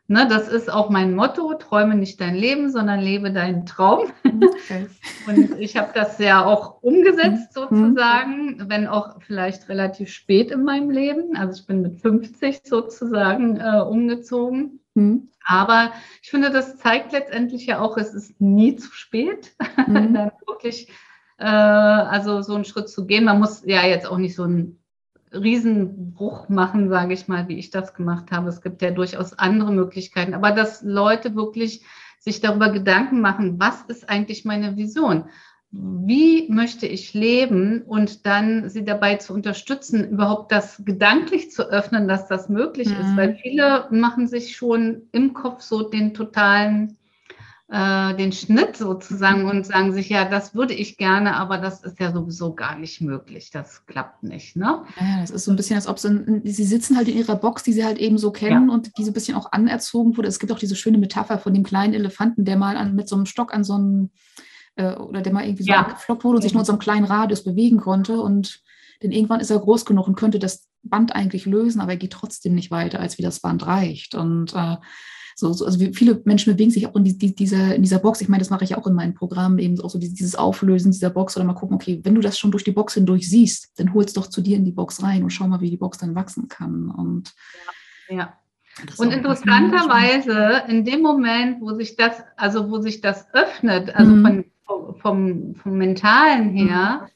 Ne, 0.06 0.28
das 0.28 0.48
ist 0.48 0.70
auch 0.70 0.90
mein 0.90 1.14
Motto, 1.14 1.54
träume 1.54 1.94
nicht 1.94 2.20
dein 2.20 2.34
Leben, 2.34 2.70
sondern 2.70 3.00
lebe 3.00 3.32
deinen 3.32 3.64
Traum. 3.64 4.12
Okay. 4.22 4.86
Und 5.26 5.58
ich 5.58 5.78
habe 5.78 5.92
das 5.94 6.18
ja 6.18 6.44
auch 6.44 6.82
umgesetzt 6.82 7.56
mhm. 7.56 7.68
sozusagen, 7.70 8.68
wenn 8.68 8.86
auch 8.86 9.22
vielleicht 9.22 9.70
relativ 9.70 10.10
spät 10.10 10.50
in 10.50 10.62
meinem 10.62 10.90
Leben. 10.90 11.36
Also 11.36 11.58
ich 11.58 11.66
bin 11.66 11.80
mit 11.80 12.02
50 12.02 12.60
sozusagen 12.64 13.58
äh, 13.58 13.80
umgezogen. 13.80 14.80
Mhm. 14.92 15.30
Aber 15.42 15.92
ich 16.22 16.28
finde, 16.28 16.50
das 16.50 16.76
zeigt 16.76 17.12
letztendlich 17.12 17.64
ja 17.64 17.80
auch, 17.80 17.96
es 17.96 18.12
ist 18.12 18.38
nie 18.42 18.76
zu 18.76 18.92
spät, 18.92 19.52
mhm. 19.86 20.12
dann 20.12 20.32
wirklich 20.46 20.90
äh, 21.38 21.46
also 21.46 22.42
so 22.42 22.54
einen 22.54 22.66
Schritt 22.66 22.90
zu 22.90 23.06
gehen. 23.06 23.24
Man 23.24 23.38
muss 23.38 23.62
ja 23.64 23.86
jetzt 23.86 24.06
auch 24.06 24.18
nicht 24.18 24.34
so 24.34 24.44
ein 24.44 24.78
Riesenbruch 25.34 26.48
machen, 26.48 26.88
sage 26.88 27.14
ich 27.14 27.28
mal, 27.28 27.48
wie 27.48 27.58
ich 27.58 27.70
das 27.70 27.94
gemacht 27.94 28.30
habe. 28.30 28.48
Es 28.48 28.62
gibt 28.62 28.82
ja 28.82 28.90
durchaus 28.90 29.38
andere 29.38 29.72
Möglichkeiten, 29.72 30.34
aber 30.34 30.52
dass 30.52 30.82
Leute 30.82 31.34
wirklich 31.34 31.82
sich 32.18 32.40
darüber 32.40 32.70
Gedanken 32.70 33.20
machen, 33.20 33.60
was 33.60 33.82
ist 33.82 34.08
eigentlich 34.08 34.44
meine 34.44 34.76
Vision? 34.76 35.24
Wie 35.70 36.48
möchte 36.50 36.86
ich 36.86 37.14
leben 37.14 37.82
und 37.82 38.26
dann 38.26 38.68
sie 38.70 38.84
dabei 38.84 39.16
zu 39.16 39.34
unterstützen, 39.34 40.08
überhaupt 40.08 40.52
das 40.52 40.82
gedanklich 40.84 41.50
zu 41.50 41.68
öffnen, 41.68 42.06
dass 42.06 42.28
das 42.28 42.48
möglich 42.48 42.88
mhm. 42.88 43.00
ist, 43.00 43.16
weil 43.16 43.34
viele 43.42 43.88
machen 43.90 44.28
sich 44.28 44.56
schon 44.56 45.02
im 45.10 45.34
Kopf 45.34 45.62
so 45.62 45.88
den 45.88 46.14
totalen 46.14 46.96
äh, 47.74 48.14
den 48.14 48.30
Schnitt 48.30 48.76
sozusagen 48.76 49.46
und 49.46 49.66
sagen 49.66 49.92
sich, 49.92 50.08
ja, 50.08 50.24
das 50.24 50.54
würde 50.54 50.74
ich 50.74 50.96
gerne, 50.96 51.34
aber 51.34 51.58
das 51.58 51.82
ist 51.82 51.98
ja 51.98 52.12
sowieso 52.12 52.54
gar 52.54 52.78
nicht 52.78 53.00
möglich. 53.00 53.50
Das 53.50 53.84
klappt 53.86 54.22
nicht. 54.22 54.54
Ne? 54.54 54.84
Ja, 55.00 55.20
das 55.20 55.30
ist 55.30 55.44
so 55.44 55.50
ein 55.50 55.56
bisschen, 55.56 55.74
als 55.74 55.88
ob 55.88 55.98
sie, 55.98 56.40
sie 56.44 56.64
sitzen 56.64 56.96
halt 56.96 57.08
in 57.08 57.16
ihrer 57.16 57.34
Box, 57.34 57.64
die 57.64 57.72
sie 57.72 57.84
halt 57.84 57.98
eben 57.98 58.16
so 58.16 58.30
kennen 58.30 58.68
ja. 58.68 58.74
und 58.74 58.96
die 58.96 59.02
so 59.02 59.10
ein 59.10 59.14
bisschen 59.14 59.36
auch 59.36 59.50
anerzogen 59.50 60.16
wurde. 60.16 60.28
Es 60.28 60.38
gibt 60.38 60.52
auch 60.52 60.58
diese 60.60 60.76
schöne 60.76 60.98
Metapher 60.98 61.36
von 61.36 61.52
dem 61.52 61.64
kleinen 61.64 61.94
Elefanten, 61.94 62.44
der 62.44 62.56
mal 62.56 62.76
an, 62.76 62.94
mit 62.94 63.08
so 63.08 63.16
einem 63.16 63.26
Stock 63.26 63.52
an 63.52 63.64
so 63.64 63.74
einem, 63.74 64.10
äh, 64.76 64.94
oder 64.94 65.20
der 65.20 65.32
mal 65.32 65.44
irgendwie 65.44 65.64
so 65.64 65.72
ja. 65.72 65.82
geflockt 65.82 66.22
wurde 66.22 66.36
und 66.36 66.42
sich 66.42 66.52
nur 66.52 66.60
in 66.60 66.66
so 66.66 66.72
einem 66.72 66.78
kleinen 66.78 67.06
Radius 67.06 67.42
bewegen 67.42 67.78
konnte 67.78 68.20
und 68.20 68.62
denn 69.02 69.10
irgendwann 69.10 69.40
ist 69.40 69.50
er 69.50 69.58
groß 69.58 69.84
genug 69.84 70.06
und 70.06 70.14
könnte 70.14 70.38
das 70.38 70.68
Band 70.84 71.14
eigentlich 71.16 71.44
lösen, 71.44 71.80
aber 71.80 71.92
er 71.92 71.98
geht 71.98 72.12
trotzdem 72.12 72.54
nicht 72.54 72.70
weiter, 72.70 73.00
als 73.00 73.18
wie 73.18 73.22
das 73.22 73.40
Band 73.40 73.66
reicht. 73.66 74.14
Und 74.14 74.54
äh, 74.54 74.76
so, 75.34 75.52
so, 75.52 75.64
also 75.66 75.78
viele 75.92 76.20
Menschen 76.24 76.52
bewegen 76.52 76.70
sich 76.70 76.86
auch 76.86 76.94
in, 76.94 77.04
die, 77.04 77.18
die, 77.18 77.34
dieser, 77.34 77.74
in 77.74 77.82
dieser 77.82 77.98
Box. 77.98 78.20
Ich 78.20 78.28
meine, 78.28 78.40
das 78.40 78.50
mache 78.50 78.64
ich 78.64 78.76
auch 78.76 78.86
in 78.86 78.94
meinen 78.94 79.14
Programmen, 79.14 79.58
eben 79.58 79.80
auch 79.80 79.90
so 79.90 79.98
dieses 79.98 80.36
Auflösen 80.36 80.92
dieser 80.92 81.10
Box 81.10 81.36
oder 81.36 81.44
mal 81.44 81.54
gucken, 81.54 81.74
okay, 81.74 82.00
wenn 82.04 82.14
du 82.14 82.20
das 82.20 82.38
schon 82.38 82.50
durch 82.50 82.64
die 82.64 82.72
Box 82.72 82.94
hindurch 82.94 83.28
siehst, 83.28 83.78
dann 83.78 83.92
hol 83.92 84.04
es 84.04 84.12
doch 84.12 84.28
zu 84.28 84.40
dir 84.40 84.56
in 84.56 84.64
die 84.64 84.72
Box 84.72 85.02
rein 85.02 85.22
und 85.22 85.30
schau 85.30 85.48
mal, 85.48 85.60
wie 85.60 85.70
die 85.70 85.76
Box 85.76 85.98
dann 85.98 86.14
wachsen 86.14 86.48
kann. 86.48 86.90
Und 86.90 87.32
ja. 88.08 88.16
ja. 88.16 88.32
Und 88.96 89.12
interessanterweise, 89.12 90.64
in 90.68 90.84
dem 90.84 91.00
Moment, 91.00 91.60
wo 91.60 91.74
sich 91.74 91.96
das, 91.96 92.22
also 92.36 92.70
wo 92.70 92.80
sich 92.80 93.00
das 93.00 93.26
öffnet, 93.32 93.94
also 93.94 94.12
mhm. 94.12 94.44
von, 94.64 94.94
vom, 95.00 95.54
vom 95.54 95.78
Mentalen 95.78 96.50
her, 96.50 97.08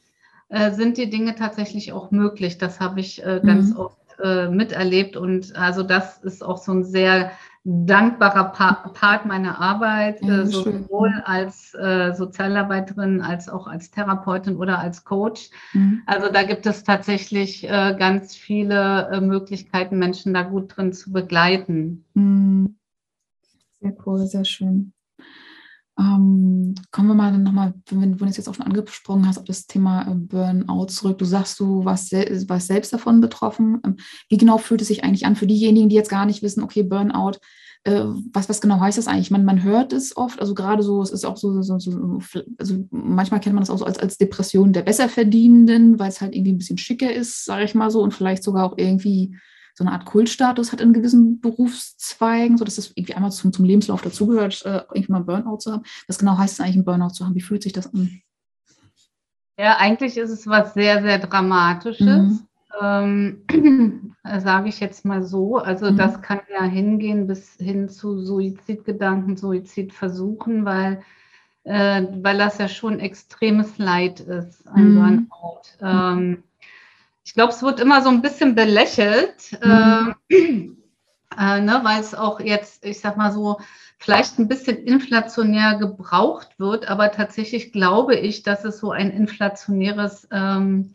mhm. 0.49 0.57
äh, 0.57 0.73
sind 0.73 0.97
die 0.99 1.11
Dinge 1.11 1.35
tatsächlich 1.35 1.93
auch 1.93 2.11
möglich. 2.11 2.59
Das 2.59 2.79
habe 2.79 3.01
ich 3.01 3.25
äh, 3.25 3.41
ganz 3.45 3.71
mhm. 3.71 3.77
oft 3.77 3.99
äh, 4.23 4.49
miterlebt. 4.49 5.17
Und 5.17 5.57
also 5.57 5.83
das 5.83 6.19
ist 6.19 6.45
auch 6.45 6.59
so 6.59 6.73
ein 6.73 6.85
sehr 6.85 7.33
dankbarer 7.65 8.53
pa 8.53 8.91
Part 8.95 9.27
meiner 9.27 9.61
Arbeit, 9.61 10.23
äh, 10.23 10.47
sowohl 10.47 11.13
als 11.25 11.75
äh, 11.75 12.13
Sozialarbeiterin 12.15 13.21
als 13.21 13.49
auch 13.49 13.67
als 13.67 13.91
Therapeutin 13.91 14.57
oder 14.57 14.79
als 14.79 15.05
Coach. 15.05 15.51
Mhm. 15.73 16.03
Also 16.07 16.33
da 16.33 16.43
gibt 16.45 16.67
es 16.67 16.85
tatsächlich 16.85 17.65
äh, 17.65 17.95
ganz 17.99 18.35
viele 18.35 19.11
äh, 19.11 19.21
Möglichkeiten, 19.21 19.99
Menschen 19.99 20.35
da 20.35 20.43
gut 20.43 20.77
drin 20.77 20.93
zu 20.93 21.13
begleiten. 21.13 22.05
Mhm. 22.15 22.77
Sehr 23.81 23.95
cool, 24.05 24.27
sehr 24.27 24.45
schön. 24.45 24.93
Ähm, 25.99 26.75
kommen 26.93 27.09
wir 27.09 27.15
mal 27.15 27.37
nochmal, 27.37 27.75
wenn, 27.91 28.17
du 28.17 28.25
jetzt 28.25 28.49
auch 28.49 28.55
schon 28.55 28.67
angesprochen 28.67 29.27
hast, 29.27 29.39
auf 29.39 29.45
das 29.45 29.67
Thema 29.67 30.03
äh, 30.03 30.15
Burnout 30.15 30.87
zurück. 30.87 31.19
Du 31.19 31.25
sagst, 31.25 31.59
du 31.59 31.85
warst, 31.85 32.13
warst 32.13 32.69
selbst 32.69 32.93
davon 32.93 33.21
betroffen. 33.21 33.81
Ähm, 33.85 33.97
wie 34.29 34.37
genau 34.37 34.59
fühlt 34.59 34.81
es 34.81 34.89
sich 34.89 35.03
eigentlich 35.03 35.27
an 35.27 35.35
für 35.35 35.47
diejenigen, 35.47 35.89
die 35.89 35.97
jetzt 35.97 36.11
gar 36.11 36.25
nicht 36.25 36.43
wissen, 36.43 36.63
okay, 36.63 36.85
Burnout, 36.85 37.39
äh, 37.85 38.05
was, 38.33 38.49
was 38.49 38.61
genau 38.61 38.79
heißt 38.79 38.99
das 38.99 39.09
eigentlich? 39.09 39.33
Man, 39.33 39.45
man 39.45 39.63
hört 39.63 39.93
es 39.93 40.17
oft, 40.17 40.41
also 40.41 40.55
gerade 40.55 40.85
so, 40.85 41.03
es 41.03 41.11
ist 41.11 41.25
auch 41.25 41.37
so, 41.37 41.63
so, 41.63 41.79
so, 41.79 42.21
also 42.59 42.85
manchmal 42.91 43.41
kennt 43.41 43.55
man 43.55 43.63
das 43.63 43.71
auch 43.71 43.79
so 43.79 43.85
als, 43.85 43.99
als 43.99 44.19
Depression 44.19 44.73
der 44.73 44.83
Besserverdienenden, 44.83 45.99
weil 45.99 46.11
es 46.11 46.21
halt 46.21 46.35
irgendwie 46.35 46.53
ein 46.53 46.59
bisschen 46.59 46.79
schicker 46.79 47.13
ist, 47.13 47.45
sage 47.45 47.65
ich 47.65 47.75
mal 47.75 47.91
so, 47.91 48.03
und 48.03 48.15
vielleicht 48.15 48.45
sogar 48.45 48.65
auch 48.65 48.79
irgendwie 48.79 49.37
so 49.79 49.85
eine 49.85 49.93
Art 49.93 50.07
Kultstatus 50.07 50.73
hat 50.73 50.81
in 50.81 50.93
gewissen 50.93 51.41
Berufszweigen, 51.41 52.59
so 52.59 52.65
dass 52.65 52.75
das 52.75 52.91
irgendwie 52.97 53.15
einmal 53.15 53.31
zum, 53.31 53.53
zum 53.53 53.65
Lebenslauf 53.65 54.03
dazugehört, 54.03 54.67
äh, 54.67 54.83
irgendwie 54.93 55.13
mal 55.13 55.23
Burnout 55.23 55.59
zu 55.59 55.71
haben. 55.71 55.85
Was 56.09 56.19
genau 56.19 56.37
heißt 56.37 56.55
es 56.55 56.61
eigentlich, 56.61 56.75
einen 56.75 56.85
Burnout 56.85 57.11
zu 57.11 57.25
haben? 57.25 57.37
Wie 57.37 57.41
fühlt 57.41 57.63
sich 57.63 57.73
das 57.73 57.95
an? 57.95 58.21
Ja, 59.57 59.77
eigentlich 59.77 60.19
ist 60.19 60.31
es 60.31 60.49
was 60.49 60.75
sehr, 60.75 61.01
sehr 61.03 61.21
Dramatisches. 61.21 62.09
Mhm. 62.09 62.41
Ähm, 62.81 64.17
sage 64.41 64.69
ich 64.69 64.81
jetzt 64.81 65.05
mal 65.05 65.23
so. 65.23 65.59
Also 65.59 65.93
mhm. 65.93 65.97
das 65.97 66.23
kann 66.23 66.41
ja 66.53 66.65
hingehen 66.65 67.29
bis 67.29 67.55
hin 67.55 67.89
zu 67.89 68.19
Suizidgedanken, 68.19 69.37
Suizidversuchen, 69.37 70.65
weil, 70.65 71.03
äh, 71.63 72.05
weil 72.21 72.37
das 72.37 72.59
ja 72.59 72.67
schon 72.67 72.99
extremes 72.99 73.79
Leid 73.79 74.19
ist, 74.19 74.67
ein 74.67 74.95
mhm. 74.95 75.29
Burnout. 75.31 75.63
Ähm, 75.81 76.43
ich 77.29 77.35
glaube, 77.35 77.53
es 77.53 77.63
wird 77.63 77.79
immer 77.79 78.01
so 78.01 78.09
ein 78.09 78.23
bisschen 78.23 78.55
belächelt, 78.55 79.59
mhm. 79.63 80.15
äh, 80.31 80.35
äh, 81.39 81.61
ne, 81.61 81.81
weil 81.83 82.01
es 82.01 82.15
auch 82.15 82.41
jetzt, 82.41 82.87
ich 82.87 83.01
sag 83.01 83.19
mal 83.19 83.33
so, 83.33 83.61
vielleicht 83.99 84.39
ein 84.39 84.49
bisschen 84.49 84.79
inflationär 84.79 85.77
gebraucht 85.77 86.59
wird, 86.59 86.89
aber 86.89 87.13
tatsächlich 87.13 87.71
glaube 87.71 88.17
ich, 88.17 88.45
dass 88.45 88.65
es 88.65 88.79
so 88.79 88.93
ein 88.93 89.11
inflationäres 89.11 90.27
ähm, 90.31 90.95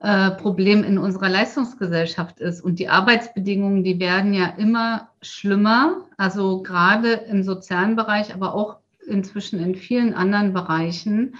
äh, 0.00 0.32
Problem 0.32 0.82
in 0.82 0.98
unserer 0.98 1.28
Leistungsgesellschaft 1.28 2.40
ist. 2.40 2.60
Und 2.60 2.80
die 2.80 2.88
Arbeitsbedingungen, 2.88 3.84
die 3.84 4.00
werden 4.00 4.34
ja 4.34 4.46
immer 4.46 5.10
schlimmer, 5.20 6.08
also 6.16 6.64
gerade 6.64 7.12
im 7.12 7.44
sozialen 7.44 7.94
Bereich, 7.94 8.34
aber 8.34 8.54
auch 8.54 8.78
inzwischen 9.06 9.60
in 9.60 9.76
vielen 9.76 10.12
anderen 10.12 10.54
Bereichen, 10.54 11.36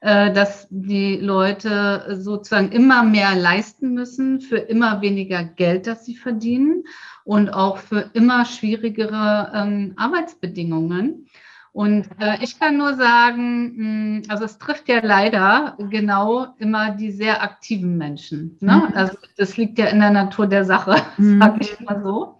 dass 0.00 0.66
die 0.70 1.16
Leute 1.16 2.16
sozusagen 2.18 2.72
immer 2.72 3.02
mehr 3.02 3.36
leisten 3.36 3.92
müssen 3.92 4.40
für 4.40 4.56
immer 4.56 5.02
weniger 5.02 5.44
Geld, 5.44 5.86
das 5.86 6.06
sie 6.06 6.16
verdienen 6.16 6.84
und 7.24 7.50
auch 7.50 7.76
für 7.76 8.10
immer 8.14 8.44
schwierigere 8.46 9.52
ähm, 9.54 9.92
Arbeitsbedingungen. 9.96 11.26
Und 11.72 12.08
äh, 12.18 12.42
ich 12.42 12.58
kann 12.58 12.78
nur 12.78 12.96
sagen, 12.96 14.22
mh, 14.22 14.22
also 14.28 14.44
es 14.44 14.58
trifft 14.58 14.88
ja 14.88 14.98
leider 15.02 15.76
genau 15.78 16.48
immer 16.58 16.90
die 16.90 17.12
sehr 17.12 17.42
aktiven 17.42 17.96
Menschen. 17.96 18.56
Ne? 18.60 18.88
Mhm. 18.88 18.96
Also 18.96 19.16
das 19.36 19.56
liegt 19.56 19.78
ja 19.78 19.86
in 19.86 20.00
der 20.00 20.10
Natur 20.10 20.48
der 20.48 20.64
Sache, 20.64 20.96
mhm. 21.16 21.40
sage 21.40 21.58
ich 21.60 21.80
mal 21.80 22.02
so. 22.02 22.39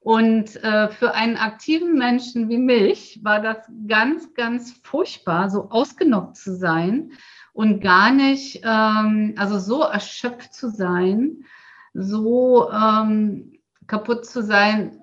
Und 0.00 0.56
äh, 0.64 0.88
für 0.88 1.14
einen 1.14 1.36
aktiven 1.36 1.98
Menschen 1.98 2.48
wie 2.48 2.56
mich 2.56 3.20
war 3.22 3.40
das 3.40 3.58
ganz, 3.86 4.32
ganz 4.32 4.72
furchtbar, 4.82 5.50
so 5.50 5.70
ausgenockt 5.70 6.36
zu 6.36 6.56
sein 6.56 7.12
und 7.52 7.80
gar 7.82 8.10
nicht, 8.10 8.62
ähm, 8.64 9.34
also 9.36 9.58
so 9.58 9.82
erschöpft 9.82 10.54
zu 10.54 10.70
sein, 10.70 11.44
so 11.92 12.70
ähm, 12.70 13.52
kaputt 13.86 14.24
zu 14.24 14.42
sein, 14.42 15.02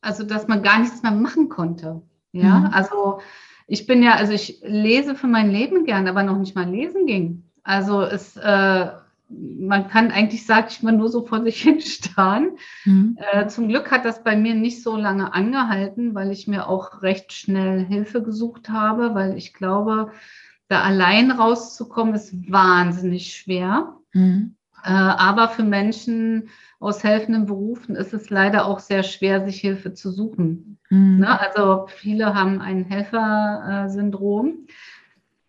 also 0.00 0.24
dass 0.24 0.48
man 0.48 0.62
gar 0.62 0.78
nichts 0.78 1.02
mehr 1.02 1.12
machen 1.12 1.50
konnte. 1.50 2.00
Ja, 2.32 2.60
mhm. 2.60 2.66
also 2.72 3.20
ich 3.66 3.86
bin 3.86 4.02
ja, 4.02 4.14
also 4.14 4.32
ich 4.32 4.60
lese 4.62 5.14
für 5.14 5.26
mein 5.26 5.50
Leben 5.50 5.84
gern, 5.84 6.08
aber 6.08 6.22
noch 6.22 6.38
nicht 6.38 6.54
mal 6.54 6.68
lesen 6.68 7.04
ging. 7.06 7.44
Also 7.64 8.00
es, 8.00 8.36
äh, 8.38 8.86
man 9.28 9.88
kann 9.88 10.10
eigentlich, 10.10 10.46
sag 10.46 10.70
ich 10.70 10.82
mal, 10.82 10.92
nur 10.92 11.08
so 11.08 11.26
vor 11.26 11.42
sich 11.42 11.62
hin 11.62 11.80
starren. 11.80 12.52
Mhm. 12.84 13.18
Äh, 13.32 13.46
zum 13.48 13.68
Glück 13.68 13.90
hat 13.90 14.04
das 14.04 14.22
bei 14.22 14.36
mir 14.36 14.54
nicht 14.54 14.82
so 14.82 14.96
lange 14.96 15.32
angehalten, 15.34 16.14
weil 16.14 16.30
ich 16.30 16.46
mir 16.48 16.68
auch 16.68 17.02
recht 17.02 17.32
schnell 17.32 17.84
Hilfe 17.84 18.22
gesucht 18.22 18.68
habe, 18.68 19.14
weil 19.14 19.36
ich 19.36 19.54
glaube, 19.54 20.12
da 20.68 20.82
allein 20.82 21.30
rauszukommen 21.30 22.14
ist 22.14 22.50
wahnsinnig 22.50 23.34
schwer. 23.34 23.94
Mhm. 24.12 24.54
Äh, 24.84 24.90
aber 24.90 25.48
für 25.48 25.64
Menschen 25.64 26.50
aus 26.80 27.02
helfenden 27.02 27.46
Berufen 27.46 27.96
ist 27.96 28.14
es 28.14 28.30
leider 28.30 28.66
auch 28.66 28.78
sehr 28.78 29.02
schwer, 29.02 29.44
sich 29.44 29.60
Hilfe 29.60 29.94
zu 29.94 30.10
suchen. 30.10 30.78
Mhm. 30.90 31.18
Ne? 31.20 31.40
Also 31.40 31.86
viele 31.88 32.34
haben 32.34 32.60
ein 32.60 32.84
Helfersyndrom. 32.84 34.66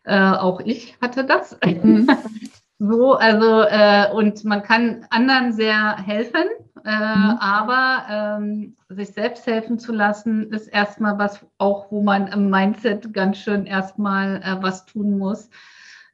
Äh, 0.03 0.31
auch 0.31 0.61
ich 0.61 0.97
hatte 1.01 1.23
das. 1.23 1.57
So, 2.81 3.15
also, 3.15 3.63
äh, 3.63 4.09
und 4.13 4.45
man 4.45 4.63
kann 4.63 5.05
anderen 5.09 5.51
sehr 5.51 5.97
helfen, 5.97 6.45
äh, 6.85 7.15
mhm. 7.15 7.37
aber 7.41 8.05
ähm, 8.09 8.75
sich 8.87 9.09
selbst 9.09 9.45
helfen 9.45 9.79
zu 9.79 9.91
lassen, 9.91 10.53
ist 10.53 10.67
erstmal 10.67 11.19
was, 11.19 11.45
auch 11.57 11.91
wo 11.91 12.01
man 12.01 12.27
im 12.27 12.49
Mindset 12.49 13.13
ganz 13.13 13.37
schön 13.37 13.65
erstmal 13.65 14.41
äh, 14.41 14.63
was 14.63 14.85
tun 14.85 15.17
muss. 15.17 15.49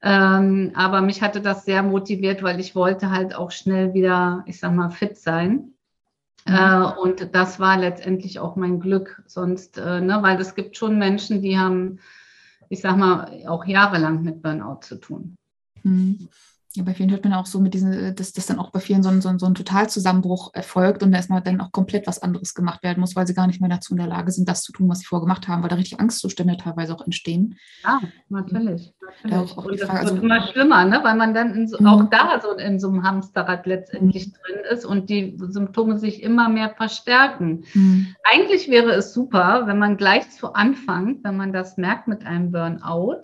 Ähm, 0.01 0.71
aber 0.73 1.01
mich 1.01 1.21
hatte 1.21 1.39
das 1.39 1.65
sehr 1.65 1.83
motiviert, 1.83 2.41
weil 2.41 2.59
ich 2.59 2.75
wollte 2.75 3.11
halt 3.11 3.35
auch 3.35 3.51
schnell 3.51 3.93
wieder, 3.93 4.43
ich 4.47 4.59
sag 4.59 4.73
mal, 4.73 4.89
fit 4.89 5.17
sein. 5.17 5.73
Mhm. 6.47 6.55
Äh, 6.55 6.83
und 6.99 7.35
das 7.35 7.59
war 7.59 7.77
letztendlich 7.77 8.39
auch 8.39 8.55
mein 8.55 8.79
Glück. 8.79 9.21
Sonst, 9.27 9.77
äh, 9.77 10.01
ne, 10.01 10.17
weil 10.21 10.41
es 10.41 10.55
gibt 10.55 10.77
schon 10.77 10.97
Menschen, 10.97 11.43
die 11.43 11.59
haben, 11.59 11.99
ich 12.69 12.81
sag 12.81 12.97
mal, 12.97 13.43
auch 13.47 13.65
jahrelang 13.65 14.23
mit 14.23 14.41
Burnout 14.41 14.79
zu 14.81 14.95
tun. 14.95 15.37
Mhm. 15.83 16.27
Ja, 16.75 16.83
bei 16.83 16.93
vielen 16.93 17.11
hört 17.11 17.23
man 17.23 17.33
auch 17.33 17.45
so 17.45 17.59
mit 17.59 17.73
diesen, 17.73 17.93
äh, 17.93 18.13
dass 18.13 18.33
das 18.33 18.45
dann 18.45 18.59
auch 18.59 18.71
bei 18.71 18.79
vielen 18.79 19.03
so 19.03 19.09
ein, 19.09 19.21
so 19.21 19.29
ein, 19.29 19.39
so 19.39 19.45
ein 19.45 19.55
Totalzusammenbruch 19.55 20.53
erfolgt 20.53 21.03
und 21.03 21.11
da 21.11 21.17
erstmal 21.17 21.41
dann 21.41 21.61
auch 21.61 21.71
komplett 21.71 22.07
was 22.07 22.21
anderes 22.21 22.53
gemacht 22.53 22.83
werden 22.83 22.99
muss, 22.99 23.15
weil 23.15 23.25
sie 23.27 23.33
gar 23.33 23.47
nicht 23.47 23.61
mehr 23.61 23.69
dazu 23.69 23.93
in 23.93 23.97
der 23.97 24.07
Lage 24.07 24.31
sind, 24.31 24.49
das 24.49 24.63
zu 24.63 24.71
tun, 24.71 24.89
was 24.89 24.99
sie 24.99 25.05
vorgemacht 25.05 25.47
haben, 25.47 25.61
weil 25.61 25.69
da 25.69 25.75
richtig 25.75 25.99
Angstzustände 25.99 26.57
teilweise 26.57 26.93
auch 26.93 27.05
entstehen. 27.05 27.57
Ja, 27.83 28.01
natürlich. 28.29 28.93
natürlich. 29.23 29.51
Auch, 29.51 29.57
auch 29.57 29.65
und 29.65 29.79
das 29.79 29.87
Frage, 29.87 30.01
wird 30.01 30.11
also, 30.11 30.23
immer 30.23 30.47
schlimmer, 30.47 30.85
ne? 30.85 30.99
weil 31.03 31.15
man 31.15 31.33
dann 31.33 31.67
so, 31.67 31.77
auch 31.77 32.03
mhm. 32.03 32.09
da 32.09 32.39
so 32.41 32.51
in 32.51 32.79
so 32.79 32.89
einem 32.89 33.03
Hamsterrad 33.03 33.65
letztendlich 33.65 34.27
mhm. 34.27 34.31
drin 34.31 34.61
ist 34.71 34.85
und 34.85 35.09
die 35.09 35.37
Symptome 35.39 35.97
sich 35.97 36.21
immer 36.21 36.49
mehr 36.49 36.69
verstärken. 36.69 37.63
Mhm. 37.73 38.15
Eigentlich 38.23 38.69
wäre 38.69 38.91
es 38.91 39.13
super, 39.13 39.63
wenn 39.65 39.79
man 39.79 39.97
gleich 39.97 40.29
zu 40.31 40.53
Anfang, 40.53 41.19
wenn 41.23 41.37
man 41.37 41.53
das 41.53 41.77
merkt 41.77 42.07
mit 42.07 42.25
einem 42.25 42.51
Burnout, 42.51 43.21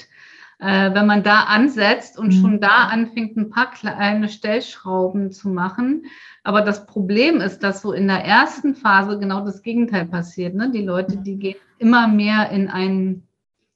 äh, 0.62 0.94
wenn 0.94 1.08
man 1.08 1.24
da 1.24 1.46
ansetzt 1.46 2.20
und 2.20 2.28
mhm. 2.28 2.42
schon 2.42 2.62
da 2.62 2.86
anfängt, 2.86 3.36
ein 3.36 3.50
paar 3.50 3.72
kleine 3.72 4.30
Stellschrauben 4.30 5.32
zu 5.32 5.50
machen. 5.50 6.06
Aber 6.44 6.62
das 6.62 6.86
Problem 6.86 7.42
ist, 7.42 7.64
dass 7.64 7.82
so 7.82 7.94
in 7.94 8.08
der 8.08 8.24
ersten 8.24 8.76
Phase 8.76 9.18
genau 9.18 9.44
das 9.44 9.64
Gegenteil 9.64 10.06
passiert. 10.06 10.54
Ne? 10.54 10.70
Die 10.72 10.84
Leute, 10.84 11.18
die 11.18 11.38
gehen 11.38 11.56
immer 11.80 12.08
mehr 12.08 12.52
in 12.52 12.68
einen, 12.70 13.28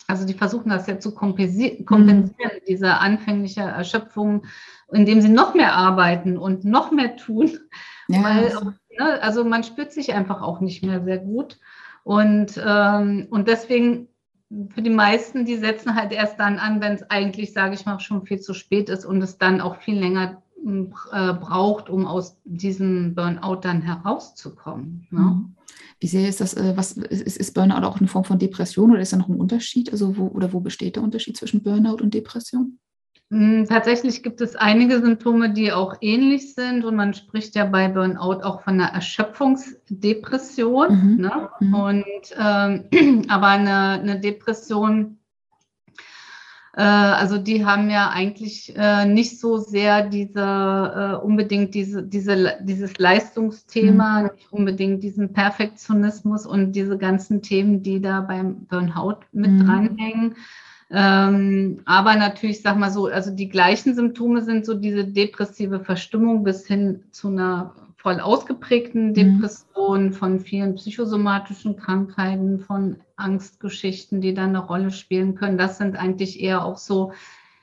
also 0.08 0.28
die 0.28 0.36
versuchen 0.36 0.70
das 0.70 0.86
ja 0.86 1.00
zu 1.00 1.16
kompensieren, 1.16 1.86
kompensieren 1.86 2.52
mhm. 2.54 2.66
diese 2.68 2.94
anfängliche 3.00 3.62
Erschöpfung, 3.62 4.46
indem 4.92 5.22
sie 5.22 5.30
noch 5.30 5.56
mehr 5.56 5.74
arbeiten 5.74 6.38
und 6.38 6.66
noch 6.66 6.92
mehr 6.92 7.16
tun. 7.18 7.52
Ja. 8.08 8.24
Weil, 8.24 8.54
ne, 9.00 9.24
also 9.24 9.44
man 9.44 9.64
spürt 9.64 9.92
sich 9.92 10.14
einfach 10.14 10.44
auch 10.44 10.60
nicht 10.60 10.86
mehr 10.86 11.04
sehr 11.04 11.18
gut. 11.18 11.58
Und, 12.04 12.62
ähm, 12.64 13.26
und 13.32 13.48
deswegen 13.48 14.10
für 14.70 14.82
die 14.82 14.90
meisten, 14.90 15.46
die 15.46 15.58
setzen 15.58 15.96
halt 15.96 16.12
erst 16.12 16.40
dann 16.40 16.60
an, 16.60 16.82
wenn 16.82 16.94
es 16.94 17.10
eigentlich, 17.10 17.54
sage 17.54 17.74
ich 17.74 17.86
mal, 17.86 18.00
schon 18.00 18.26
viel 18.26 18.40
zu 18.40 18.54
spät 18.54 18.90
ist 18.90 19.06
und 19.06 19.22
es 19.22 19.38
dann 19.38 19.60
auch 19.60 19.78
viel 19.82 20.00
länger 20.00 20.42
äh, 20.66 21.34
braucht, 21.34 21.90
um 21.90 22.06
aus 22.06 22.38
diesem 22.44 23.16
Burnout 23.16 23.62
dann 23.62 23.82
herauszukommen. 23.82 25.08
Ne? 25.12 25.20
Mhm. 25.20 25.56
Wie 26.00 26.08
sehr 26.08 26.28
ist 26.28 26.42
das, 26.42 26.54
äh, 26.54 26.74
was 26.76 26.94
ist, 26.94 27.38
ist, 27.38 27.54
Burnout 27.54 27.86
auch 27.86 28.00
eine 28.00 28.08
Form 28.08 28.24
von 28.24 28.40
Depression 28.40 28.92
oder 28.92 29.02
ist 29.02 29.14
da 29.14 29.18
noch 29.18 29.30
ein 29.30 29.40
Unterschied? 29.40 29.92
Also 29.92 30.18
wo 30.18 30.28
oder 30.28 30.54
wo 30.54 30.60
besteht 30.60 30.96
der 30.96 31.04
Unterschied 31.04 31.38
zwischen 31.38 31.64
Burnout 31.64 32.02
und 32.02 32.14
Depression? 32.14 32.80
Hm, 33.32 33.66
tatsächlich 33.68 34.22
gibt 34.22 34.40
es 34.40 34.56
einige 34.56 35.02
Symptome, 35.02 35.52
die 35.52 35.72
auch 35.72 35.96
ähnlich 36.02 36.54
sind 36.54 36.86
und 36.86 36.96
man 36.96 37.16
spricht 37.16 37.56
ja 37.56 37.66
bei 37.66 37.88
Burnout 37.88 38.44
auch 38.44 38.62
von 38.62 38.76
einer 38.76 38.94
Erschöpfungsdepression. 38.94 41.16
Mhm. 41.16 41.22
Ne? 41.22 41.50
Mhm. 41.60 41.74
Und 41.74 42.06
ähm, 42.38 43.26
aber 43.28 43.48
eine, 43.48 44.00
eine 44.00 44.20
Depression, 44.20 45.18
äh, 46.76 46.84
also 46.84 47.40
die 47.40 47.66
haben 47.66 47.90
ja 47.90 48.12
eigentlich 48.12 48.72
äh, 48.78 49.08
nicht 49.08 49.40
so 49.40 49.58
sehr 49.58 50.08
diese 50.08 50.40
äh, 50.40 51.16
unbedingt 51.26 51.74
diese, 51.74 52.04
diese, 52.04 52.60
dieses 52.62 53.00
Leistungsthema, 53.00 54.20
mhm. 54.20 54.30
nicht 54.36 54.54
unbedingt 54.54 55.02
diesen 55.02 55.34
Perfektionismus 55.34 56.46
und 56.46 56.74
diese 56.74 57.00
ganzen 57.00 57.42
Themen, 57.42 57.82
die 57.82 58.02
da 58.02 58.22
beim 58.22 58.68
Burnout 58.68 59.22
mit 59.32 59.50
mhm. 59.50 59.66
dranhängen 59.66 60.36
ähm, 60.92 61.82
aber 61.86 62.16
natürlich, 62.16 62.62
sag 62.62 62.78
mal 62.78 62.92
so, 62.92 63.08
also 63.08 63.32
die 63.32 63.50
gleichen 63.50 63.96
Symptome 63.96 64.44
sind 64.44 64.66
so 64.66 64.76
diese 64.76 65.06
depressive 65.06 65.80
Verstimmung 65.80 66.44
bis 66.44 66.68
hin 66.68 67.04
zu 67.12 67.30
einer 67.30 67.74
voll 68.06 68.20
ausgeprägten 68.20 69.08
mhm. 69.08 69.14
Depression, 69.16 70.06
mhm. 70.06 70.14
von 70.14 70.40
vielen 70.40 70.76
psychosomatischen 70.76 71.76
Krankheiten, 71.76 72.60
von 72.60 72.98
Angstgeschichten, 73.16 74.22
die 74.22 74.36
da 74.36 74.44
eine 74.44 74.60
Rolle 74.60 74.92
spielen 74.92 75.34
können. 75.34 75.58
Das 75.58 75.80
sind 75.80 75.96
eigentlich 75.96 76.40
eher 76.40 76.64
auch 76.64 76.78
so, 76.78 77.14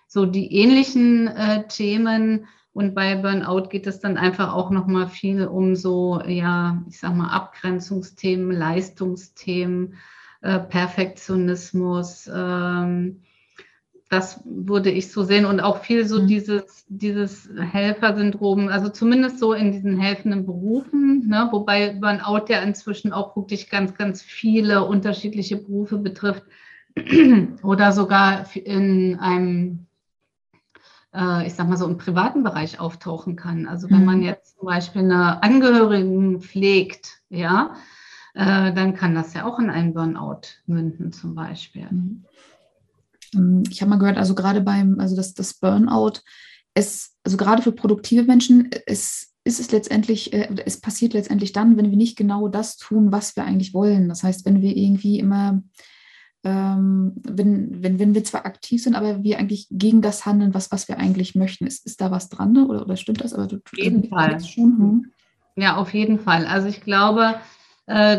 so 0.08 0.26
die 0.26 0.52
ähnlichen 0.52 1.28
äh, 1.28 1.68
Themen. 1.68 2.46
Und 2.72 2.92
bei 2.92 3.14
Burnout 3.14 3.68
geht 3.68 3.86
es 3.86 4.00
dann 4.00 4.16
einfach 4.16 4.52
auch 4.52 4.70
nochmal 4.70 5.06
viel 5.06 5.46
um 5.46 5.76
so, 5.76 6.20
ja, 6.26 6.82
ich 6.88 6.98
sag 6.98 7.14
mal, 7.14 7.28
Abgrenzungsthemen, 7.28 8.50
Leistungsthemen, 8.50 9.94
äh, 10.42 10.58
Perfektionismus. 10.58 12.30
Ähm, 12.32 13.22
das 14.12 14.42
würde 14.44 14.90
ich 14.90 15.10
so 15.10 15.22
sehen 15.22 15.46
und 15.46 15.60
auch 15.60 15.78
viel 15.78 16.04
so 16.04 16.20
mhm. 16.20 16.26
dieses, 16.26 16.84
dieses 16.88 17.48
Helfersyndrom, 17.56 18.68
also 18.68 18.90
zumindest 18.90 19.38
so 19.38 19.54
in 19.54 19.72
diesen 19.72 19.98
helfenden 19.98 20.44
Berufen, 20.44 21.26
ne, 21.28 21.48
wobei 21.50 21.94
Burnout 21.94 22.44
ja 22.48 22.60
inzwischen 22.60 23.14
auch 23.14 23.34
wirklich 23.36 23.70
ganz, 23.70 23.94
ganz 23.94 24.20
viele 24.20 24.84
unterschiedliche 24.84 25.56
Berufe 25.56 25.96
betrifft 25.96 26.42
oder 27.62 27.92
sogar 27.92 28.44
in 28.54 29.18
einem, 29.18 29.86
äh, 31.14 31.46
ich 31.46 31.54
sag 31.54 31.70
mal 31.70 31.78
so 31.78 31.86
im 31.86 31.96
privaten 31.96 32.42
Bereich 32.42 32.80
auftauchen 32.80 33.34
kann. 33.34 33.66
Also 33.66 33.88
wenn 33.88 34.04
man 34.04 34.18
mhm. 34.18 34.24
jetzt 34.24 34.58
zum 34.58 34.66
Beispiel 34.66 35.02
eine 35.02 35.42
Angehörigen 35.42 36.42
pflegt, 36.42 37.22
ja, 37.30 37.76
äh, 38.34 38.72
dann 38.72 38.94
kann 38.94 39.14
das 39.14 39.34
ja 39.34 39.44
auch 39.44 39.58
in 39.58 39.70
einen 39.70 39.94
Burnout 39.94 40.42
münden 40.66 41.12
zum 41.12 41.34
Beispiel. 41.34 41.86
Mhm. 41.90 42.24
Ähm, 43.34 43.62
ich 43.70 43.80
habe 43.80 43.90
mal 43.90 43.98
gehört, 43.98 44.18
also 44.18 44.34
gerade 44.34 44.60
beim, 44.60 45.00
also 45.00 45.16
das, 45.16 45.34
das 45.34 45.54
Burnout, 45.54 46.20
es, 46.74 47.16
also 47.24 47.36
gerade 47.36 47.62
für 47.62 47.72
produktive 47.72 48.22
Menschen, 48.22 48.70
es 48.86 49.32
ist 49.44 49.60
es 49.60 49.72
letztendlich, 49.72 50.32
äh, 50.32 50.48
es 50.64 50.80
passiert 50.80 51.14
letztendlich 51.14 51.52
dann, 51.52 51.76
wenn 51.76 51.90
wir 51.90 51.96
nicht 51.96 52.16
genau 52.16 52.48
das 52.48 52.76
tun, 52.76 53.12
was 53.12 53.36
wir 53.36 53.44
eigentlich 53.44 53.74
wollen. 53.74 54.08
Das 54.08 54.22
heißt, 54.22 54.44
wenn 54.46 54.62
wir 54.62 54.76
irgendwie 54.76 55.18
immer, 55.18 55.62
ähm, 56.44 57.12
wenn, 57.22 57.82
wenn, 57.82 57.98
wenn 57.98 58.14
wir 58.14 58.24
zwar 58.24 58.46
aktiv 58.46 58.82
sind, 58.82 58.94
aber 58.94 59.22
wir 59.22 59.38
eigentlich 59.38 59.66
gegen 59.70 60.00
das 60.00 60.26
handeln, 60.26 60.54
was, 60.54 60.70
was 60.70 60.88
wir 60.88 60.98
eigentlich 60.98 61.34
möchten. 61.34 61.66
Ist, 61.66 61.86
ist 61.86 62.00
da 62.00 62.10
was 62.10 62.28
dran 62.28 62.56
oder, 62.56 62.82
oder 62.82 62.96
stimmt 62.96 63.22
das? 63.22 63.34
Aber 63.34 63.46
du, 63.46 63.56
auf 63.56 63.76
jeden 63.76 64.08
Fall. 64.08 64.40
Schon, 64.40 64.78
hm? 64.78 65.12
Ja, 65.56 65.76
auf 65.76 65.92
jeden 65.92 66.18
Fall. 66.18 66.46
Also 66.46 66.68
ich 66.68 66.80
glaube, 66.80 67.34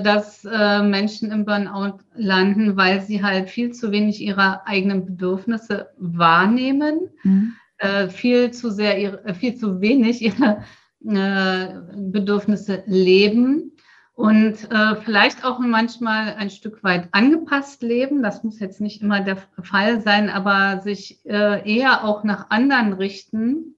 dass 0.04 0.46
äh, 0.46 0.84
Menschen 0.84 1.32
im 1.32 1.46
Burnout 1.46 1.98
landen, 2.16 2.78
weil 2.78 3.02
sie 3.02 3.24
halt 3.24 3.50
viel 3.50 3.72
zu 3.72 3.92
wenig 3.92 4.22
ihre 4.22 4.68
eigenen 4.68 5.06
Bedürfnisse 5.06 5.90
wahrnehmen, 5.98 7.10
mhm. 7.24 7.56
Äh, 7.80 8.10
viel 8.10 8.52
zu 8.52 8.70
sehr, 8.72 9.00
ihre, 9.00 9.34
viel 9.34 9.56
zu 9.56 9.82
wenig 9.82 10.22
ihre 10.22 10.64
Bedürfnisse 11.02 12.84
leben 12.86 13.74
und 14.14 14.70
vielleicht 15.04 15.44
auch 15.44 15.60
manchmal 15.60 16.36
ein 16.36 16.50
Stück 16.50 16.82
weit 16.82 17.10
angepasst 17.12 17.82
leben. 17.82 18.24
Das 18.24 18.42
muss 18.42 18.62
jetzt 18.62 18.80
nicht 18.80 19.02
immer 19.02 19.20
der 19.20 19.36
Fall 19.62 20.00
sein, 20.00 20.30
aber 20.30 20.80
sich 20.82 21.20
eher 21.26 22.06
auch 22.06 22.24
nach 22.24 22.52
anderen 22.52 22.94
richten 22.94 23.76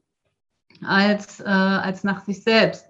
als, 0.83 1.41
als 1.41 2.03
nach 2.03 2.23
sich 2.23 2.43
selbst. 2.43 2.85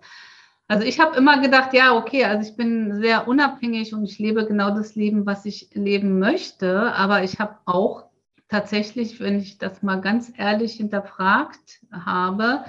Also 0.67 0.84
ich 0.84 0.99
habe 0.99 1.15
immer 1.15 1.41
gedacht, 1.41 1.73
ja, 1.73 1.95
okay, 1.95 2.25
also 2.25 2.49
ich 2.49 2.58
bin 2.58 2.99
sehr 2.99 3.28
unabhängig 3.28 3.93
und 3.93 4.04
ich 4.04 4.17
lebe 4.17 4.45
genau 4.47 4.71
das 4.71 4.95
Leben, 4.95 5.25
was 5.25 5.45
ich 5.45 5.69
leben 5.73 6.17
möchte. 6.17 6.93
Aber 6.93 7.23
ich 7.23 7.39
habe 7.39 7.58
auch 7.65 8.06
tatsächlich, 8.49 9.19
wenn 9.19 9.39
ich 9.39 9.58
das 9.60 9.84
mal 9.84 10.01
ganz 10.01 10.32
ehrlich 10.38 10.73
hinterfragt 10.73 11.82
habe, 11.91 12.65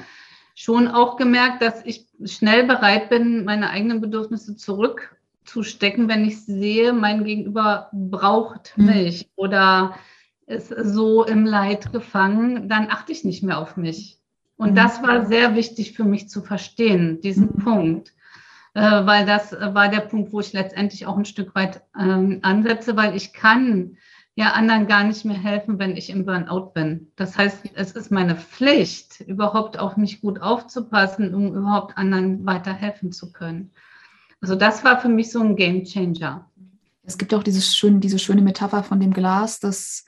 schon 0.55 0.89
auch 0.89 1.17
gemerkt, 1.17 1.63
dass 1.63 1.85
ich 1.85 2.07
schnell 2.25 2.65
bereit 2.65 3.09
bin, 3.09 3.45
meine 3.45 3.71
eigenen 3.71 4.01
Bedürfnisse 4.01 4.57
zurückzustecken, 4.57 6.09
wenn 6.09 6.25
ich 6.25 6.45
sehe, 6.45 6.93
mein 6.93 7.25
Gegenüber 7.25 7.91
braucht 7.93 8.77
hm. 8.77 8.87
mich 8.87 9.25
mhm. 9.25 9.33
oder 9.37 9.95
ist 10.47 10.69
so 10.69 11.25
im 11.25 11.45
Leid 11.45 11.93
gefangen, 11.93 12.69
dann 12.69 12.89
achte 12.91 13.13
ich 13.13 13.25
nicht 13.25 13.43
mehr 13.43 13.59
auf 13.59 13.77
mich. 13.77 14.19
Und 14.57 14.73
mhm. 14.73 14.75
das 14.77 15.03
war 15.03 15.27
sehr 15.27 15.55
wichtig 15.55 15.93
für 15.93 16.05
mich 16.05 16.29
zu 16.29 16.43
verstehen, 16.43 17.21
diesen 17.21 17.47
mhm. 17.55 17.65
Punkt. 17.65 18.13
Äh, 18.75 19.07
weil 19.07 19.25
das 19.25 19.53
war 19.53 19.89
der 19.89 20.01
Punkt, 20.01 20.33
wo 20.33 20.41
ich 20.41 20.53
letztendlich 20.53 21.07
auch 21.07 21.17
ein 21.17 21.25
Stück 21.25 21.55
weit 21.55 21.83
ähm, 21.99 22.41
ansetze, 22.43 22.97
weil 22.97 23.17
ich 23.17 23.33
kann 23.33 23.97
ja 24.35 24.53
anderen 24.53 24.87
gar 24.87 25.03
nicht 25.05 25.25
mehr 25.25 25.43
helfen, 25.43 25.79
wenn 25.79 25.97
ich 25.97 26.11
im 26.11 26.27
Burnout 26.27 26.73
bin. 26.75 27.11
Das 27.17 27.39
heißt, 27.39 27.71
es 27.75 27.93
ist 27.93 28.11
meine 28.13 28.37
Pflicht, 28.37 29.21
überhaupt 29.21 29.79
auf 29.79 29.97
mich 29.97 30.21
gut 30.21 30.43
aufzupassen, 30.43 31.35
um 31.35 31.55
überhaupt 31.55 31.97
anderen 31.97 32.45
weiterhelfen 32.45 33.13
zu 33.13 33.33
können. 33.33 33.71
Also 34.43 34.55
das 34.55 34.85
war 34.85 35.01
für 35.01 35.09
mich 35.09 35.33
so 35.33 35.41
ein 35.41 35.57
Game 35.57 35.85
Changer. 35.85 36.51
Es 37.03 37.17
gibt 37.17 37.33
auch 37.33 37.43
dieses 37.43 37.75
schön, 37.75 38.01
diese 38.01 38.19
schöne 38.19 38.43
Metapher 38.43 38.83
von 38.83 39.01
dem 39.01 39.15
Glas, 39.15 39.59
das 39.59 40.05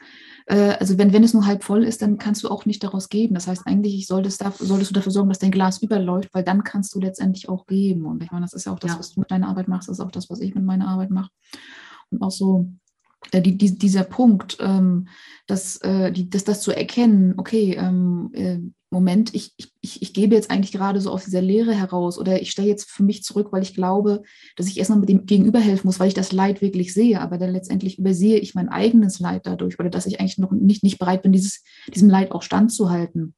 äh, 0.49 0.77
also 0.81 0.97
wenn, 0.97 1.13
wenn 1.13 1.23
es 1.23 1.35
nur 1.35 1.47
halb 1.47 1.63
voll 1.63 1.85
ist, 1.85 2.01
dann 2.01 2.17
kannst 2.17 2.43
du 2.43 2.49
auch 2.49 2.65
nicht 2.65 2.83
daraus 2.83 3.11
geben. 3.11 3.35
Das 3.35 3.47
heißt, 3.47 3.67
eigentlich 3.67 4.07
solltest, 4.07 4.43
solltest 4.59 4.91
du 4.91 4.95
dafür 4.95 5.13
sorgen, 5.13 5.29
dass 5.29 5.39
dein 5.39 5.51
Glas 5.51 5.83
überläuft, 5.83 6.31
weil 6.33 6.43
dann 6.43 6.65
kannst 6.65 6.95
du 6.95 7.01
letztendlich 7.01 7.49
auch 7.49 7.67
geben. 7.67 8.07
Und 8.07 8.23
ich 8.23 8.31
meine, 8.31 8.47
das 8.47 8.55
ist 8.55 8.65
ja 8.65 8.73
auch 8.73 8.79
das, 8.79 8.93
ja. 8.93 8.99
was 8.99 9.13
du 9.13 9.21
mit 9.21 9.31
deiner 9.31 9.49
Arbeit 9.49 9.69
machst, 9.69 9.89
das 9.89 9.99
ist 9.99 10.05
auch 10.05 10.11
das, 10.11 10.31
was 10.31 10.41
ich 10.41 10.55
mit 10.55 10.65
meiner 10.65 10.89
Arbeit 10.89 11.11
mache. 11.11 11.31
Und 12.11 12.23
auch 12.23 12.31
so 12.31 12.67
äh, 13.33 13.43
die, 13.43 13.59
die, 13.59 13.79
dieser 13.79 14.05
Punkt, 14.05 14.57
ähm, 14.61 15.09
dass, 15.47 15.77
äh, 15.83 16.11
die, 16.13 16.31
dass 16.31 16.45
das 16.45 16.63
zu 16.63 16.73
erkennen, 16.73 17.35
okay, 17.37 17.75
ähm, 17.75 18.31
äh, 18.33 18.59
Moment, 18.91 19.35
ich, 19.35 19.53
ich, 19.81 20.03
ich 20.03 20.15
gebe 20.15 20.35
jetzt 20.35 20.51
eigentlich 20.51 20.73
gerade 20.73 21.01
so 21.01 21.11
aus 21.11 21.25
dieser 21.25 21.43
Lehre 21.43 21.75
heraus 21.75 22.19
oder 22.19 22.41
ich 22.41 22.51
stelle 22.51 22.69
jetzt 22.69 22.91
für 22.91 23.03
mich 23.03 23.23
zurück, 23.23 23.49
weil 23.51 23.63
ich 23.63 23.75
glaube, 23.75 24.23
dass 24.57 24.67
ich 24.67 24.79
erstmal 24.79 24.99
mit 24.99 25.11
dem 25.11 25.27
Gegenüber 25.27 25.61
helfen 25.61 25.87
muss, 25.87 26.01
weil 26.01 26.09
ich 26.09 26.15
das 26.15 26.33
Leid 26.33 26.63
wirklich 26.63 26.95
sehe, 26.95 27.21
aber 27.21 27.37
dann 27.37 27.53
letztendlich 27.53 27.99
übersehe 27.99 28.39
ich 28.39 28.55
mein 28.55 28.71
eigenes 28.71 29.21
Leid 29.21 29.47
dadurch 29.47 29.79
oder 29.79 29.91
dass 29.91 30.07
ich 30.07 30.21
eigentlich 30.21 30.39
noch 30.39 30.53
nicht, 30.53 30.83
nicht 30.83 30.99
bereit 30.99 31.23
bin, 31.23 31.33
dieses, 31.33 31.63
diesem 31.95 32.09
Leid 32.09 32.33
auch 32.33 32.43
standzuhalten. 32.43 33.35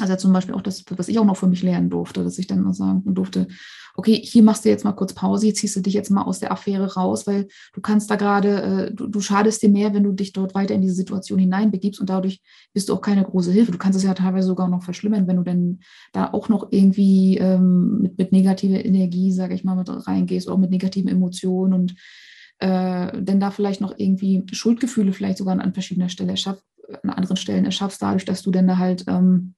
Also 0.00 0.16
zum 0.16 0.32
Beispiel 0.32 0.54
auch 0.54 0.62
das, 0.62 0.84
was 0.90 1.08
ich 1.08 1.18
auch 1.18 1.24
noch 1.24 1.36
für 1.36 1.46
mich 1.46 1.62
lernen 1.62 1.90
durfte, 1.90 2.22
dass 2.24 2.38
ich 2.38 2.46
dann 2.46 2.72
sagen 2.72 3.02
durfte, 3.06 3.48
okay, 3.96 4.14
hier 4.14 4.42
machst 4.42 4.64
du 4.64 4.68
jetzt 4.68 4.84
mal 4.84 4.92
kurz 4.92 5.14
Pause, 5.14 5.46
hier 5.46 5.54
ziehst 5.54 5.74
du 5.76 5.80
dich 5.80 5.94
jetzt 5.94 6.10
mal 6.10 6.22
aus 6.22 6.38
der 6.38 6.52
Affäre 6.52 6.94
raus, 6.94 7.26
weil 7.26 7.48
du 7.72 7.80
kannst 7.80 8.10
da 8.10 8.16
gerade, 8.16 8.62
äh, 8.62 8.94
du, 8.94 9.06
du, 9.08 9.20
schadest 9.20 9.62
dir 9.62 9.70
mehr, 9.70 9.94
wenn 9.94 10.04
du 10.04 10.12
dich 10.12 10.32
dort 10.32 10.54
weiter 10.54 10.74
in 10.74 10.82
diese 10.82 10.94
Situation 10.94 11.38
hineinbegibst 11.38 12.00
und 12.00 12.10
dadurch 12.10 12.40
bist 12.74 12.88
du 12.88 12.94
auch 12.94 13.00
keine 13.00 13.24
große 13.24 13.52
Hilfe. 13.52 13.72
Du 13.72 13.78
kannst 13.78 13.98
es 13.98 14.04
ja 14.04 14.14
teilweise 14.14 14.48
sogar 14.48 14.68
noch 14.68 14.82
verschlimmern, 14.82 15.26
wenn 15.26 15.36
du 15.36 15.42
dann 15.42 15.80
da 16.12 16.32
auch 16.32 16.48
noch 16.48 16.68
irgendwie 16.70 17.38
ähm, 17.38 17.98
mit, 18.02 18.18
mit 18.18 18.32
negativer 18.32 18.84
Energie, 18.84 19.32
sage 19.32 19.54
ich 19.54 19.64
mal, 19.64 19.76
mit 19.76 19.88
reingehst 19.88 20.46
oder 20.48 20.58
mit 20.58 20.70
negativen 20.70 21.10
Emotionen 21.10 21.72
und 21.72 21.94
äh, 22.58 23.22
denn 23.22 23.40
da 23.40 23.50
vielleicht 23.50 23.80
noch 23.80 23.94
irgendwie 23.96 24.44
Schuldgefühle 24.52 25.12
vielleicht 25.12 25.38
sogar 25.38 25.58
an, 25.58 25.74
verschiedener 25.74 26.08
Stelle 26.08 26.30
erschaff, 26.30 26.62
an 27.02 27.10
anderen 27.10 27.36
Stellen 27.36 27.64
erschaffst, 27.64 28.00
dadurch, 28.00 28.24
dass 28.24 28.42
du 28.42 28.50
dann 28.50 28.68
da 28.68 28.78
halt 28.78 29.04
ähm, 29.08 29.55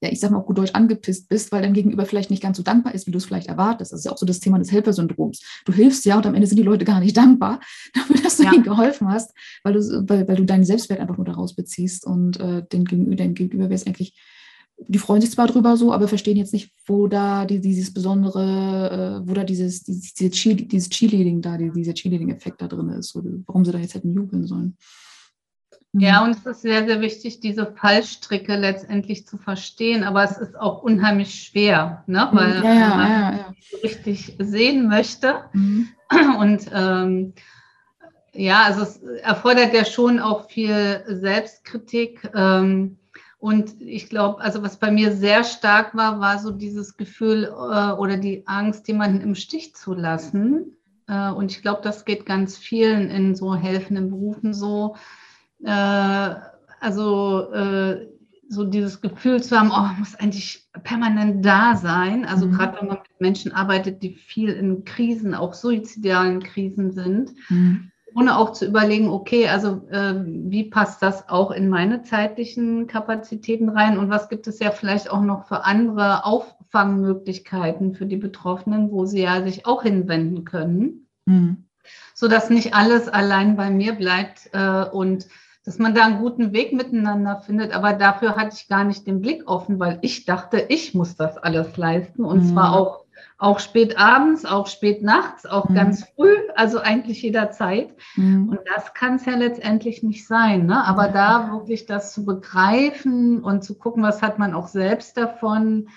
ja, 0.00 0.10
ich 0.10 0.20
sag 0.20 0.30
mal, 0.30 0.40
gut 0.40 0.58
Deutsch 0.58 0.74
angepisst 0.74 1.28
bist, 1.28 1.50
weil 1.50 1.62
dein 1.62 1.74
Gegenüber 1.74 2.06
vielleicht 2.06 2.30
nicht 2.30 2.42
ganz 2.42 2.56
so 2.56 2.62
dankbar 2.62 2.94
ist, 2.94 3.06
wie 3.06 3.10
du 3.10 3.18
es 3.18 3.24
vielleicht 3.24 3.48
erwartest. 3.48 3.92
Das 3.92 4.00
ist 4.00 4.04
ja 4.04 4.12
auch 4.12 4.18
so 4.18 4.26
das 4.26 4.40
Thema 4.40 4.58
des 4.58 4.70
Helfersyndroms. 4.70 5.42
Du 5.64 5.72
hilfst 5.72 6.04
ja 6.04 6.16
und 6.16 6.26
am 6.26 6.34
Ende 6.34 6.46
sind 6.46 6.56
die 6.56 6.62
Leute 6.62 6.84
gar 6.84 7.00
nicht 7.00 7.16
dankbar 7.16 7.60
dafür, 7.94 8.16
dass 8.22 8.36
du 8.36 8.44
ja. 8.44 8.52
ihnen 8.52 8.62
geholfen 8.62 9.08
hast, 9.08 9.32
weil 9.64 9.74
du, 9.74 9.80
weil, 10.08 10.28
weil 10.28 10.36
du 10.36 10.44
deinen 10.44 10.64
Selbstwert 10.64 11.00
einfach 11.00 11.16
nur 11.16 11.26
daraus 11.26 11.54
beziehst 11.54 12.06
und 12.06 12.38
äh, 12.38 12.62
den 12.72 12.84
Gegenüber, 12.84 13.16
dein 13.16 13.34
Gegenüber 13.34 13.64
wäre 13.64 13.74
es 13.74 13.86
eigentlich 13.86 14.14
die 14.86 14.98
freuen 14.98 15.20
sich 15.20 15.32
zwar 15.32 15.48
drüber 15.48 15.76
so, 15.76 15.92
aber 15.92 16.06
verstehen 16.06 16.36
jetzt 16.36 16.52
nicht, 16.52 16.72
wo 16.86 17.08
da 17.08 17.44
die, 17.44 17.60
dieses 17.60 17.92
besondere, 17.92 19.22
äh, 19.24 19.28
wo 19.28 19.34
da 19.34 19.42
dieses, 19.42 19.82
dieses, 19.82 20.14
dieses 20.14 20.88
Cheerleading 20.88 21.42
da, 21.42 21.56
dieser 21.58 21.94
Cheerleading-Effekt 21.94 22.62
da 22.62 22.68
drin 22.68 22.90
ist, 22.90 23.16
oder 23.16 23.30
warum 23.46 23.64
sie 23.64 23.72
da 23.72 23.78
jetzt 23.78 23.94
hätten 23.94 24.14
jubeln 24.14 24.46
sollen. 24.46 24.76
Ja, 25.92 26.20
mhm. 26.20 26.28
und 26.28 26.36
es 26.36 26.46
ist 26.46 26.62
sehr, 26.62 26.86
sehr 26.86 27.00
wichtig, 27.00 27.40
diese 27.40 27.66
Fallstricke 27.66 28.56
letztendlich 28.56 29.26
zu 29.26 29.38
verstehen, 29.38 30.04
aber 30.04 30.22
es 30.22 30.36
ist 30.36 30.58
auch 30.58 30.82
unheimlich 30.82 31.34
schwer, 31.34 32.04
ne? 32.06 32.28
Mhm. 32.30 32.36
weil 32.36 32.64
ja, 32.64 32.74
ja, 32.74 32.88
man 32.88 33.10
ja, 33.10 33.32
ja. 33.32 33.54
richtig 33.82 34.36
sehen 34.38 34.88
möchte. 34.88 35.44
Mhm. 35.52 35.88
Und 36.38 36.70
ähm, 36.72 37.34
ja, 38.32 38.62
also 38.62 38.82
es 38.82 39.02
erfordert 39.22 39.74
ja 39.74 39.84
schon 39.84 40.20
auch 40.20 40.48
viel 40.48 41.02
Selbstkritik. 41.08 42.30
Ähm, 42.34 42.98
und 43.40 43.80
ich 43.80 44.08
glaube, 44.08 44.40
also 44.40 44.62
was 44.62 44.78
bei 44.78 44.90
mir 44.90 45.12
sehr 45.12 45.44
stark 45.44 45.96
war, 45.96 46.20
war 46.20 46.38
so 46.38 46.50
dieses 46.50 46.96
Gefühl 46.96 47.44
äh, 47.44 47.92
oder 47.92 48.16
die 48.16 48.46
Angst, 48.46 48.88
jemanden 48.88 49.20
im 49.20 49.34
Stich 49.34 49.74
zu 49.74 49.94
lassen. 49.94 50.76
Äh, 51.08 51.30
und 51.30 51.50
ich 51.52 51.62
glaube, 51.62 51.80
das 51.82 52.04
geht 52.04 52.26
ganz 52.26 52.56
vielen 52.56 53.10
in 53.10 53.34
so 53.34 53.54
helfenden 53.54 54.10
Berufen 54.10 54.54
so 54.54 54.96
äh, 55.64 56.34
also 56.80 57.52
äh, 57.52 58.08
so 58.48 58.64
dieses 58.64 59.00
Gefühl 59.00 59.42
zu 59.42 59.58
haben, 59.58 59.70
oh, 59.70 59.98
muss 59.98 60.14
eigentlich 60.14 60.66
permanent 60.82 61.44
da 61.44 61.76
sein. 61.76 62.24
Also 62.24 62.46
mhm. 62.46 62.52
gerade 62.52 62.80
wenn 62.80 62.88
man 62.88 62.98
mit 62.98 63.20
Menschen 63.20 63.52
arbeitet, 63.52 64.02
die 64.02 64.14
viel 64.14 64.50
in 64.50 64.84
Krisen, 64.84 65.34
auch 65.34 65.52
suizidalen 65.52 66.42
Krisen 66.42 66.92
sind, 66.92 67.34
mhm. 67.50 67.90
ohne 68.14 68.38
auch 68.38 68.52
zu 68.52 68.66
überlegen, 68.66 69.10
okay, 69.10 69.48
also 69.48 69.86
äh, 69.90 70.14
wie 70.24 70.64
passt 70.64 71.02
das 71.02 71.28
auch 71.28 71.50
in 71.50 71.68
meine 71.68 72.02
zeitlichen 72.02 72.86
Kapazitäten 72.86 73.68
rein 73.68 73.98
und 73.98 74.08
was 74.08 74.30
gibt 74.30 74.46
es 74.46 74.60
ja 74.60 74.70
vielleicht 74.70 75.10
auch 75.10 75.22
noch 75.22 75.46
für 75.46 75.64
andere 75.64 76.24
Auffangmöglichkeiten 76.24 77.94
für 77.94 78.06
die 78.06 78.16
Betroffenen, 78.16 78.90
wo 78.90 79.04
sie 79.04 79.20
ja 79.22 79.42
sich 79.42 79.66
auch 79.66 79.82
hinwenden 79.82 80.46
können, 80.46 81.06
mhm. 81.26 81.66
sodass 82.14 82.48
nicht 82.48 82.72
alles 82.72 83.08
allein 83.08 83.56
bei 83.56 83.68
mir 83.68 83.92
bleibt 83.92 84.48
äh, 84.54 84.84
und 84.84 85.26
dass 85.68 85.78
man 85.78 85.94
da 85.94 86.06
einen 86.06 86.20
guten 86.22 86.54
Weg 86.54 86.72
miteinander 86.72 87.42
findet. 87.44 87.72
Aber 87.72 87.92
dafür 87.92 88.36
hatte 88.36 88.56
ich 88.58 88.68
gar 88.68 88.84
nicht 88.84 89.06
den 89.06 89.20
Blick 89.20 89.46
offen, 89.46 89.78
weil 89.78 89.98
ich 90.00 90.24
dachte, 90.24 90.64
ich 90.70 90.94
muss 90.94 91.14
das 91.14 91.36
alles 91.36 91.76
leisten. 91.76 92.24
Und 92.24 92.44
mhm. 92.44 92.52
zwar 92.54 92.72
auch, 92.72 93.04
auch 93.36 93.60
spät 93.60 93.98
abends, 93.98 94.46
auch 94.46 94.66
spät 94.66 95.02
nachts, 95.02 95.44
auch 95.44 95.68
mhm. 95.68 95.74
ganz 95.74 96.06
früh, 96.16 96.34
also 96.56 96.80
eigentlich 96.80 97.20
jederzeit. 97.20 97.90
Mhm. 98.16 98.48
Und 98.48 98.60
das 98.74 98.94
kann 98.94 99.16
es 99.16 99.26
ja 99.26 99.36
letztendlich 99.36 100.02
nicht 100.02 100.26
sein. 100.26 100.64
Ne? 100.64 100.86
Aber 100.86 101.08
da 101.08 101.52
wirklich 101.52 101.84
das 101.84 102.14
zu 102.14 102.24
begreifen 102.24 103.44
und 103.44 103.62
zu 103.62 103.74
gucken, 103.74 104.02
was 104.02 104.22
hat 104.22 104.38
man 104.38 104.54
auch 104.54 104.68
selbst 104.68 105.18
davon. 105.18 105.90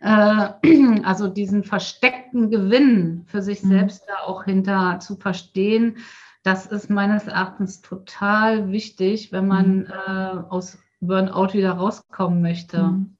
Äh, 0.00 0.48
also 1.02 1.28
diesen 1.28 1.64
versteckten 1.64 2.50
Gewinn 2.50 3.24
für 3.26 3.40
sich 3.40 3.62
mhm. 3.62 3.68
selbst 3.70 4.04
da 4.06 4.26
auch 4.26 4.44
hinter 4.44 4.98
zu 5.00 5.16
verstehen 5.16 5.96
das 6.44 6.66
ist 6.66 6.90
meines 6.90 7.26
Erachtens 7.26 7.80
total 7.80 8.70
wichtig, 8.70 9.32
wenn 9.32 9.48
man 9.48 9.78
mhm. 9.78 9.86
äh, 9.86 10.50
aus 10.50 10.78
Burnout 11.00 11.54
wieder 11.54 11.72
rauskommen 11.72 12.42
möchte. 12.42 12.82
Mhm. 12.82 13.16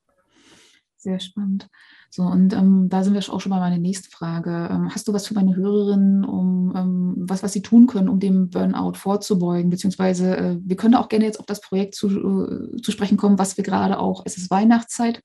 Sehr 0.98 1.18
spannend. 1.20 1.68
So, 2.10 2.22
und 2.22 2.52
ähm, 2.52 2.88
da 2.88 3.02
sind 3.02 3.14
wir 3.14 3.20
auch 3.32 3.40
schon 3.40 3.50
bei 3.50 3.58
meiner 3.58 3.78
nächsten 3.78 4.10
Frage. 4.10 4.68
Ähm, 4.70 4.94
hast 4.94 5.08
du 5.08 5.12
was 5.12 5.26
für 5.26 5.34
meine 5.34 5.56
Hörerinnen, 5.56 6.24
um 6.24 6.72
ähm, 6.76 7.14
was, 7.18 7.42
was 7.42 7.52
sie 7.52 7.62
tun 7.62 7.86
können, 7.86 8.08
um 8.08 8.20
dem 8.20 8.50
Burnout 8.50 8.94
vorzubeugen? 8.94 9.70
Beziehungsweise 9.70 10.36
äh, 10.36 10.58
wir 10.62 10.76
können 10.76 10.94
auch 10.94 11.08
gerne 11.08 11.24
jetzt 11.24 11.40
auf 11.40 11.46
das 11.46 11.60
Projekt 11.60 11.94
zu, 11.96 12.08
äh, 12.08 12.80
zu 12.80 12.92
sprechen 12.92 13.16
kommen, 13.16 13.38
was 13.38 13.56
wir 13.56 13.64
gerade 13.64 13.98
auch, 13.98 14.22
es 14.26 14.36
ist 14.36 14.50
Weihnachtszeit, 14.50 15.22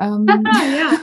ähm, 0.00 0.26
ja. 0.28 0.98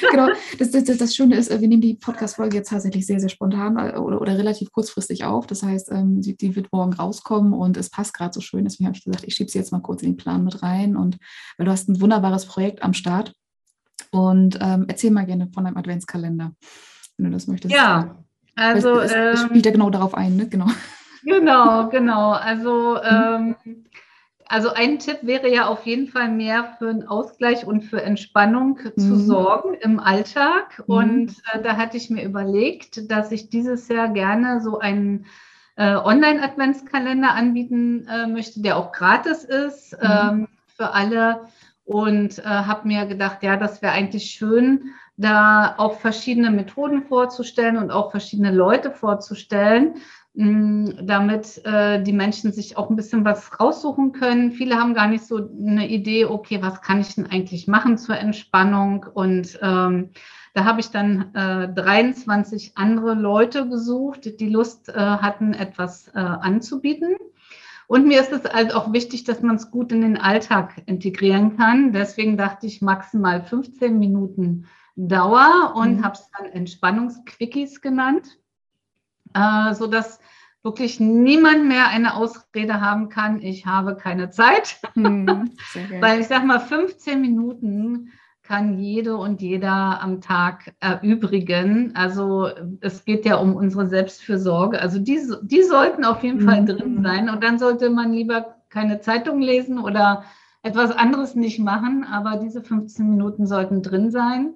genau. 0.10 0.28
Das, 0.58 0.70
das, 0.70 0.84
das, 0.84 1.14
Schöne 1.14 1.36
ist, 1.36 1.50
äh, 1.50 1.60
wir 1.60 1.68
nehmen 1.68 1.82
die 1.82 1.94
Podcast-Folge 1.94 2.56
jetzt 2.56 2.70
tatsächlich 2.70 3.06
sehr, 3.06 3.20
sehr 3.20 3.28
spontan 3.28 3.76
äh, 3.76 3.96
oder, 3.98 4.20
oder 4.20 4.38
relativ 4.38 4.72
kurzfristig 4.72 5.24
auf. 5.24 5.46
Das 5.46 5.62
heißt, 5.62 5.90
ähm, 5.92 6.20
die, 6.20 6.36
die, 6.36 6.56
wird 6.56 6.72
morgen 6.72 6.92
rauskommen 6.92 7.52
und 7.52 7.76
es 7.76 7.90
passt 7.90 8.14
gerade 8.14 8.32
so 8.32 8.40
schön. 8.40 8.64
Deswegen 8.64 8.86
habe 8.86 8.96
ich 8.96 9.04
gesagt, 9.04 9.24
ich 9.26 9.34
schiebe 9.34 9.50
sie 9.50 9.58
jetzt 9.58 9.72
mal 9.72 9.80
kurz 9.80 10.02
in 10.02 10.12
den 10.12 10.16
Plan 10.16 10.44
mit 10.44 10.62
rein. 10.62 10.96
Und 10.96 11.18
weil 11.56 11.66
du 11.66 11.72
hast 11.72 11.88
ein 11.88 12.00
wunderbares 12.00 12.46
Projekt 12.46 12.82
am 12.82 12.94
Start. 12.94 13.32
Und 14.10 14.58
ähm, 14.60 14.86
erzähl 14.88 15.10
mal 15.10 15.26
gerne 15.26 15.48
von 15.52 15.64
deinem 15.64 15.76
Adventskalender, 15.76 16.52
wenn 17.16 17.26
du 17.26 17.32
das 17.32 17.46
möchtest. 17.46 17.74
Ja, 17.74 18.16
also. 18.54 19.00
Es, 19.00 19.12
es 19.12 19.40
ähm, 19.40 19.46
spielt 19.48 19.66
ja 19.66 19.72
genau 19.72 19.90
darauf 19.90 20.14
ein, 20.14 20.36
ne? 20.36 20.48
Genau. 20.48 20.66
Genau, 21.24 21.88
genau. 21.90 22.32
Also. 22.32 22.98
Also 24.48 24.70
ein 24.72 24.98
Tipp 24.98 25.18
wäre 25.22 25.52
ja 25.52 25.66
auf 25.66 25.86
jeden 25.86 26.06
Fall 26.06 26.30
mehr 26.30 26.76
für 26.78 26.88
einen 26.88 27.06
Ausgleich 27.06 27.66
und 27.66 27.82
für 27.82 28.02
Entspannung 28.02 28.78
mhm. 28.96 29.00
zu 29.00 29.16
sorgen 29.16 29.74
im 29.74 29.98
Alltag. 29.98 30.82
Mhm. 30.86 30.94
Und 30.94 31.30
äh, 31.52 31.62
da 31.62 31.76
hatte 31.76 31.96
ich 31.96 32.10
mir 32.10 32.24
überlegt, 32.24 33.10
dass 33.10 33.32
ich 33.32 33.50
dieses 33.50 33.88
Jahr 33.88 34.08
gerne 34.08 34.60
so 34.60 34.78
einen 34.78 35.26
äh, 35.76 35.94
Online-Adventskalender 35.94 37.34
anbieten 37.34 38.06
äh, 38.08 38.26
möchte, 38.26 38.62
der 38.62 38.76
auch 38.76 38.92
gratis 38.92 39.44
ist 39.44 39.92
mhm. 40.00 40.08
ähm, 40.08 40.48
für 40.76 40.92
alle. 40.92 41.48
Und 41.84 42.38
äh, 42.38 42.42
habe 42.42 42.88
mir 42.88 43.06
gedacht, 43.06 43.42
ja, 43.42 43.56
das 43.56 43.80
wäre 43.80 43.92
eigentlich 43.92 44.30
schön, 44.30 44.90
da 45.16 45.74
auch 45.78 46.00
verschiedene 46.00 46.50
Methoden 46.50 47.04
vorzustellen 47.04 47.76
und 47.76 47.90
auch 47.90 48.10
verschiedene 48.10 48.50
Leute 48.50 48.90
vorzustellen, 48.90 49.94
damit 50.38 51.64
äh, 51.64 52.02
die 52.02 52.12
Menschen 52.12 52.52
sich 52.52 52.76
auch 52.76 52.90
ein 52.90 52.96
bisschen 52.96 53.24
was 53.24 53.58
raussuchen 53.58 54.12
können. 54.12 54.52
Viele 54.52 54.76
haben 54.76 54.92
gar 54.92 55.08
nicht 55.08 55.24
so 55.24 55.36
eine 55.36 55.88
Idee, 55.88 56.26
okay, 56.26 56.60
was 56.60 56.82
kann 56.82 57.00
ich 57.00 57.14
denn 57.14 57.24
eigentlich 57.24 57.66
machen 57.68 57.96
zur 57.96 58.18
Entspannung? 58.18 59.06
Und 59.14 59.58
ähm, 59.62 60.10
da 60.52 60.64
habe 60.66 60.80
ich 60.80 60.90
dann 60.90 61.34
äh, 61.34 61.72
23 61.72 62.72
andere 62.74 63.14
Leute 63.14 63.66
gesucht, 63.66 64.38
die 64.38 64.48
Lust 64.50 64.90
äh, 64.90 64.92
hatten, 64.92 65.54
etwas 65.54 66.08
äh, 66.08 66.18
anzubieten. 66.18 67.16
Und 67.86 68.06
mir 68.06 68.20
ist 68.20 68.32
es 68.32 68.44
also 68.44 68.76
auch 68.76 68.92
wichtig, 68.92 69.24
dass 69.24 69.40
man 69.40 69.56
es 69.56 69.70
gut 69.70 69.90
in 69.90 70.02
den 70.02 70.18
Alltag 70.18 70.82
integrieren 70.84 71.56
kann. 71.56 71.94
Deswegen 71.94 72.36
dachte 72.36 72.66
ich 72.66 72.82
maximal 72.82 73.42
15 73.42 73.98
Minuten 73.98 74.66
Dauer 74.96 75.72
und 75.76 75.98
mhm. 75.98 76.04
habe 76.04 76.14
es 76.14 76.28
dann 76.36 76.52
Entspannungsquickies 76.52 77.80
genannt 77.80 78.38
äh, 79.36 79.74
sodass 79.74 80.18
wirklich 80.62 80.98
niemand 80.98 81.66
mehr 81.66 81.88
eine 81.88 82.14
Ausrede 82.14 82.80
haben 82.80 83.08
kann, 83.08 83.40
ich 83.40 83.66
habe 83.66 83.96
keine 83.96 84.30
Zeit. 84.30 84.80
Hm, 84.94 85.52
Weil 86.00 86.20
ich 86.20 86.26
sage 86.26 86.46
mal, 86.46 86.58
15 86.58 87.20
Minuten 87.20 88.12
kann 88.42 88.78
jede 88.78 89.16
und 89.16 89.42
jeder 89.42 90.00
am 90.02 90.20
Tag 90.20 90.74
erübrigen. 90.80 91.92
Also 91.94 92.48
es 92.80 93.04
geht 93.04 93.24
ja 93.24 93.36
um 93.36 93.54
unsere 93.56 93.86
Selbstfürsorge. 93.86 94.80
Also 94.80 94.98
die, 94.98 95.20
die 95.42 95.62
sollten 95.62 96.04
auf 96.04 96.22
jeden 96.22 96.40
Fall 96.40 96.62
mhm. 96.62 96.66
drin 96.66 97.02
sein. 97.02 97.28
Und 97.28 97.42
dann 97.42 97.58
sollte 97.58 97.90
man 97.90 98.12
lieber 98.12 98.56
keine 98.68 99.00
Zeitung 99.00 99.40
lesen 99.40 99.78
oder 99.78 100.24
etwas 100.62 100.90
anderes 100.92 101.34
nicht 101.34 101.58
machen. 101.58 102.04
Aber 102.04 102.36
diese 102.38 102.62
15 102.62 103.08
Minuten 103.08 103.46
sollten 103.46 103.82
drin 103.82 104.10
sein. 104.10 104.54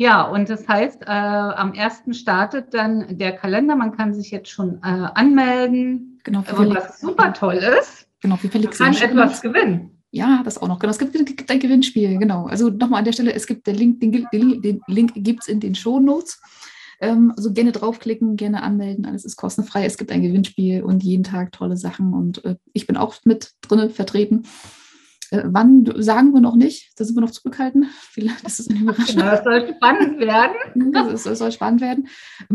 Ja, 0.00 0.22
und 0.22 0.48
das 0.48 0.66
heißt, 0.66 1.02
äh, 1.02 1.10
am 1.10 1.74
ersten 1.74 2.14
startet 2.14 2.72
dann 2.72 3.18
der 3.18 3.32
Kalender. 3.32 3.76
Man 3.76 3.94
kann 3.94 4.14
sich 4.14 4.30
jetzt 4.30 4.48
schon 4.48 4.76
äh, 4.76 4.86
anmelden. 4.86 6.18
Genau, 6.24 6.40
für 6.40 6.56
was 6.74 7.00
super 7.02 7.34
toll 7.34 7.56
ist. 7.56 8.06
Genau, 8.22 8.38
wie 8.40 8.48
Man 8.58 8.70
kann 8.70 8.94
etwas 8.94 9.42
gewinnen. 9.42 10.02
Ja, 10.10 10.40
das 10.42 10.56
auch 10.56 10.68
noch. 10.68 10.78
Genau, 10.78 10.90
es 10.90 10.98
gibt, 10.98 11.14
ein 11.50 11.60
Gewinnspiel. 11.60 12.16
Genau. 12.16 12.46
Also 12.46 12.70
nochmal 12.70 13.00
an 13.00 13.04
der 13.04 13.12
Stelle, 13.12 13.34
es 13.34 13.46
gibt 13.46 13.66
der 13.66 13.74
Link, 13.74 14.00
den, 14.00 14.26
den, 14.32 14.62
den 14.62 14.80
Link 14.86 15.12
gibt 15.16 15.42
es 15.42 15.48
in 15.48 15.60
den 15.60 15.74
Shownotes. 15.74 16.40
Ähm, 17.02 17.34
also 17.36 17.52
gerne 17.52 17.72
draufklicken, 17.72 18.36
gerne 18.36 18.62
anmelden, 18.62 19.04
alles 19.04 19.26
ist 19.26 19.36
kostenfrei. 19.36 19.84
Es 19.84 19.98
gibt 19.98 20.12
ein 20.12 20.22
Gewinnspiel 20.22 20.82
und 20.82 21.02
jeden 21.02 21.24
Tag 21.24 21.52
tolle 21.52 21.76
Sachen. 21.76 22.14
Und 22.14 22.42
äh, 22.46 22.56
ich 22.72 22.86
bin 22.86 22.96
auch 22.96 23.16
mit 23.24 23.50
drinne 23.60 23.90
vertreten. 23.90 24.44
Äh, 25.30 25.42
wann 25.44 25.90
sagen 25.96 26.32
wir 26.32 26.40
noch 26.40 26.56
nicht? 26.56 26.98
Da 26.98 27.04
sind 27.04 27.16
wir 27.16 27.20
noch 27.20 27.30
zurückhaltend. 27.30 27.86
Vielleicht 28.10 28.44
ist 28.46 28.58
das 28.58 28.68
eine 28.68 28.80
Überraschung. 28.80 29.16
Genau, 29.16 29.30
das 29.30 29.44
soll 29.44 29.74
spannend 29.74 30.20
werden. 30.20 30.56
Das, 30.92 31.24
das 31.24 31.38
soll 31.38 31.52
spannend 31.52 31.80
werden. 31.80 32.08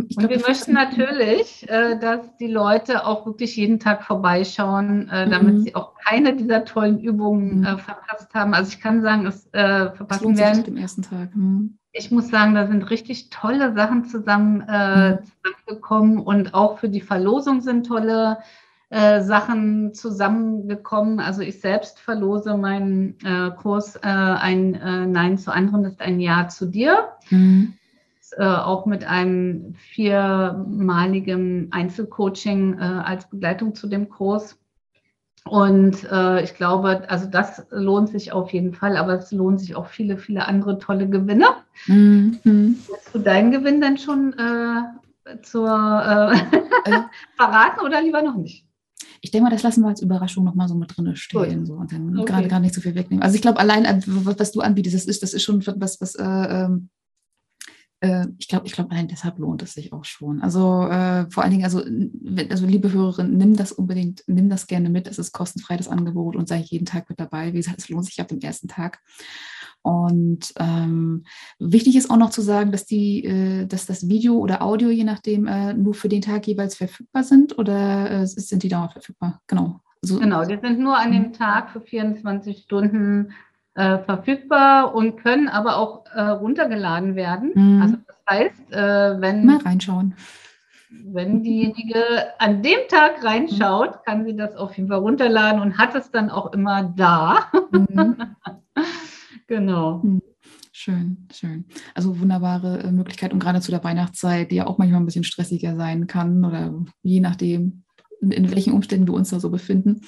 Ich 0.07 0.17
glaub, 0.17 0.29
wir 0.29 0.39
möchten 0.39 0.73
natürlich, 0.73 1.67
äh, 1.69 1.97
dass 1.97 2.35
die 2.37 2.47
Leute 2.47 3.05
auch 3.05 3.25
wirklich 3.25 3.55
jeden 3.55 3.79
Tag 3.79 4.03
vorbeischauen, 4.03 5.09
äh, 5.09 5.29
damit 5.29 5.55
mhm. 5.55 5.61
sie 5.61 5.75
auch 5.75 5.93
keine 5.95 6.35
dieser 6.35 6.65
tollen 6.65 6.99
Übungen 6.99 7.59
mhm. 7.59 7.77
verpasst 7.79 8.33
haben. 8.33 8.53
Also 8.53 8.69
ich 8.69 8.81
kann 8.81 9.01
sagen, 9.01 9.25
es 9.25 9.47
verpassen 9.51 10.37
werden. 10.37 10.63
Dem 10.63 10.77
ersten 10.77 11.01
Tag. 11.01 11.35
Mhm. 11.35 11.77
Ich 11.97 12.11
muss 12.11 12.29
sagen, 12.29 12.55
da 12.55 12.67
sind 12.67 12.83
richtig 12.83 13.29
tolle 13.29 13.73
Sachen 13.73 14.03
zusammen, 14.03 14.61
äh, 14.61 15.19
zusammengekommen 15.23 16.19
und 16.19 16.53
auch 16.53 16.77
für 16.77 16.89
die 16.89 16.99
Verlosung 16.99 17.61
sind 17.61 17.85
tolle 17.85 18.39
äh, 18.95 19.23
Sachen 19.23 19.93
zusammengekommen. 19.93 21.19
Also 21.19 21.41
ich 21.41 21.59
selbst 21.59 21.99
verlose 21.99 22.55
meinen 22.55 23.17
äh, 23.25 23.51
Kurs 23.51 23.97
äh, 23.97 23.99
ein 24.03 24.73
äh, 24.75 25.05
Nein 25.05 25.37
zu 25.37 25.51
anderen 25.51 25.83
ist 25.83 25.99
ein 25.99 26.21
Ja 26.21 26.47
zu 26.47 26.65
dir. 26.65 27.09
Mhm. 27.29 27.73
Äh, 28.37 28.45
auch 28.45 28.85
mit 28.85 29.03
einem 29.03 29.75
viermaligen 29.75 31.73
Einzelcoaching 31.73 32.79
als 32.79 33.29
Begleitung 33.29 33.75
zu 33.75 33.87
dem 33.87 34.07
Kurs. 34.07 34.57
Und 35.43 36.07
ich 36.41 36.55
glaube, 36.55 37.07
also 37.07 37.27
das 37.27 37.67
lohnt 37.69 38.09
sich 38.09 38.31
auf 38.31 38.51
jeden 38.51 38.73
Fall, 38.73 38.97
aber 38.97 39.13
es 39.13 39.31
lohnen 39.31 39.59
sich 39.59 39.75
auch 39.75 39.85
viele, 39.85 40.17
viele 40.17 40.47
andere 40.47 40.79
tolle 40.79 41.07
Gewinne. 41.07 41.45
Mhm. 41.85 42.79
Hast 42.91 43.13
du 43.13 43.19
deinen 43.19 43.51
Gewinn 43.51 43.79
denn 43.79 43.97
schon 43.99 44.33
zur 45.43 45.67
verraten 47.37 47.79
oder 47.85 48.01
lieber 48.01 48.23
noch 48.23 48.37
nicht? 48.37 48.64
Ich 49.25 49.31
denke 49.31 49.45
mal, 49.45 49.49
das 49.49 49.63
lassen 49.63 49.81
wir 49.81 49.87
als 49.87 50.03
Überraschung 50.03 50.45
nochmal 50.45 50.67
so 50.67 50.75
mit 50.75 50.95
drin 50.95 51.15
stehen 51.15 51.65
so, 51.65 51.73
und 51.73 51.91
dann 51.91 52.15
okay. 52.15 52.31
gerade 52.31 52.47
gar 52.47 52.59
nicht 52.59 52.75
so 52.75 52.81
viel 52.81 52.93
wegnehmen. 52.93 53.23
Also 53.23 53.35
ich 53.35 53.41
glaube, 53.41 53.59
allein, 53.59 53.83
äh, 53.83 53.99
was 54.05 54.51
du 54.51 54.61
anbietest, 54.61 54.95
das 54.95 55.05
ist, 55.05 55.23
das 55.23 55.33
ist 55.33 55.41
schon 55.41 55.65
was, 55.65 55.99
was 55.99 56.13
äh, 56.13 56.23
ähm, 56.23 56.89
äh, 58.01 58.27
ich 58.37 58.47
glaube, 58.47 58.67
ich 58.67 58.73
glaube, 58.73 58.91
allein 58.91 59.07
deshalb 59.07 59.39
lohnt 59.39 59.63
es 59.63 59.73
sich 59.73 59.93
auch 59.93 60.05
schon. 60.05 60.43
Also 60.43 60.83
äh, 60.83 61.25
vor 61.31 61.41
allen 61.41 61.53
Dingen, 61.53 61.63
also, 61.63 61.83
also 62.51 62.67
liebe 62.67 62.91
Hörerin, 62.91 63.35
nimm 63.35 63.55
das 63.55 63.71
unbedingt, 63.71 64.23
nimm 64.27 64.47
das 64.47 64.67
gerne 64.67 64.91
mit. 64.91 65.07
Es 65.07 65.17
ist 65.17 65.31
kostenfrei 65.31 65.75
das 65.75 65.87
Angebot 65.87 66.35
und 66.35 66.47
sei 66.47 66.59
jeden 66.59 66.85
Tag 66.85 67.09
mit 67.09 67.19
dabei. 67.19 67.51
Wie 67.53 67.57
gesagt, 67.57 67.79
es 67.79 67.89
lohnt 67.89 68.05
sich 68.05 68.21
ab 68.21 68.27
dem 68.27 68.39
ersten 68.41 68.67
Tag. 68.67 68.99
Und 69.85 70.51
ähm, 70.59 71.25
wichtig 71.59 71.95
ist 71.95 72.09
auch 72.09 72.17
noch 72.17 72.31
zu 72.31 72.41
sagen, 72.41 72.71
dass 72.71 72.87
die, 72.87 73.23
äh, 73.23 73.67
dass 73.67 73.85
das 73.85 74.09
Video 74.09 74.33
oder 74.39 74.63
Audio, 74.63 74.89
je 74.89 75.03
nachdem, 75.03 75.45
äh, 75.45 75.75
nur 75.75 75.93
für 75.93 76.09
den 76.09 76.23
Tag 76.23 76.47
jeweils 76.47 76.75
verfügbar 76.75 77.23
sind 77.23 77.59
oder 77.59 78.09
äh, 78.09 78.25
sind 78.25 78.63
die 78.63 78.67
dauernd 78.67 78.93
verfügbar? 78.93 79.41
Genau. 79.45 79.81
So. 80.01 80.17
Genau, 80.17 80.43
die 80.43 80.57
sind 80.57 80.79
nur 80.79 80.97
an 80.97 81.11
dem 81.11 81.27
mhm. 81.27 81.33
Tag 81.33 81.69
für 81.69 81.81
24 81.81 82.63
Stunden 82.63 83.33
äh, 83.75 83.99
verfügbar 83.99 84.95
und 84.95 85.17
können 85.17 85.49
aber 85.49 85.77
auch 85.77 86.05
äh, 86.15 86.19
runtergeladen 86.19 87.15
werden. 87.15 87.51
Mhm. 87.53 87.81
Also 87.83 87.97
das 88.07 88.17
heißt, 88.27 88.71
äh, 88.71 89.21
wenn 89.21 89.45
mal 89.45 89.57
reinschauen. 89.57 90.15
Wenn 90.89 91.43
diejenige 91.43 91.99
an 92.39 92.63
dem 92.63 92.79
Tag 92.89 93.23
reinschaut, 93.23 94.03
kann 94.03 94.25
sie 94.25 94.35
das 94.35 94.55
auf 94.55 94.75
jeden 94.77 94.89
Fall 94.89 94.97
runterladen 94.97 95.61
und 95.61 95.77
hat 95.77 95.93
es 95.93 96.09
dann 96.09 96.31
auch 96.31 96.53
immer 96.53 96.91
da. 96.95 97.51
Mhm. 97.71 98.17
Genau. 99.47 100.01
Hm. 100.01 100.21
Schön, 100.71 101.27
schön. 101.31 101.65
Also 101.93 102.19
wunderbare 102.19 102.83
äh, 102.83 102.91
Möglichkeit 102.91 103.33
und 103.33 103.39
gerade 103.39 103.61
zu 103.61 103.71
der 103.71 103.83
Weihnachtszeit, 103.83 104.51
die 104.51 104.55
ja 104.55 104.67
auch 104.67 104.77
manchmal 104.77 104.99
ein 104.99 105.05
bisschen 105.05 105.23
stressiger 105.23 105.75
sein 105.75 106.07
kann 106.07 106.43
oder 106.43 106.85
je 107.01 107.19
nachdem, 107.19 107.83
in, 108.21 108.51
welchen 108.51 108.73
Umständen 108.73 109.07
wir 109.07 109.13
uns 109.13 109.29
da 109.29 109.39
so 109.39 109.49
befinden 109.49 110.01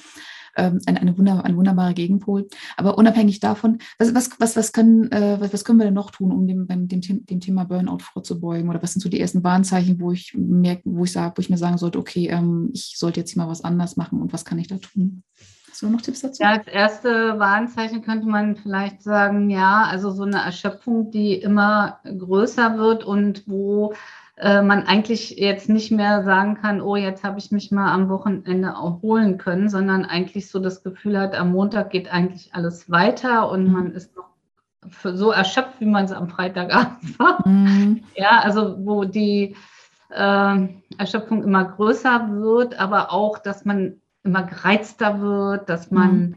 ähm, 0.58 0.80
ein, 0.86 0.98
eine 0.98 1.44
ein 1.44 1.56
wunderbarer 1.56 1.94
Gegenpol. 1.94 2.48
Aber 2.76 2.98
unabhängig 2.98 3.40
davon, 3.40 3.78
was, 3.98 4.14
was, 4.14 4.30
was, 4.38 4.56
was, 4.56 4.72
können, 4.72 5.10
äh, 5.12 5.40
was, 5.40 5.52
was 5.52 5.64
können 5.64 5.78
wir 5.78 5.84
denn 5.84 5.94
noch 5.94 6.10
tun, 6.10 6.32
um 6.32 6.46
dem, 6.46 6.66
beim, 6.66 6.88
dem, 6.88 7.00
dem 7.00 7.40
Thema 7.40 7.64
Burnout 7.64 8.00
vorzubeugen? 8.00 8.68
Oder 8.68 8.82
was 8.82 8.92
sind 8.92 9.00
so 9.00 9.08
die 9.08 9.20
ersten 9.20 9.44
Warnzeichen, 9.44 10.00
wo 10.00 10.12
ich 10.12 10.34
merke, 10.36 10.82
wo 10.84 11.04
ich 11.04 11.12
sage, 11.12 11.34
wo 11.36 11.40
ich 11.40 11.50
mir 11.50 11.58
sagen 11.58 11.78
sollte, 11.78 11.98
okay, 11.98 12.28
ähm, 12.28 12.70
ich 12.74 12.94
sollte 12.96 13.20
jetzt 13.20 13.32
hier 13.32 13.42
mal 13.42 13.48
was 13.48 13.64
anders 13.64 13.96
machen 13.96 14.20
und 14.20 14.32
was 14.32 14.44
kann 14.44 14.58
ich 14.58 14.66
da 14.66 14.78
tun? 14.78 15.22
Hast 15.78 15.82
du 15.82 15.90
noch 15.90 16.02
Tipps 16.02 16.22
dazu? 16.22 16.42
Ja, 16.42 16.54
als 16.54 16.66
erste 16.66 17.38
Warnzeichen 17.38 18.02
könnte 18.02 18.26
man 18.26 18.56
vielleicht 18.56 19.00
sagen, 19.00 19.48
ja, 19.48 19.84
also 19.88 20.10
so 20.10 20.24
eine 20.24 20.38
Erschöpfung, 20.38 21.12
die 21.12 21.34
immer 21.34 22.00
größer 22.02 22.78
wird 22.78 23.04
und 23.04 23.44
wo 23.46 23.94
äh, 24.38 24.60
man 24.60 24.88
eigentlich 24.88 25.38
jetzt 25.38 25.68
nicht 25.68 25.92
mehr 25.92 26.24
sagen 26.24 26.56
kann, 26.60 26.80
oh, 26.80 26.96
jetzt 26.96 27.22
habe 27.22 27.38
ich 27.38 27.52
mich 27.52 27.70
mal 27.70 27.92
am 27.92 28.08
Wochenende 28.08 28.70
erholen 28.70 29.38
können, 29.38 29.68
sondern 29.68 30.04
eigentlich 30.04 30.50
so 30.50 30.58
das 30.58 30.82
Gefühl 30.82 31.16
hat, 31.16 31.36
am 31.36 31.52
Montag 31.52 31.90
geht 31.90 32.12
eigentlich 32.12 32.52
alles 32.56 32.90
weiter 32.90 33.48
und 33.48 33.68
mhm. 33.68 33.72
man 33.72 33.92
ist 33.92 34.16
noch 34.16 34.30
so 35.04 35.30
erschöpft, 35.30 35.78
wie 35.78 35.86
man 35.86 36.06
es 36.06 36.12
am 36.12 36.28
Freitagabend 36.28 37.16
war. 37.20 37.46
Mhm. 37.46 38.02
Ja, 38.16 38.40
also 38.40 38.84
wo 38.84 39.04
die 39.04 39.54
äh, 40.10 40.68
Erschöpfung 40.98 41.44
immer 41.44 41.66
größer 41.66 42.30
wird, 42.32 42.80
aber 42.80 43.12
auch, 43.12 43.38
dass 43.38 43.64
man 43.64 44.00
immer 44.24 44.42
gereizter 44.42 45.20
wird, 45.20 45.68
dass 45.68 45.90
man 45.90 46.20
mhm. 46.20 46.34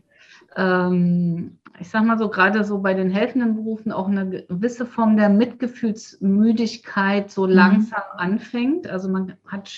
ähm, 0.55 1.57
ich 1.81 1.89
sage 1.89 2.05
mal 2.05 2.17
so, 2.17 2.29
gerade 2.29 2.63
so 2.63 2.79
bei 2.79 2.93
den 2.93 3.09
helfenden 3.09 3.55
Berufen 3.55 3.91
auch 3.91 4.07
eine 4.07 4.29
gewisse 4.29 4.85
Form 4.85 5.17
der 5.17 5.29
Mitgefühlsmüdigkeit 5.29 7.31
so 7.31 7.47
mhm. 7.47 7.53
langsam 7.53 8.03
anfängt. 8.17 8.87
Also 8.87 9.09
man 9.09 9.33
hat 9.47 9.69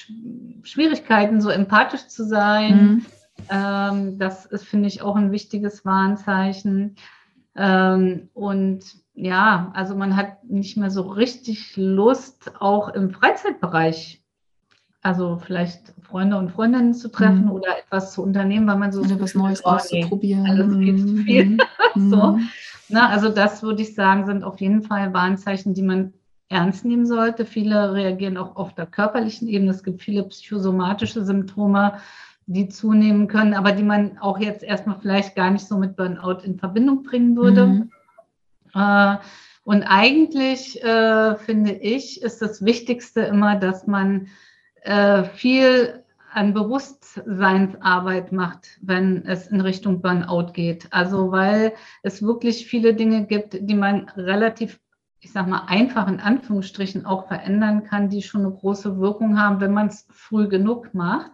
Schwierigkeiten, 0.64 1.42
so 1.42 1.50
empathisch 1.50 2.08
zu 2.08 2.26
sein. 2.26 2.78
Mhm. 2.78 3.06
Ähm, 3.50 4.20
das 4.20 4.46
ist, 4.46 4.66
finde 4.66 4.88
ich, 4.88 5.02
auch 5.02 5.16
ein 5.16 5.32
wichtiges 5.32 5.86
Warnzeichen. 5.86 6.96
Ähm, 7.56 8.30
und 8.34 8.84
ja, 9.14 9.72
also 9.74 9.96
man 9.96 10.18
hat 10.18 10.44
nicht 10.44 10.76
mehr 10.76 10.90
so 10.90 11.04
richtig 11.04 11.78
Lust, 11.78 12.52
auch 12.60 12.90
im 12.90 13.12
Freizeitbereich 13.12 14.23
also 15.04 15.38
vielleicht 15.46 15.94
Freunde 16.02 16.38
und 16.38 16.50
Freundinnen 16.50 16.94
zu 16.94 17.10
treffen 17.10 17.46
mhm. 17.46 17.52
oder 17.52 17.78
etwas 17.78 18.14
zu 18.14 18.24
unternehmen, 18.24 18.66
weil 18.68 18.78
man 18.78 18.92
so 18.94 19.02
also 19.02 19.20
was 19.20 19.36
Neues 19.36 19.64
oh, 19.66 19.72
auszuprobieren. 19.72 20.46
alles 20.48 20.76
viel 20.76 20.98
zu 20.98 21.14
mhm. 21.14 21.18
viel. 21.18 21.46
Mhm. 21.46 21.60
so. 22.10 22.40
Na, 22.90 23.10
also 23.10 23.30
das 23.30 23.62
würde 23.64 23.82
ich 23.82 23.96
sagen, 23.96 24.26
sind 24.26 24.44
auf 24.44 24.62
jeden 24.62 24.82
Fall 24.82 25.14
Warnzeichen, 25.14 25.74
die 25.74 25.82
man 25.82 26.14
ernst 26.48 26.86
nehmen 26.86 27.06
sollte. 27.06 27.46
Viele 27.46 27.94
reagieren 27.94 28.38
auch 28.38 28.56
auf 28.56 28.76
der 28.76 28.86
körperlichen 28.86 29.48
Ebene. 29.48 29.72
Es 29.72 29.84
gibt 29.84 30.02
viele 30.02 30.24
psychosomatische 30.24 31.26
Symptome, 31.26 31.98
die 32.46 32.70
zunehmen 32.70 33.28
können, 33.28 33.54
aber 33.54 33.72
die 33.72 33.84
man 33.84 34.18
auch 34.20 34.40
jetzt 34.40 34.64
erstmal 34.64 35.00
vielleicht 35.02 35.36
gar 35.36 35.52
nicht 35.52 35.68
so 35.68 35.78
mit 35.78 35.96
Burnout 35.96 36.44
in 36.44 36.60
Verbindung 36.60 37.04
bringen 37.04 37.36
würde. 37.36 37.66
Mhm. 37.66 37.92
Äh, 38.74 39.18
und 39.66 39.84
eigentlich 39.84 40.82
äh, 40.84 41.36
finde 41.36 41.72
ich, 41.72 42.22
ist 42.22 42.42
das 42.42 42.64
Wichtigste 42.64 43.22
immer, 43.22 43.56
dass 43.56 43.88
man 43.88 44.28
äh, 44.84 45.24
viel 45.24 46.04
an 46.34 46.54
Bewusstseinsarbeit 46.54 48.32
macht, 48.32 48.80
wenn 48.82 49.26
es 49.26 49.48
in 49.48 49.62
Richtung 49.62 50.02
Burnout 50.02 50.54
geht. 50.54 50.88
Also 50.92 51.32
weil 51.32 51.74
es 52.02 52.24
wirklich 52.24 52.66
viele 52.66 52.94
Dinge 52.94 53.26
gibt, 53.26 53.58
die 53.62 53.76
man 53.76 54.10
relativ, 54.18 54.80
ich 55.20 55.32
sag 55.32 55.48
mal, 55.48 55.66
einfach 55.68 56.08
in 56.08 56.20
Anführungsstrichen 56.20 57.06
auch 57.06 57.28
verändern 57.28 57.84
kann, 57.84 58.10
die 58.10 58.24
schon 58.24 58.42
eine 58.42 58.52
große 58.52 59.00
Wirkung 59.00 59.40
haben, 59.40 59.62
wenn 59.62 59.74
man 59.74 59.88
es 59.88 60.08
früh 60.12 60.48
genug 60.48 60.94
macht. 60.94 61.32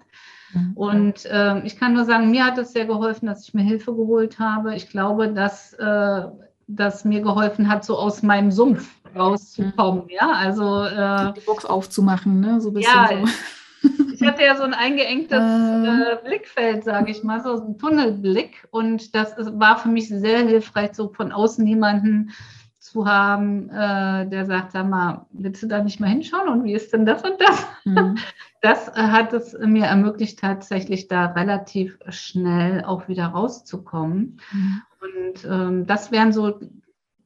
Mhm. 0.54 0.74
Und 0.76 1.26
äh, 1.26 1.60
ich 1.60 1.78
kann 1.78 1.94
nur 1.94 2.06
sagen, 2.06 2.32
mir 2.32 2.46
hat 2.46 2.58
es 2.58 2.74
sehr 2.74 2.86
geholfen, 2.86 3.28
dass 3.28 3.48
ich 3.48 3.54
mir 3.54 3.64
Hilfe 3.64 3.96
geholt 3.96 4.38
habe. 4.40 4.76
Ich 4.76 4.90
glaube, 4.90 5.34
dass 5.34 5.74
äh, 5.74 6.24
das 6.68 7.06
mir 7.06 7.22
geholfen 7.22 7.70
hat, 7.70 7.84
so 7.84 7.98
aus 7.98 8.22
meinem 8.22 8.52
Sumpf 8.52 8.99
rauszukommen. 9.16 10.04
Mhm. 10.04 10.10
Ja, 10.10 10.32
also 10.32 10.84
äh, 10.84 11.34
die 11.34 11.46
Box 11.46 11.66
aufzumachen, 11.66 12.40
ne? 12.40 12.62
So 12.62 12.70
ein 12.70 12.74
bisschen 12.74 12.94
ja, 12.94 13.10
so. 13.10 13.90
ich 14.14 14.22
hatte 14.22 14.44
ja 14.44 14.56
so 14.56 14.64
ein 14.64 14.74
eingeengtes 14.74 15.40
äh, 15.40 16.14
äh 16.14 16.18
Blickfeld, 16.24 16.84
sage 16.84 17.12
ich 17.12 17.24
mal, 17.24 17.42
so 17.42 17.56
ein 17.56 17.78
Tunnelblick. 17.78 18.68
Und 18.72 19.16
das 19.16 19.38
ist, 19.38 19.60
war 19.60 19.78
für 19.78 19.90
mich 19.90 20.10
sehr 20.10 20.40
hilfreich, 20.40 20.92
so 20.94 21.10
von 21.10 21.32
außen 21.32 21.66
jemanden 21.66 22.32
zu 22.80 23.06
haben, 23.06 23.70
äh, 23.70 24.28
der 24.28 24.46
sagt, 24.46 24.72
sag 24.72 24.88
mal, 24.88 25.28
willst 25.32 25.62
du 25.62 25.68
da 25.68 25.84
nicht 25.84 26.00
mal 26.00 26.10
hinschauen 26.10 26.50
und 26.50 26.64
wie 26.64 26.74
ist 26.74 26.92
denn 26.92 27.06
das 27.06 27.24
und 27.24 27.40
das? 27.40 27.68
Mhm. 27.86 28.18
Das 28.62 28.92
hat 28.94 29.32
es 29.32 29.58
mir 29.58 29.86
ermöglicht, 29.86 30.40
tatsächlich 30.40 31.08
da 31.08 31.28
relativ 31.28 31.98
schnell 32.10 32.84
auch 32.84 33.08
wieder 33.08 33.28
rauszukommen. 33.28 34.42
Mhm. 34.52 34.82
Und 35.00 35.46
ähm, 35.46 35.88
das 35.88 36.12
wären 36.12 36.34
so 36.34 36.60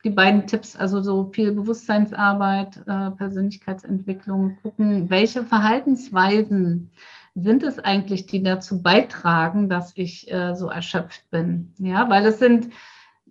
die 0.03 0.09
beiden 0.09 0.47
Tipps, 0.47 0.75
also 0.75 1.01
so 1.01 1.31
viel 1.33 1.51
Bewusstseinsarbeit, 1.53 2.77
äh, 2.87 3.11
Persönlichkeitsentwicklung, 3.11 4.57
gucken, 4.61 5.09
welche 5.09 5.43
Verhaltensweisen 5.43 6.91
sind 7.35 7.63
es 7.63 7.79
eigentlich, 7.79 8.25
die 8.25 8.43
dazu 8.43 8.81
beitragen, 8.81 9.69
dass 9.69 9.93
ich 9.95 10.31
äh, 10.31 10.55
so 10.55 10.69
erschöpft 10.69 11.29
bin. 11.31 11.73
Ja, 11.79 12.09
weil 12.09 12.25
es 12.25 12.39
sind, 12.39 12.69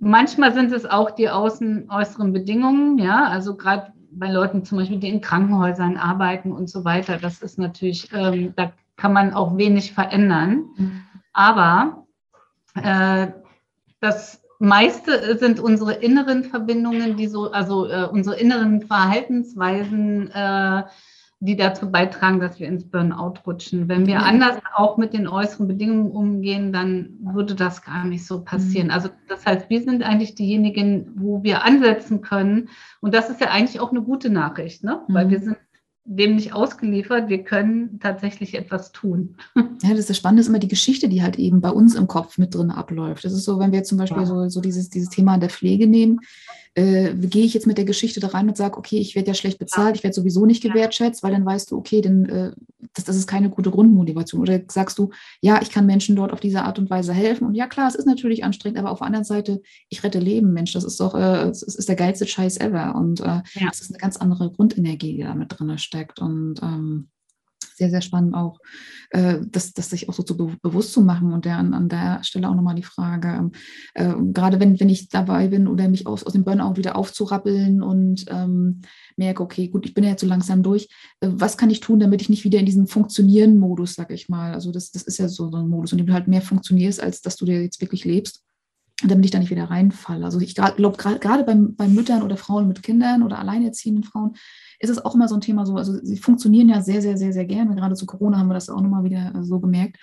manchmal 0.01 0.55
sind 0.55 0.73
es 0.73 0.87
auch 0.87 1.11
die 1.11 1.29
außen, 1.29 1.91
äußeren 1.91 2.33
Bedingungen, 2.33 2.99
ja, 2.99 3.25
also 3.29 3.55
gerade 3.57 3.93
bei 4.11 4.31
Leuten 4.31 4.65
zum 4.65 4.79
Beispiel, 4.79 4.99
die 4.99 5.09
in 5.09 5.21
Krankenhäusern 5.21 5.97
arbeiten 5.97 6.53
und 6.53 6.69
so 6.69 6.85
weiter, 6.85 7.19
das 7.19 7.43
ist 7.43 7.59
natürlich, 7.59 8.11
ähm, 8.13 8.53
da 8.57 8.73
kann 8.97 9.13
man 9.13 9.33
auch 9.33 9.57
wenig 9.57 9.93
verändern. 9.93 10.65
Mhm. 10.77 11.03
Aber 11.33 12.07
äh, 12.75 13.29
das 14.01 14.42
meiste 14.63 15.39
sind 15.39 15.61
unsere 15.61 15.95
inneren 15.95 16.45
Verbindungen, 16.45 17.17
die 17.17 17.27
so, 17.27 17.51
also 17.51 17.89
äh, 17.89 18.09
unsere 18.11 18.37
inneren 18.37 18.81
Verhaltensweisen, 18.83 20.31
äh, 20.31 20.85
die 21.41 21.57
dazu 21.57 21.91
beitragen, 21.91 22.39
dass 22.39 22.61
wir 22.61 22.69
ins 22.69 22.89
Burnout 22.89 23.35
rutschen. 23.45 23.89
Wenn 23.89 24.07
wir 24.07 24.21
anders 24.23 24.59
auch 24.77 24.97
mit 24.97 25.13
den 25.13 25.27
äußeren 25.27 25.67
Bedingungen 25.67 26.13
umgehen, 26.13 26.73
dann 26.73 27.19
würde 27.21 27.57
das 27.57 27.83
gar 27.83 28.05
nicht 28.05 28.25
so 28.25 28.45
passieren. 28.45 28.87
Mhm. 28.87 28.93
Also 28.93 29.09
das 29.29 29.45
heißt, 29.45 29.69
wir 29.69 29.83
sind 29.83 30.05
eigentlich 30.05 30.37
diejenigen, 30.37 31.11
wo 31.17 31.43
wir 31.43 31.65
ansetzen 31.65 32.21
können. 32.21 32.69
Und 33.01 33.13
das 33.13 33.29
ist 33.29 33.41
ja 33.41 33.49
eigentlich 33.49 33.81
auch 33.81 33.91
eine 33.91 34.03
gute 34.03 34.31
Nachricht, 34.31 34.85
ne? 34.85 35.03
weil 35.09 35.27
mhm. 35.27 35.31
wir 35.31 35.41
sind 35.41 35.57
dem 36.05 36.35
nicht 36.37 36.53
ausgeliefert. 36.53 37.29
Wir 37.29 37.45
können 37.45 38.01
tatsächlich 38.01 38.55
etwas 38.55 38.93
tun. 38.93 39.37
Ja, 39.55 39.91
das, 39.91 40.01
ist 40.01 40.11
das 40.11 40.17
Spannende 40.17 40.43
ist 40.43 40.49
immer 40.49 40.59
die 40.59 40.69
Geschichte, 40.69 41.09
die 41.09 41.23
halt 41.23 41.39
eben 41.39 41.61
bei 41.61 41.71
uns 41.71 41.95
im 41.95 42.07
Kopf 42.07 42.39
mit 42.39 42.55
drin 42.55 42.71
abläuft. 42.71 43.25
Das 43.25 43.33
ist 43.33 43.45
so, 43.45 43.59
wenn 43.59 43.73
wir 43.73 43.83
zum 43.83 43.99
Beispiel 43.99 44.23
ja. 44.23 44.27
so, 44.27 44.49
so 44.49 44.61
dieses, 44.61 44.91
dieses 44.91 45.09
Thema 45.09 45.39
der 45.39 45.51
Pflege 45.51 45.87
nehmen 45.87 46.21
äh, 46.75 47.15
gehe 47.15 47.45
ich 47.45 47.53
jetzt 47.53 47.67
mit 47.67 47.77
der 47.77 47.85
Geschichte 47.85 48.21
da 48.21 48.29
rein 48.29 48.49
und 48.49 48.57
sage, 48.57 48.79
okay, 48.79 48.99
ich 48.99 49.15
werde 49.15 49.29
ja 49.29 49.35
schlecht 49.35 49.59
bezahlt, 49.59 49.97
ich 49.97 50.03
werde 50.03 50.15
sowieso 50.15 50.47
nicht 50.47 50.63
gewertschätzt, 50.63 51.23
weil 51.23 51.33
dann 51.33 51.45
weißt 51.45 51.71
du, 51.71 51.77
okay, 51.77 52.01
dann, 52.01 52.25
äh, 52.27 52.53
das, 52.95 53.05
das 53.05 53.17
ist 53.17 53.27
keine 53.27 53.51
gute 53.51 53.71
Grundmotivation. 53.71 54.41
Oder 54.41 54.61
sagst 54.69 54.99
du, 54.99 55.11
ja, 55.41 55.61
ich 55.61 55.71
kann 55.71 55.85
Menschen 55.85 56.17
dort 56.17 56.33
auf 56.33 56.41
diese 56.41 56.63
Art 56.63 56.79
und 56.79 56.89
Weise 56.89 57.13
helfen. 57.13 57.47
Und 57.47 57.55
ja, 57.55 57.67
klar, 57.67 57.89
es 57.89 57.95
ist 57.95 58.07
natürlich 58.07 58.43
anstrengend, 58.43 58.79
aber 58.79 58.91
auf 58.91 58.99
der 58.99 59.07
anderen 59.07 59.25
Seite, 59.25 59.61
ich 59.91 60.03
rette 60.03 60.19
Leben, 60.19 60.53
Mensch, 60.53 60.73
das 60.73 60.85
ist 60.85 60.99
doch, 60.99 61.15
äh, 61.15 61.47
das 61.47 61.63
ist 61.63 61.89
der 61.89 61.97
geilste 61.97 62.27
Scheiß 62.27 62.57
ever. 62.59 62.95
Und 62.95 63.21
äh, 63.21 63.43
ja. 63.55 63.69
das 63.69 63.81
ist 63.81 63.91
eine 63.91 63.99
ganz 63.99 64.17
andere 64.17 64.51
Grundenergie, 64.51 65.17
die 65.17 65.23
da 65.23 65.35
mit 65.35 65.59
drin 65.59 65.77
steckt. 65.77 66.21
Und 66.21 66.61
ähm, 66.63 67.09
sehr, 67.77 67.91
sehr 67.91 68.01
spannend 68.01 68.35
auch, 68.35 68.59
äh, 69.11 69.39
das, 69.51 69.73
das 69.73 69.91
sich 69.91 70.09
auch 70.09 70.15
so 70.15 70.23
zu 70.23 70.37
be 70.37 70.57
bewusst 70.63 70.93
zu 70.93 71.01
machen. 71.01 71.33
Und 71.33 71.45
der, 71.45 71.59
an, 71.59 71.75
an 71.75 71.89
der 71.89 72.23
Stelle 72.25 72.49
auch 72.49 72.55
nochmal 72.55 72.75
die 72.75 72.83
Frage, 72.83 73.29
ähm, 73.29 73.53
äh, 73.95 74.15
gerade 74.33 74.61
wenn, 74.61 74.79
wenn 74.79 74.89
ich 74.89 75.09
dabei 75.09 75.49
bin 75.49 75.67
oder 75.67 75.89
mich 75.89 76.07
aus, 76.07 76.25
aus 76.25 76.33
dem 76.33 76.45
Burnout 76.45 76.77
wieder 76.77 76.97
aufzurappeln 76.97 77.83
und 77.83 78.25
ähm, 78.29 78.83
merke, 79.17 79.43
okay, 79.43 79.69
gut, 79.69 79.87
ich 79.87 79.95
bin 79.95 80.05
ja 80.05 80.11
jetzt 80.11 80.21
so 80.21 80.27
langsam 80.27 80.63
durch, 80.63 80.89
äh, 81.21 81.29
was 81.31 81.57
kann 81.57 81.71
ich 81.71 81.81
tun, 81.81 82.01
damit 82.01 82.21
ich 82.23 82.29
nicht 82.29 82.45
wieder 82.45 82.59
in 82.59 82.67
diesen 82.67 82.87
Funktionieren-Modus, 82.87 83.95
sag 83.95 84.11
ich 84.11 84.29
mal, 84.29 84.53
also 84.53 84.73
das, 84.73 84.91
das 84.91 85.03
ist 85.03 85.19
ja 85.19 85.29
so, 85.29 85.51
so 85.51 85.57
ein 85.57 85.69
Modus, 85.69 85.93
in 85.93 85.99
dem 85.99 86.07
du 86.07 86.13
halt 86.13 86.29
mehr 86.29 86.43
funktionierst, 86.43 87.03
als 87.03 87.23
dass 87.23 87.37
du 87.37 87.45
dir 87.45 87.63
jetzt 87.63 87.81
wirklich 87.81 88.05
lebst 88.05 88.43
damit 89.09 89.25
ich 89.25 89.31
da 89.31 89.39
nicht 89.39 89.51
wieder 89.51 89.65
reinfalle. 89.65 90.25
Also 90.25 90.41
ich 90.41 90.55
glaube, 90.55 90.97
gerade 90.97 91.45
bei, 91.45 91.55
bei 91.55 91.89
Müttern 91.89 92.23
oder 92.23 92.37
Frauen 92.37 92.69
mit 92.69 92.83
Kindern 92.83 93.23
oder 93.23 93.39
alleinerziehenden 93.39 94.05
Frauen 94.05 94.37
ist 94.83 94.91
es 94.91 95.05
auch 95.05 95.15
immer 95.15 95.29
so 95.29 95.37
ein 95.37 95.41
Thema 95.41 95.65
so, 95.65 95.77
also 95.77 95.95
sie 96.03 96.17
funktionieren 96.17 96.69
ja 96.69 96.81
sehr, 96.83 97.01
sehr, 97.01 97.17
sehr, 97.17 97.33
sehr 97.33 97.45
gerne. 97.45 97.77
Gerade 97.77 97.95
zu 97.95 98.05
Corona 98.05 98.39
haben 98.39 98.49
wir 98.49 98.55
das 98.55 98.69
auch 98.69 98.81
nochmal 98.81 99.05
wieder 99.05 99.33
äh, 99.35 99.45
so 99.45 99.61
gemerkt. 99.61 99.97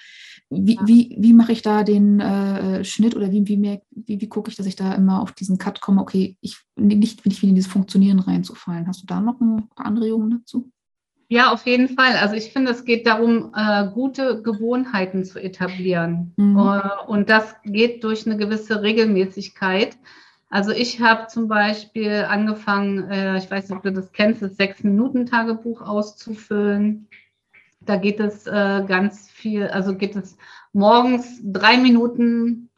Wie, 0.49 0.75
ja. 0.75 0.81
wie, 0.85 1.15
wie 1.19 1.33
mache 1.33 1.51
ich 1.51 1.61
da 1.61 1.83
den 1.83 2.19
äh, 2.19 2.83
Schnitt 2.83 3.15
oder 3.15 3.31
wie, 3.31 3.47
wie, 3.47 3.81
wie, 3.91 4.21
wie 4.21 4.29
gucke 4.29 4.49
ich, 4.49 4.55
dass 4.55 4.65
ich 4.65 4.75
da 4.75 4.93
immer 4.93 5.21
auf 5.21 5.33
diesen 5.33 5.57
Cut 5.57 5.81
komme, 5.81 6.01
okay, 6.01 6.37
ich 6.41 6.57
nicht, 6.75 7.25
nicht 7.25 7.41
wieder 7.41 7.49
in 7.49 7.55
dieses 7.55 7.71
Funktionieren 7.71 8.19
reinzufallen. 8.19 8.87
Hast 8.87 9.03
du 9.03 9.05
da 9.05 9.19
noch 9.19 9.39
ein 9.41 9.67
paar 9.75 9.85
Anregungen 9.85 10.39
dazu? 10.39 10.71
Ja, 11.27 11.51
auf 11.51 11.67
jeden 11.67 11.89
Fall. 11.89 12.13
Also 12.19 12.33
ich 12.33 12.51
finde, 12.51 12.71
es 12.71 12.85
geht 12.85 13.05
darum, 13.05 13.51
äh, 13.55 13.87
gute 13.93 14.41
Gewohnheiten 14.41 15.23
zu 15.25 15.39
etablieren. 15.39 16.33
Mhm. 16.37 16.57
Äh, 16.57 16.81
und 17.07 17.29
das 17.29 17.55
geht 17.63 18.03
durch 18.03 18.25
eine 18.25 18.37
gewisse 18.37 18.81
Regelmäßigkeit. 18.81 19.97
Also 20.49 20.71
ich 20.71 20.99
habe 20.99 21.27
zum 21.27 21.47
Beispiel 21.47 22.25
angefangen, 22.27 23.09
äh, 23.09 23.37
ich 23.37 23.49
weiß 23.49 23.69
nicht, 23.69 23.77
ob 23.77 23.83
du 23.83 23.91
das 23.91 24.11
kennst, 24.11 24.41
das 24.41 24.57
Sechs-Minuten-Tagebuch 24.57 25.81
auszufüllen. 25.81 27.07
Da 27.81 27.95
geht 27.95 28.19
es 28.19 28.47
äh, 28.47 28.83
ganz 28.87 29.29
viel, 29.29 29.67
also 29.67 29.95
geht 29.95 30.15
es 30.15 30.37
morgens 30.73 31.39
drei 31.43 31.77
Minuten 31.77 32.69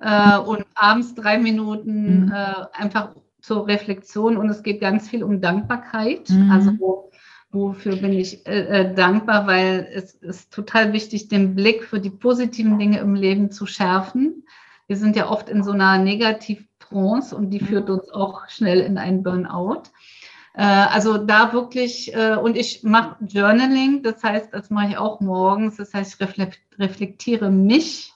äh, 0.00 0.38
und 0.38 0.66
abends 0.74 1.14
drei 1.14 1.38
Minuten 1.38 2.26
mhm. 2.26 2.32
äh, 2.32 2.66
einfach 2.72 3.14
zur 3.40 3.66
Reflexion 3.66 4.36
und 4.36 4.48
es 4.48 4.62
geht 4.62 4.80
ganz 4.80 5.08
viel 5.08 5.24
um 5.24 5.40
Dankbarkeit. 5.40 6.28
Mhm. 6.30 6.50
Also 6.50 6.70
wo, 6.78 7.10
wofür 7.50 7.96
bin 7.96 8.12
ich 8.12 8.46
äh, 8.46 8.80
äh, 8.80 8.94
dankbar, 8.94 9.46
weil 9.46 9.88
es 9.92 10.12
ist 10.14 10.52
total 10.52 10.92
wichtig, 10.92 11.28
den 11.28 11.54
Blick 11.54 11.84
für 11.84 12.00
die 12.00 12.10
positiven 12.10 12.78
Dinge 12.78 12.98
im 12.98 13.14
Leben 13.14 13.50
zu 13.50 13.66
schärfen. 13.66 14.44
Wir 14.86 14.96
sind 14.96 15.16
ja 15.16 15.30
oft 15.30 15.48
in 15.48 15.62
so 15.62 15.72
einer 15.72 15.98
Negativ-Trance 16.94 17.36
und 17.36 17.50
die 17.50 17.60
mhm. 17.60 17.66
führt 17.66 17.90
uns 17.90 18.10
auch 18.10 18.48
schnell 18.48 18.80
in 18.80 18.98
einen 18.98 19.22
Burnout. 19.22 19.82
Äh, 20.54 20.62
also 20.62 21.18
da 21.18 21.52
wirklich, 21.52 22.14
äh, 22.14 22.36
und 22.36 22.56
ich 22.56 22.82
mache 22.82 23.16
Journaling, 23.26 24.02
das 24.02 24.22
heißt, 24.22 24.52
das 24.52 24.70
mache 24.70 24.90
ich 24.90 24.98
auch 24.98 25.20
morgens, 25.20 25.76
das 25.76 25.92
heißt, 25.92 26.20
ich 26.20 26.48
reflektiere 26.78 27.50
mich 27.50 28.12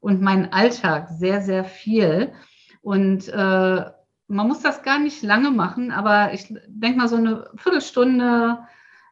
und 0.00 0.22
meinen 0.22 0.52
Alltag 0.52 1.08
sehr, 1.10 1.42
sehr 1.42 1.64
viel. 1.64 2.32
Und 2.82 3.28
äh, 3.28 3.84
man 4.28 4.48
muss 4.48 4.62
das 4.62 4.82
gar 4.82 4.98
nicht 4.98 5.22
lange 5.22 5.50
machen, 5.50 5.90
aber 5.90 6.32
ich 6.32 6.54
denke 6.68 6.98
mal 6.98 7.08
so 7.08 7.16
eine 7.16 7.50
Viertelstunde 7.56 8.60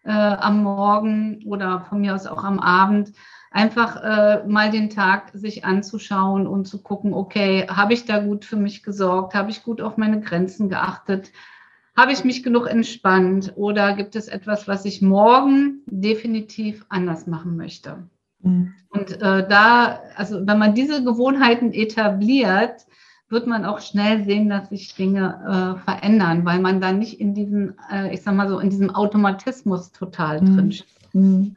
äh, 0.04 0.12
am 0.12 0.62
Morgen 0.62 1.42
oder 1.44 1.80
von 1.88 2.00
mir 2.00 2.14
aus 2.14 2.26
auch 2.26 2.44
am 2.44 2.60
Abend 2.60 3.12
einfach 3.50 3.96
äh, 4.02 4.46
mal 4.46 4.70
den 4.70 4.90
Tag 4.90 5.30
sich 5.32 5.64
anzuschauen 5.64 6.46
und 6.46 6.66
zu 6.66 6.82
gucken, 6.82 7.14
okay, 7.14 7.66
habe 7.68 7.94
ich 7.94 8.04
da 8.04 8.18
gut 8.18 8.44
für 8.44 8.56
mich 8.56 8.82
gesorgt, 8.82 9.34
habe 9.34 9.50
ich 9.50 9.62
gut 9.62 9.80
auf 9.80 9.96
meine 9.96 10.20
Grenzen 10.20 10.68
geachtet, 10.68 11.32
habe 11.96 12.12
ich 12.12 12.24
mich 12.24 12.42
genug 12.42 12.68
entspannt 12.68 13.52
oder 13.56 13.94
gibt 13.94 14.14
es 14.16 14.28
etwas, 14.28 14.68
was 14.68 14.84
ich 14.84 15.02
morgen 15.02 15.82
definitiv 15.86 16.84
anders 16.88 17.26
machen 17.26 17.56
möchte? 17.56 18.04
Mhm. 18.42 18.74
Und 18.90 19.20
äh, 19.20 19.48
da, 19.48 20.00
also 20.16 20.46
wenn 20.46 20.58
man 20.58 20.74
diese 20.74 21.02
Gewohnheiten 21.02 21.72
etabliert, 21.72 22.86
wird 23.30 23.46
man 23.46 23.64
auch 23.64 23.80
schnell 23.80 24.24
sehen, 24.24 24.48
dass 24.48 24.70
sich 24.70 24.94
Dinge 24.94 25.76
äh, 25.76 25.84
verändern, 25.84 26.44
weil 26.44 26.60
man 26.60 26.80
dann 26.80 26.98
nicht 26.98 27.20
in 27.20 27.34
diesem, 27.34 27.74
äh, 27.90 28.14
ich 28.14 28.22
sag 28.22 28.34
mal 28.34 28.48
so, 28.48 28.58
in 28.58 28.70
diesem 28.70 28.94
Automatismus 28.94 29.92
total 29.92 30.40
mhm. 30.40 30.56
drin 30.56 30.72
steht. 30.72 31.14
Mhm. 31.14 31.56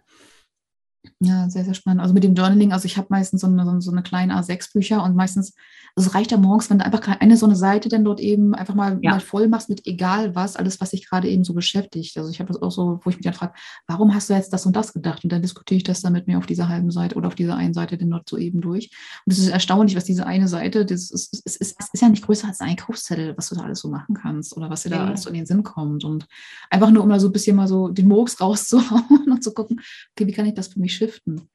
Ja, 1.23 1.47
sehr, 1.51 1.63
sehr 1.63 1.75
spannend. 1.75 2.01
Also 2.01 2.15
mit 2.15 2.23
dem 2.23 2.33
Journaling, 2.33 2.73
also 2.73 2.87
ich 2.87 2.97
habe 2.97 3.07
meistens 3.11 3.41
so 3.41 3.47
eine, 3.47 3.79
so 3.79 3.91
eine 3.91 4.01
kleine 4.01 4.39
A6-Bücher 4.39 5.03
und 5.03 5.15
meistens, 5.15 5.53
also 5.95 6.09
es 6.09 6.15
reicht 6.15 6.31
ja 6.31 6.37
morgens, 6.37 6.69
wenn 6.69 6.79
du 6.79 6.85
einfach 6.85 7.01
eine 7.19 7.37
so 7.37 7.45
eine 7.45 7.55
Seite 7.55 7.89
dann 7.89 8.03
dort 8.03 8.19
eben 8.19 8.55
einfach 8.55 8.75
mal, 8.75 8.99
ja. 9.01 9.11
mal 9.11 9.19
voll 9.19 9.47
machst 9.47 9.69
mit 9.69 9.85
egal 9.85 10.35
was, 10.35 10.55
alles, 10.55 10.79
was 10.79 10.91
sich 10.91 11.09
gerade 11.09 11.29
eben 11.29 11.43
so 11.43 11.53
beschäftigt. 11.53 12.17
Also 12.17 12.29
ich 12.29 12.39
habe 12.39 12.51
das 12.51 12.61
auch 12.61 12.71
so, 12.71 12.99
wo 13.03 13.09
ich 13.09 13.17
mich 13.17 13.25
dann 13.25 13.33
frage, 13.33 13.53
warum 13.87 14.13
hast 14.13 14.29
du 14.29 14.33
jetzt 14.33 14.53
das 14.53 14.65
und 14.65 14.75
das 14.75 14.93
gedacht? 14.93 15.23
Und 15.23 15.31
dann 15.31 15.41
diskutiere 15.41 15.77
ich 15.77 15.83
das 15.83 16.01
dann 16.01 16.13
mit 16.13 16.27
mir 16.27 16.37
auf 16.37 16.45
dieser 16.45 16.69
halben 16.69 16.91
Seite 16.91 17.15
oder 17.15 17.27
auf 17.27 17.35
dieser 17.35 17.55
einen 17.55 17.73
Seite 17.73 17.97
dann 17.97 18.09
dort 18.09 18.29
so 18.29 18.37
eben 18.37 18.61
durch. 18.61 18.91
Und 19.25 19.33
es 19.33 19.39
ist 19.39 19.49
erstaunlich, 19.49 19.95
was 19.95 20.05
diese 20.05 20.25
eine 20.25 20.47
Seite, 20.47 20.85
das 20.85 21.11
ist, 21.11 21.33
ist, 21.33 21.45
ist, 21.45 21.61
ist, 21.61 21.93
ist 21.93 22.01
ja 22.01 22.09
nicht 22.09 22.25
größer 22.25 22.47
als 22.47 22.61
ein 22.61 22.69
Einkaufszettel, 22.69 23.35
was 23.37 23.49
du 23.49 23.55
da 23.55 23.61
alles 23.61 23.79
so 23.79 23.89
machen 23.89 24.15
kannst 24.15 24.55
oder 24.55 24.69
was 24.69 24.83
dir 24.83 24.89
da 24.89 24.97
ja. 24.97 25.05
alles 25.07 25.23
so 25.23 25.29
in 25.29 25.35
den 25.35 25.45
Sinn 25.45 25.63
kommt. 25.63 26.03
Und 26.03 26.25
einfach 26.69 26.91
nur, 26.91 27.03
um 27.03 27.09
da 27.09 27.19
so 27.19 27.27
ein 27.27 27.33
bisschen 27.33 27.55
mal 27.55 27.67
so 27.67 27.89
den 27.89 28.07
Murks 28.07 28.39
rauszuhauen 28.39 29.27
und 29.31 29.43
zu 29.43 29.53
gucken, 29.53 29.81
okay, 30.15 30.27
wie 30.27 30.33
kann 30.33 30.45
ich 30.45 30.53
das 30.53 30.69
für 30.69 30.79
mich 30.79 30.95
shiften? 30.95 31.49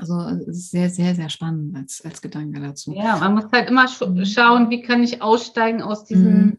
Also 0.00 0.18
es 0.18 0.56
ist 0.56 0.70
sehr, 0.70 0.88
sehr, 0.88 1.14
sehr 1.14 1.28
spannend 1.28 1.76
als, 1.76 2.02
als 2.02 2.22
Gedanke 2.22 2.60
dazu. 2.60 2.92
Ja, 2.94 3.18
man 3.18 3.34
muss 3.34 3.44
halt 3.52 3.68
immer 3.68 3.86
sch 3.86 4.00
mhm. 4.00 4.24
schauen, 4.24 4.70
wie 4.70 4.80
kann 4.80 5.02
ich 5.02 5.20
aussteigen 5.20 5.82
aus 5.82 6.04
diesen, 6.04 6.46
mhm. 6.46 6.58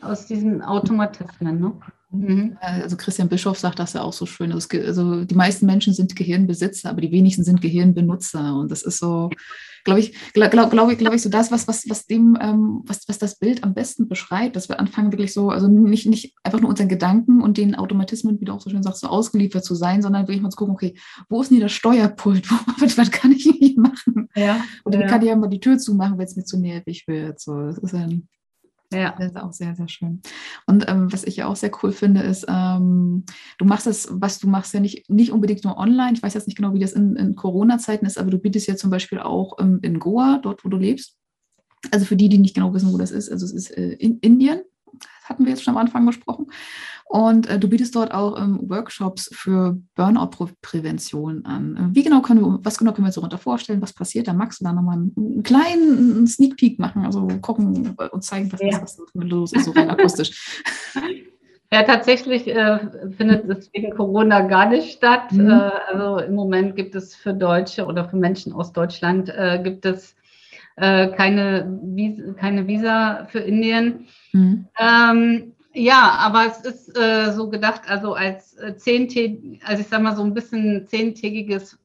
aus 0.00 0.26
diesen 0.26 0.60
Automatismen. 0.60 1.60
Ne? 1.60 1.72
Mhm. 2.12 2.56
Also 2.60 2.96
Christian 2.96 3.28
Bischof 3.28 3.58
sagt 3.58 3.78
das 3.78 3.92
ja 3.92 4.02
auch 4.02 4.12
so 4.12 4.26
schön. 4.26 4.52
Also, 4.52 4.68
also 4.78 5.24
die 5.24 5.34
meisten 5.34 5.66
Menschen 5.66 5.94
sind 5.94 6.16
Gehirnbesitzer, 6.16 6.90
aber 6.90 7.00
die 7.00 7.12
wenigsten 7.12 7.44
sind 7.44 7.60
Gehirnbenutzer. 7.60 8.56
Und 8.56 8.70
das 8.70 8.82
ist 8.82 8.98
so, 8.98 9.30
glaube 9.84 10.00
ich, 10.00 10.14
glaube 10.32 10.50
glaub, 10.50 10.70
glaub 10.72 10.90
ich, 10.90 10.98
glaube 10.98 11.14
ich, 11.14 11.22
so 11.22 11.28
das, 11.28 11.52
was, 11.52 11.68
was, 11.68 11.88
was 11.88 12.06
dem, 12.06 12.36
ähm, 12.40 12.82
was, 12.84 13.08
was 13.08 13.18
das 13.18 13.38
Bild 13.38 13.62
am 13.62 13.74
besten 13.74 14.08
beschreibt, 14.08 14.56
dass 14.56 14.68
wir 14.68 14.80
anfangen, 14.80 15.12
wirklich 15.12 15.32
so, 15.32 15.50
also 15.50 15.68
nicht, 15.68 16.06
nicht 16.06 16.34
einfach 16.42 16.60
nur 16.60 16.70
unseren 16.70 16.88
Gedanken 16.88 17.42
und 17.42 17.56
den 17.56 17.76
Automatismen, 17.76 18.40
wie 18.40 18.44
du 18.44 18.52
auch 18.52 18.60
so 18.60 18.70
schön 18.70 18.82
sagst, 18.82 19.02
so 19.02 19.06
ausgeliefert 19.06 19.64
zu 19.64 19.76
sein, 19.76 20.02
sondern 20.02 20.26
wirklich 20.26 20.42
mal 20.42 20.50
zu 20.50 20.56
gucken, 20.56 20.74
okay, 20.74 20.94
wo 21.28 21.40
ist 21.40 21.50
denn 21.50 21.58
hier 21.58 21.66
das 21.66 21.72
Steuerpult? 21.72 22.50
was, 22.80 22.98
was 22.98 23.10
kann 23.12 23.30
ich 23.30 23.44
hier 23.44 23.78
machen? 23.80 24.28
Ja, 24.34 24.64
Oder 24.84 25.02
ja. 25.02 25.06
kann 25.06 25.22
ich 25.22 25.28
ja 25.28 25.36
mal 25.36 25.48
die 25.48 25.60
Tür 25.60 25.78
zumachen, 25.78 26.18
wenn 26.18 26.26
es 26.26 26.34
mir 26.34 26.44
zu 26.44 26.58
nervig 26.58 27.06
wird? 27.06 27.38
So, 27.40 27.66
das 27.66 27.78
ist 27.78 27.94
ein 27.94 28.28
ja. 28.92 29.14
Das 29.18 29.28
ist 29.28 29.36
auch 29.36 29.52
sehr, 29.52 29.74
sehr 29.74 29.88
schön. 29.88 30.20
Und 30.66 30.88
ähm, 30.88 31.12
was 31.12 31.24
ich 31.24 31.36
ja 31.36 31.46
auch 31.46 31.56
sehr 31.56 31.70
cool 31.82 31.92
finde, 31.92 32.22
ist, 32.22 32.46
ähm, 32.48 33.24
du 33.58 33.64
machst 33.64 33.86
das, 33.86 34.08
was 34.10 34.38
du 34.38 34.48
machst, 34.48 34.74
ja 34.74 34.80
nicht, 34.80 35.08
nicht 35.08 35.32
unbedingt 35.32 35.64
nur 35.64 35.76
online. 35.76 36.12
Ich 36.14 36.22
weiß 36.22 36.34
jetzt 36.34 36.46
nicht 36.48 36.56
genau, 36.56 36.74
wie 36.74 36.80
das 36.80 36.92
in, 36.92 37.16
in 37.16 37.36
Corona-Zeiten 37.36 38.06
ist, 38.06 38.18
aber 38.18 38.30
du 38.30 38.38
bietest 38.38 38.66
ja 38.66 38.76
zum 38.76 38.90
Beispiel 38.90 39.20
auch 39.20 39.58
ähm, 39.60 39.78
in 39.82 39.98
Goa, 39.98 40.38
dort, 40.42 40.64
wo 40.64 40.68
du 40.68 40.76
lebst. 40.76 41.16
Also 41.92 42.04
für 42.04 42.16
die, 42.16 42.28
die 42.28 42.38
nicht 42.38 42.54
genau 42.54 42.74
wissen, 42.74 42.92
wo 42.92 42.98
das 42.98 43.10
ist, 43.10 43.30
also 43.30 43.46
es 43.46 43.52
ist 43.52 43.70
äh, 43.70 43.92
in 43.92 44.18
Indien, 44.18 44.60
hatten 45.24 45.44
wir 45.44 45.50
jetzt 45.50 45.62
schon 45.62 45.74
am 45.74 45.80
Anfang 45.80 46.04
besprochen. 46.04 46.46
Und 47.10 47.48
äh, 47.48 47.58
du 47.58 47.68
bietest 47.68 47.96
dort 47.96 48.14
auch 48.14 48.40
ähm, 48.40 48.60
Workshops 48.70 49.30
für 49.32 49.76
Burnout-Prävention 49.96 51.44
an. 51.44 51.76
Äh, 51.76 51.96
wie 51.96 52.04
genau 52.04 52.20
können 52.20 52.40
wir, 52.40 52.60
was 52.62 52.78
genau 52.78 52.92
können 52.92 53.04
wir 53.04 53.08
uns 53.08 53.16
darunter 53.16 53.36
vorstellen? 53.36 53.82
Was 53.82 53.92
passiert? 53.92 54.28
Da 54.28 54.32
magst 54.32 54.60
du 54.60 54.64
da 54.64 54.72
nochmal 54.72 54.94
einen, 54.94 55.12
einen 55.16 55.42
kleinen 55.42 56.26
Sneak 56.28 56.56
Peek 56.56 56.78
machen, 56.78 57.04
also 57.04 57.26
gucken 57.40 57.96
und 58.12 58.22
zeigen, 58.22 58.52
was, 58.52 58.60
ja. 58.60 58.80
was 58.80 58.96
los 59.14 59.52
ist, 59.52 59.64
so 59.64 59.72
rein 59.72 59.90
akustisch. 59.90 60.62
Ja, 61.72 61.84
tatsächlich 61.84 62.48
äh, 62.48 62.80
findet 63.16 63.48
es 63.48 63.72
wegen 63.72 63.94
Corona 63.94 64.40
gar 64.40 64.68
nicht 64.68 64.96
statt. 64.96 65.30
Mhm. 65.30 65.50
Äh, 65.50 65.70
also 65.92 66.18
im 66.18 66.34
Moment 66.34 66.74
gibt 66.74 66.96
es 66.96 67.14
für 67.14 67.32
Deutsche 67.32 67.86
oder 67.86 68.08
für 68.08 68.16
Menschen 68.16 68.52
aus 68.52 68.72
Deutschland 68.72 69.28
äh, 69.28 69.60
gibt 69.62 69.86
es 69.86 70.16
äh, 70.74 71.06
keine, 71.12 71.78
Visa, 71.80 72.32
keine 72.32 72.66
Visa 72.66 73.28
für 73.30 73.38
Indien. 73.38 74.08
Mhm. 74.32 74.66
Ähm, 74.80 75.52
ja, 75.72 76.16
aber 76.18 76.46
es 76.46 76.60
ist 76.60 76.98
äh, 76.98 77.32
so 77.32 77.48
gedacht, 77.48 77.82
also 77.88 78.14
als 78.14 78.56
äh, 78.58 78.76
zehntägig, 78.76 79.60
also 79.64 79.82
ich 79.82 79.88
sag 79.88 80.02
mal 80.02 80.16
so 80.16 80.22
ein 80.22 80.34
bisschen 80.34 80.86
zehntägiges 80.88 81.78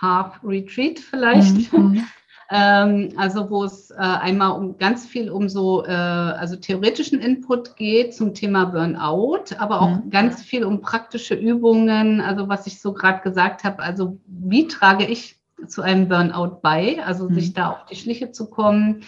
Half-Retreat 0.00 0.98
vielleicht. 0.98 1.72
Mhm. 1.72 1.78
mhm. 1.78 2.06
ähm, 2.50 3.08
also 3.16 3.48
wo 3.50 3.64
es 3.64 3.90
äh, 3.90 3.94
einmal 3.96 4.52
um 4.52 4.76
ganz 4.76 5.06
viel 5.06 5.30
um 5.30 5.48
so 5.48 5.84
äh, 5.84 5.90
also 5.90 6.56
theoretischen 6.56 7.20
Input 7.20 7.76
geht 7.76 8.14
zum 8.14 8.34
Thema 8.34 8.66
Burnout, 8.66 9.54
aber 9.58 9.80
auch 9.80 9.90
mhm. 9.90 10.10
ganz 10.10 10.42
viel 10.42 10.64
um 10.64 10.80
praktische 10.80 11.34
Übungen, 11.34 12.20
also 12.20 12.48
was 12.48 12.66
ich 12.66 12.80
so 12.80 12.92
gerade 12.92 13.22
gesagt 13.22 13.64
habe, 13.64 13.82
also 13.82 14.18
wie 14.26 14.68
trage 14.68 15.06
ich 15.06 15.38
zu 15.66 15.82
einem 15.82 16.08
Burnout 16.08 16.58
bei, 16.62 17.02
also 17.04 17.28
mhm. 17.28 17.34
sich 17.34 17.54
da 17.54 17.70
auf 17.70 17.84
die 17.86 17.96
Schliche 17.96 18.32
zu 18.32 18.50
kommen. 18.50 19.04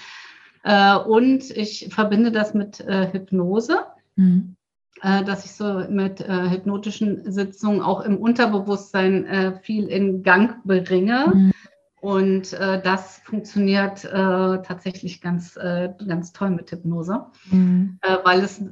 Äh, 0.62 0.96
und 0.96 1.50
ich 1.50 1.88
verbinde 1.90 2.32
das 2.32 2.54
mit 2.54 2.80
äh, 2.80 3.12
Hypnose. 3.12 3.86
Mhm. 4.16 4.56
Äh, 5.02 5.24
dass 5.24 5.44
ich 5.44 5.52
so 5.52 5.84
mit 5.90 6.22
äh, 6.22 6.50
hypnotischen 6.50 7.30
Sitzungen 7.30 7.82
auch 7.82 8.00
im 8.00 8.16
Unterbewusstsein 8.16 9.26
äh, 9.26 9.60
viel 9.60 9.88
in 9.88 10.22
Gang 10.22 10.64
bringe. 10.64 11.32
Mhm. 11.34 11.52
Und 12.00 12.52
äh, 12.54 12.80
das 12.80 13.18
funktioniert 13.24 14.04
äh, 14.04 14.08
tatsächlich 14.62 15.20
ganz, 15.20 15.56
äh, 15.56 15.92
ganz 16.06 16.32
toll 16.32 16.50
mit 16.50 16.70
Hypnose, 16.70 17.26
mhm. 17.50 17.98
weil 18.22 18.40
es 18.40 18.62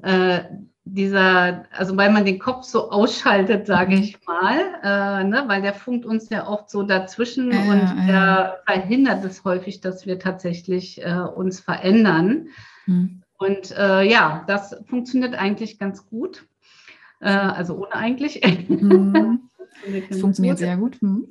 dieser, 0.84 1.64
also 1.72 1.96
weil 1.96 2.12
man 2.12 2.26
den 2.26 2.38
Kopf 2.38 2.64
so 2.64 2.90
ausschaltet, 2.90 3.66
sage 3.66 3.96
mhm. 3.96 4.02
ich 4.02 4.18
mal, 4.26 5.24
ne, 5.24 5.44
weil 5.46 5.62
der 5.62 5.72
funkt 5.72 6.04
uns 6.04 6.28
ja 6.28 6.46
oft 6.46 6.70
so 6.70 6.82
dazwischen 6.82 7.50
ja, 7.50 7.60
und 7.60 7.80
ja. 7.80 8.06
der 8.06 8.62
verhindert 8.66 9.24
es 9.24 9.42
häufig, 9.42 9.80
dass 9.80 10.06
wir 10.06 10.18
tatsächlich 10.18 11.00
uns 11.34 11.58
verändern. 11.58 12.48
Mhm. 12.86 13.23
Und 13.44 13.76
äh, 13.76 14.02
ja, 14.02 14.44
das 14.46 14.76
funktioniert 14.86 15.34
eigentlich 15.34 15.78
ganz 15.78 16.06
gut. 16.06 16.46
Äh, 17.20 17.28
also 17.28 17.76
ohne 17.76 17.94
eigentlich. 17.94 18.42
Mhm. 18.68 19.50
das 20.08 20.20
funktioniert 20.20 20.58
sehr 20.58 20.76
gut. 20.76 21.00
Mhm. 21.02 21.28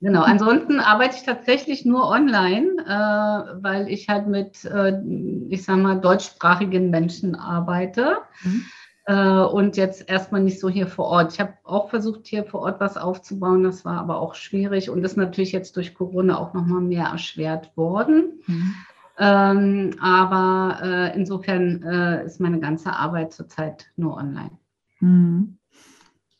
Genau, 0.00 0.22
ansonsten 0.22 0.80
arbeite 0.80 1.16
ich 1.16 1.22
tatsächlich 1.22 1.86
nur 1.86 2.08
online, 2.08 2.76
äh, 2.86 3.62
weil 3.62 3.88
ich 3.88 4.08
halt 4.08 4.26
mit, 4.26 4.64
äh, 4.64 5.00
ich 5.48 5.64
sag 5.64 5.78
mal, 5.78 5.98
deutschsprachigen 5.98 6.90
Menschen 6.90 7.34
arbeite. 7.34 8.18
Mhm. 8.42 8.64
Äh, 9.06 9.40
und 9.44 9.78
jetzt 9.78 10.08
erstmal 10.08 10.42
nicht 10.42 10.60
so 10.60 10.68
hier 10.68 10.88
vor 10.88 11.06
Ort. 11.06 11.32
Ich 11.32 11.40
habe 11.40 11.54
auch 11.62 11.88
versucht, 11.88 12.26
hier 12.26 12.44
vor 12.44 12.60
Ort 12.60 12.80
was 12.80 12.98
aufzubauen, 12.98 13.62
das 13.62 13.84
war 13.86 13.98
aber 13.98 14.18
auch 14.18 14.34
schwierig 14.34 14.90
und 14.90 15.04
ist 15.04 15.16
natürlich 15.16 15.52
jetzt 15.52 15.76
durch 15.76 15.94
Corona 15.94 16.38
auch 16.38 16.52
nochmal 16.52 16.82
mehr 16.82 17.06
erschwert 17.06 17.74
worden. 17.76 18.42
Mhm. 18.46 18.74
Ähm, 19.18 19.94
aber 20.00 20.80
äh, 20.82 21.16
insofern 21.16 21.82
äh, 21.82 22.24
ist 22.24 22.40
meine 22.40 22.60
ganze 22.60 22.92
Arbeit 22.92 23.32
zurzeit 23.32 23.86
nur 23.96 24.16
online. 24.16 24.58
Mhm. 25.00 25.58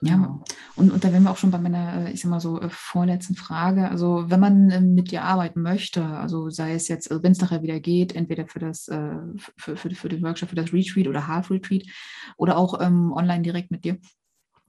Ja, 0.00 0.16
genau. 0.16 0.44
und, 0.76 0.90
und 0.92 1.02
da 1.04 1.12
wären 1.12 1.22
wir 1.22 1.30
auch 1.30 1.36
schon 1.38 1.50
bei 1.52 1.58
meiner, 1.58 2.08
äh, 2.08 2.12
ich 2.12 2.20
sag 2.20 2.30
mal 2.30 2.40
so, 2.40 2.60
äh, 2.60 2.68
vorletzten 2.68 3.36
Frage. 3.36 3.88
Also, 3.88 4.24
wenn 4.28 4.40
man 4.40 4.70
ähm, 4.70 4.94
mit 4.94 5.10
dir 5.10 5.22
arbeiten 5.22 5.62
möchte, 5.62 6.04
also 6.04 6.50
sei 6.50 6.74
es 6.74 6.88
jetzt, 6.88 7.10
also 7.10 7.22
wenn 7.22 7.32
es 7.32 7.40
nachher 7.40 7.62
wieder 7.62 7.80
geht, 7.80 8.14
entweder 8.14 8.46
für 8.46 8.58
das, 8.58 8.88
äh, 8.88 9.16
für, 9.56 9.76
für, 9.76 9.90
für 9.94 10.08
den 10.08 10.22
Workshop, 10.22 10.50
für 10.50 10.56
das 10.56 10.72
Retreat 10.72 11.08
oder 11.08 11.26
Half 11.26 11.50
Retreat 11.50 11.84
oder 12.36 12.58
auch 12.58 12.80
ähm, 12.80 13.12
online 13.12 13.42
direkt 13.42 13.70
mit 13.70 13.84
dir, 13.84 13.98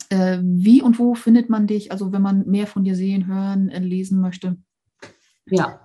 Äh, 0.09 0.39
wie 0.43 0.81
und 0.83 0.99
wo 0.99 1.15
findet 1.15 1.49
man 1.49 1.67
dich? 1.67 1.91
Also 1.91 2.11
wenn 2.11 2.21
man 2.21 2.45
mehr 2.47 2.67
von 2.67 2.83
dir 2.83 2.95
sehen, 2.95 3.25
hören, 3.27 3.69
äh, 3.69 3.79
lesen 3.79 4.21
möchte. 4.21 4.57
Ja, 5.47 5.79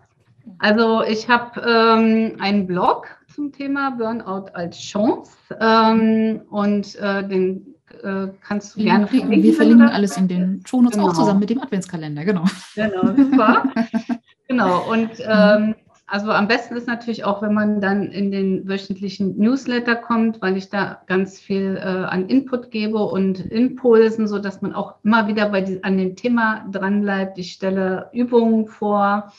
also 0.58 1.02
ich 1.02 1.28
habe 1.28 1.60
ähm, 1.60 2.36
einen 2.40 2.66
Blog 2.66 3.08
zum 3.34 3.52
Thema 3.52 3.90
Burnout 3.90 4.50
als 4.52 4.78
Chance 4.78 5.32
ähm, 5.60 6.42
und 6.50 6.96
äh, 6.96 7.26
den 7.26 7.74
äh, 8.02 8.28
kannst 8.46 8.76
du 8.76 8.82
gerne 8.82 9.06
verlinken. 9.06 9.42
Wir 9.42 9.54
verlinken 9.54 9.88
alles 9.88 10.16
in 10.16 10.28
den 10.28 10.62
Shownotes 10.66 10.96
genau. 10.96 11.10
auch 11.10 11.14
zusammen 11.14 11.40
mit 11.40 11.50
dem 11.50 11.60
Adventskalender, 11.60 12.24
genau. 12.24 12.44
Genau, 12.74 13.14
super. 13.14 13.64
genau, 14.48 14.90
und 14.90 15.10
ähm, 15.20 15.74
also 16.10 16.32
am 16.32 16.48
besten 16.48 16.76
ist 16.76 16.88
natürlich 16.88 17.24
auch, 17.24 17.40
wenn 17.40 17.54
man 17.54 17.80
dann 17.80 18.10
in 18.10 18.32
den 18.32 18.68
wöchentlichen 18.68 19.38
Newsletter 19.38 19.94
kommt, 19.94 20.42
weil 20.42 20.56
ich 20.56 20.68
da 20.68 21.02
ganz 21.06 21.38
viel 21.38 21.76
äh, 21.76 21.86
an 21.86 22.26
Input 22.26 22.72
gebe 22.72 22.98
und 22.98 23.38
Impulsen, 23.38 24.26
so 24.26 24.40
dass 24.40 24.60
man 24.60 24.74
auch 24.74 24.96
immer 25.04 25.28
wieder 25.28 25.48
bei 25.50 25.60
die, 25.60 25.84
an 25.84 25.96
dem 25.98 26.16
Thema 26.16 26.66
dran 26.72 27.02
bleibt. 27.02 27.38
Ich 27.38 27.52
stelle 27.52 28.10
Übungen 28.12 28.66
vor. 28.66 29.32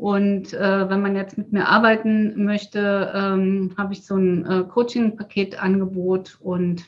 Und 0.00 0.54
äh, 0.54 0.88
wenn 0.88 1.02
man 1.02 1.14
jetzt 1.14 1.36
mit 1.36 1.52
mir 1.52 1.68
arbeiten 1.68 2.42
möchte, 2.46 3.12
ähm, 3.14 3.74
habe 3.76 3.92
ich 3.92 4.06
so 4.06 4.16
ein 4.16 4.46
äh, 4.46 4.64
Coaching-Paketangebot 4.64 6.38
und 6.40 6.86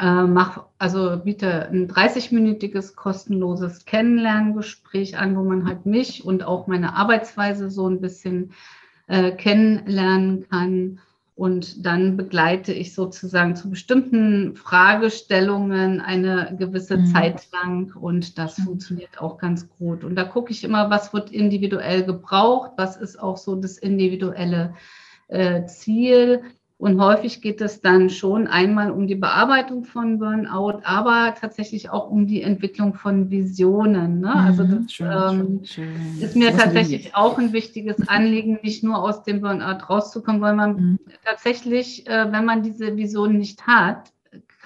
äh, 0.00 0.24
mach, 0.24 0.64
also 0.78 1.16
biete 1.18 1.68
ein 1.68 1.86
30-minütiges 1.86 2.96
kostenloses 2.96 3.84
Kennenlerngespräch 3.84 5.16
an, 5.16 5.36
wo 5.36 5.44
man 5.44 5.68
halt 5.68 5.86
mich 5.86 6.24
und 6.24 6.42
auch 6.42 6.66
meine 6.66 6.96
Arbeitsweise 6.96 7.70
so 7.70 7.88
ein 7.88 8.00
bisschen 8.00 8.50
äh, 9.06 9.30
kennenlernen 9.30 10.48
kann. 10.48 10.98
Und 11.38 11.86
dann 11.86 12.16
begleite 12.16 12.72
ich 12.72 12.94
sozusagen 12.94 13.54
zu 13.54 13.70
bestimmten 13.70 14.56
Fragestellungen 14.56 16.00
eine 16.00 16.56
gewisse 16.58 16.96
mhm. 16.96 17.06
Zeit 17.06 17.46
lang 17.52 17.94
und 17.94 18.38
das 18.38 18.58
mhm. 18.58 18.64
funktioniert 18.64 19.20
auch 19.20 19.38
ganz 19.38 19.68
gut. 19.78 20.02
Und 20.02 20.16
da 20.16 20.24
gucke 20.24 20.50
ich 20.50 20.64
immer, 20.64 20.90
was 20.90 21.12
wird 21.12 21.30
individuell 21.30 22.02
gebraucht, 22.02 22.72
was 22.76 22.96
ist 22.96 23.22
auch 23.22 23.36
so 23.36 23.54
das 23.54 23.78
individuelle 23.78 24.74
äh, 25.28 25.64
Ziel. 25.66 26.42
Und 26.80 27.00
häufig 27.00 27.42
geht 27.42 27.60
es 27.60 27.80
dann 27.80 28.08
schon 28.08 28.46
einmal 28.46 28.92
um 28.92 29.08
die 29.08 29.16
Bearbeitung 29.16 29.82
von 29.82 30.20
Burnout, 30.20 30.80
aber 30.84 31.34
tatsächlich 31.38 31.90
auch 31.90 32.08
um 32.08 32.28
die 32.28 32.40
Entwicklung 32.40 32.94
von 32.94 33.30
Visionen. 33.30 34.20
Ne? 34.20 34.32
Also 34.32 34.62
mhm, 34.62 34.84
das 34.84 34.92
schön, 34.92 35.06
ähm, 35.08 35.64
schön, 35.64 35.64
schön. 35.64 36.22
ist 36.22 36.36
mir 36.36 36.56
tatsächlich 36.56 37.16
auch 37.16 37.36
ein 37.36 37.52
wichtiges 37.52 38.06
Anliegen, 38.08 38.60
nicht 38.62 38.84
nur 38.84 39.02
aus 39.02 39.24
dem 39.24 39.40
Burnout 39.40 39.86
rauszukommen, 39.90 40.40
weil 40.40 40.54
man 40.54 40.76
mhm. 40.76 40.98
tatsächlich, 41.24 42.06
äh, 42.06 42.30
wenn 42.30 42.44
man 42.44 42.62
diese 42.62 42.96
Vision 42.96 43.38
nicht 43.38 43.66
hat, 43.66 44.12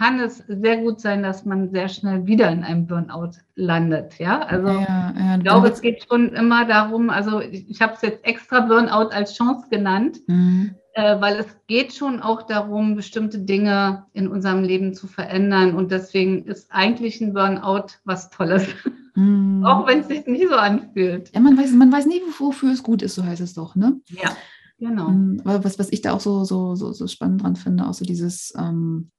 kann 0.03 0.19
es 0.19 0.39
sehr 0.49 0.79
gut 0.79 1.01
sein, 1.01 1.23
dass 1.23 1.45
man 1.45 1.71
sehr 1.71 1.89
schnell 1.89 2.27
wieder 2.27 2.51
in 2.51 2.65
einem 2.65 2.87
Burnout 2.87 3.39
landet. 3.55 4.19
Ja, 4.19 4.41
also 4.41 4.67
ja, 4.67 5.15
ja, 5.17 5.37
ich 5.37 5.45
glaube, 5.45 5.69
es 5.69 5.81
geht 5.81 6.05
schon 6.09 6.31
immer 6.31 6.65
darum, 6.65 7.09
also 7.09 7.41
ich, 7.41 7.71
ich 7.71 7.81
habe 7.81 7.95
es 7.95 8.03
jetzt 8.03 8.25
extra 8.25 8.61
Burnout 8.61 9.11
als 9.11 9.35
Chance 9.35 9.67
genannt. 9.71 10.19
Mhm 10.27 10.75
äh, 10.95 11.19
weil 11.23 11.39
es 11.39 11.47
geht 11.69 11.95
schon 11.95 12.21
auch 12.21 12.43
darum, 12.43 12.97
bestimmte 12.97 13.39
Dinge 13.39 14.05
in 14.13 14.29
unserem 14.29 14.63
Leben 14.63 14.93
zu 14.93 15.07
verändern. 15.07 15.75
Und 15.75 15.91
deswegen 15.91 16.45
ist 16.45 16.71
eigentlich 16.71 17.19
ein 17.23 17.33
Burnout 17.33 17.95
was 18.05 18.29
Tolles. 18.29 18.67
Mm. 19.15 19.63
auch 19.65 19.87
wenn 19.87 20.01
es 20.01 20.09
sich 20.09 20.27
nicht 20.27 20.49
so 20.49 20.55
anfühlt. 20.55 21.31
Ja, 21.35 21.41
man 21.41 21.57
weiß, 21.57 21.73
man 21.73 21.93
weiß 21.93 22.07
nie, 22.07 22.21
wofür 22.39 22.73
es 22.73 22.83
gut 22.83 23.03
ist, 23.03 23.15
so 23.15 23.25
heißt 23.25 23.43
es 23.43 23.55
doch, 23.55 23.75
ne? 23.75 24.01
Ja, 24.09 24.37
genau. 24.79 25.09
Mm, 25.11 25.41
was, 25.45 25.79
was 25.79 25.93
ich 25.93 26.01
da 26.01 26.13
auch 26.13 26.21
so, 26.21 26.45
so, 26.45 26.75
so, 26.75 26.93
so 26.93 27.07
spannend 27.07 27.43
dran 27.43 27.57
finde, 27.57 27.87
auch 27.87 27.95
so 27.95 28.07
dieses 28.07 28.55
ähm, 28.59 29.11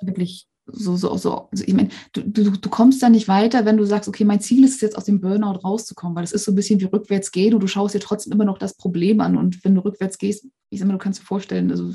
wirklich 0.00 0.46
so, 0.66 0.96
so, 0.96 1.16
so, 1.16 1.48
also 1.50 1.64
ich 1.66 1.74
meine, 1.74 1.88
du, 2.12 2.22
du, 2.22 2.50
du 2.52 2.68
kommst 2.68 3.02
da 3.02 3.08
nicht 3.08 3.26
weiter, 3.26 3.64
wenn 3.64 3.76
du 3.76 3.84
sagst, 3.84 4.08
okay, 4.08 4.24
mein 4.24 4.40
Ziel 4.40 4.64
ist 4.64 4.76
es 4.76 4.80
jetzt 4.80 4.96
aus 4.96 5.04
dem 5.04 5.20
Burnout 5.20 5.60
rauszukommen, 5.64 6.14
weil 6.14 6.24
es 6.24 6.32
ist 6.32 6.44
so 6.44 6.52
ein 6.52 6.54
bisschen 6.54 6.80
wie 6.80 6.84
rückwärts 6.84 7.32
gehen 7.32 7.54
und 7.54 7.60
du 7.60 7.66
schaust 7.66 7.94
dir 7.94 8.00
trotzdem 8.00 8.32
immer 8.32 8.44
noch 8.44 8.58
das 8.58 8.76
Problem 8.76 9.20
an. 9.20 9.36
Und 9.36 9.64
wenn 9.64 9.74
du 9.74 9.84
rückwärts 9.84 10.18
gehst, 10.18 10.46
ich 10.70 10.78
sag 10.78 10.86
mal, 10.86 10.92
du 10.92 10.98
kannst 10.98 11.20
dir 11.20 11.24
vorstellen, 11.24 11.70
also 11.70 11.92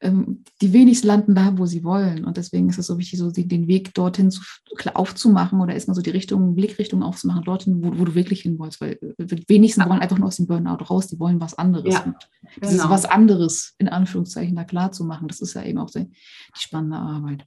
ähm, 0.00 0.44
die 0.62 0.72
wenigsten 0.72 1.06
landen 1.06 1.34
da, 1.34 1.58
wo 1.58 1.66
sie 1.66 1.84
wollen. 1.84 2.24
Und 2.24 2.36
deswegen 2.36 2.68
ist 2.68 2.78
es 2.78 2.86
so 2.86 2.98
wichtig, 2.98 3.18
so 3.18 3.30
den 3.30 3.68
Weg 3.68 3.92
dorthin 3.94 4.30
zu, 4.30 4.42
aufzumachen 4.94 5.60
oder 5.60 5.74
erstmal 5.74 5.94
so 5.94 6.02
die 6.02 6.10
Richtung, 6.10 6.54
Blickrichtung 6.54 7.02
aufzumachen, 7.02 7.44
dorthin, 7.44 7.82
wo, 7.82 7.98
wo 7.98 8.04
du 8.04 8.14
wirklich 8.14 8.42
hin 8.42 8.58
wolltest. 8.58 8.80
Weil 8.80 8.98
äh, 9.18 9.26
die 9.26 9.44
wenigsten 9.48 9.86
wollen 9.88 10.00
einfach 10.00 10.18
nur 10.18 10.28
aus 10.28 10.36
dem 10.36 10.46
Burnout 10.46 10.84
raus, 10.84 11.08
die 11.08 11.20
wollen 11.20 11.40
was 11.40 11.54
anderes. 11.54 11.94
Ja, 11.94 12.14
dieses 12.62 12.78
genau. 12.78 12.90
was 12.90 13.04
anderes 13.04 13.74
in 13.78 13.88
Anführungszeichen 13.88 14.56
da 14.56 14.64
klar 14.64 14.90
zu 14.90 15.04
machen, 15.04 15.28
das 15.28 15.40
ist 15.40 15.54
ja 15.54 15.62
eben 15.62 15.78
auch 15.78 15.90
die, 15.90 16.06
die 16.06 16.60
spannende 16.60 16.96
Arbeit. 16.96 17.44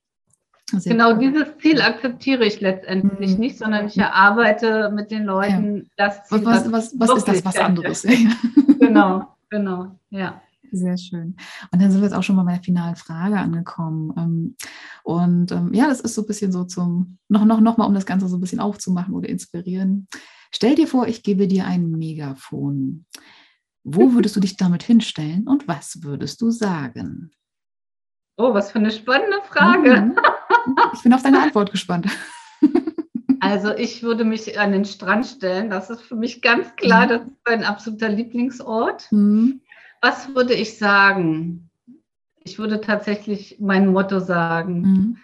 Sehr 0.71 0.93
genau 0.93 1.13
dieses 1.13 1.57
Ziel 1.57 1.81
akzeptiere 1.81 2.45
ich 2.45 2.61
letztendlich 2.61 3.33
mhm. 3.33 3.39
nicht, 3.39 3.57
sondern 3.57 3.87
ich 3.87 3.97
erarbeite 3.97 4.91
mit 4.93 5.11
den 5.11 5.23
Leuten 5.23 5.77
ja. 5.77 5.83
das 5.97 6.23
Ziel. 6.25 6.45
Was, 6.45 6.71
was, 6.71 6.93
was, 6.97 7.09
was 7.09 7.17
ist 7.17 7.27
das 7.27 7.45
was 7.45 7.57
anderes? 7.57 8.03
genau, 8.79 9.27
genau, 9.49 9.99
ja. 10.09 10.41
Sehr 10.75 10.97
schön. 10.97 11.35
Und 11.71 11.81
dann 11.81 11.91
sind 11.91 12.01
wir 12.01 12.07
jetzt 12.07 12.15
auch 12.15 12.23
schon 12.23 12.35
bei 12.35 12.43
meiner 12.43 12.63
finalen 12.63 12.95
Frage 12.95 13.37
angekommen. 13.37 14.11
Ähm, 14.17 14.55
und 15.03 15.51
ähm, 15.51 15.71
ja, 15.71 15.87
das 15.87 15.99
ist 15.99 16.15
so 16.15 16.23
ein 16.23 16.27
bisschen 16.27 16.51
so 16.51 16.63
zum, 16.63 17.19
noch, 17.29 17.45
noch, 17.45 17.61
noch 17.61 17.77
mal, 17.77 17.85
um 17.85 17.93
das 17.93 18.07
Ganze 18.07 18.27
so 18.27 18.37
ein 18.37 18.41
bisschen 18.41 18.59
aufzumachen 18.59 19.13
oder 19.13 19.29
inspirieren. 19.29 20.07
Stell 20.51 20.73
dir 20.73 20.87
vor, 20.87 21.07
ich 21.07 21.21
gebe 21.21 21.47
dir 21.47 21.67
ein 21.67 21.91
Megafon. 21.91 23.05
Wo 23.83 24.13
würdest 24.13 24.35
du 24.35 24.39
dich 24.39 24.57
damit 24.57 24.81
hinstellen 24.81 25.47
und 25.47 25.67
was 25.67 26.01
würdest 26.01 26.41
du 26.41 26.49
sagen? 26.49 27.29
Oh, 28.37 28.51
was 28.55 28.71
für 28.71 28.79
eine 28.79 28.91
spannende 28.91 29.37
Frage. 29.43 30.01
Mhm. 30.01 30.17
Ich 30.93 31.03
bin 31.03 31.13
auf 31.13 31.21
deine 31.21 31.41
Antwort 31.41 31.71
gespannt. 31.71 32.07
Also 33.43 33.75
ich 33.75 34.03
würde 34.03 34.23
mich 34.23 34.57
an 34.57 34.71
den 34.71 34.85
Strand 34.85 35.25
stellen. 35.25 35.69
Das 35.69 35.89
ist 35.89 36.01
für 36.01 36.15
mich 36.15 36.41
ganz 36.41 36.77
klar, 36.77 37.05
mhm. 37.05 37.09
das 37.09 37.21
ist 37.23 37.37
mein 37.45 37.63
absoluter 37.65 38.07
Lieblingsort. 38.07 39.11
Mhm. 39.11 39.59
Was 40.03 40.35
würde 40.35 40.53
ich 40.53 40.77
sagen? 40.77 41.69
Ich 42.43 42.59
würde 42.59 42.81
tatsächlich 42.81 43.55
mein 43.61 43.87
Motto 43.87 44.19
sagen. 44.19 44.81
Mhm. 44.81 45.17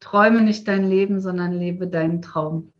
Träume 0.00 0.42
nicht 0.42 0.66
dein 0.66 0.88
Leben, 0.88 1.20
sondern 1.20 1.52
lebe 1.52 1.86
deinen 1.86 2.20
Traum. 2.20 2.72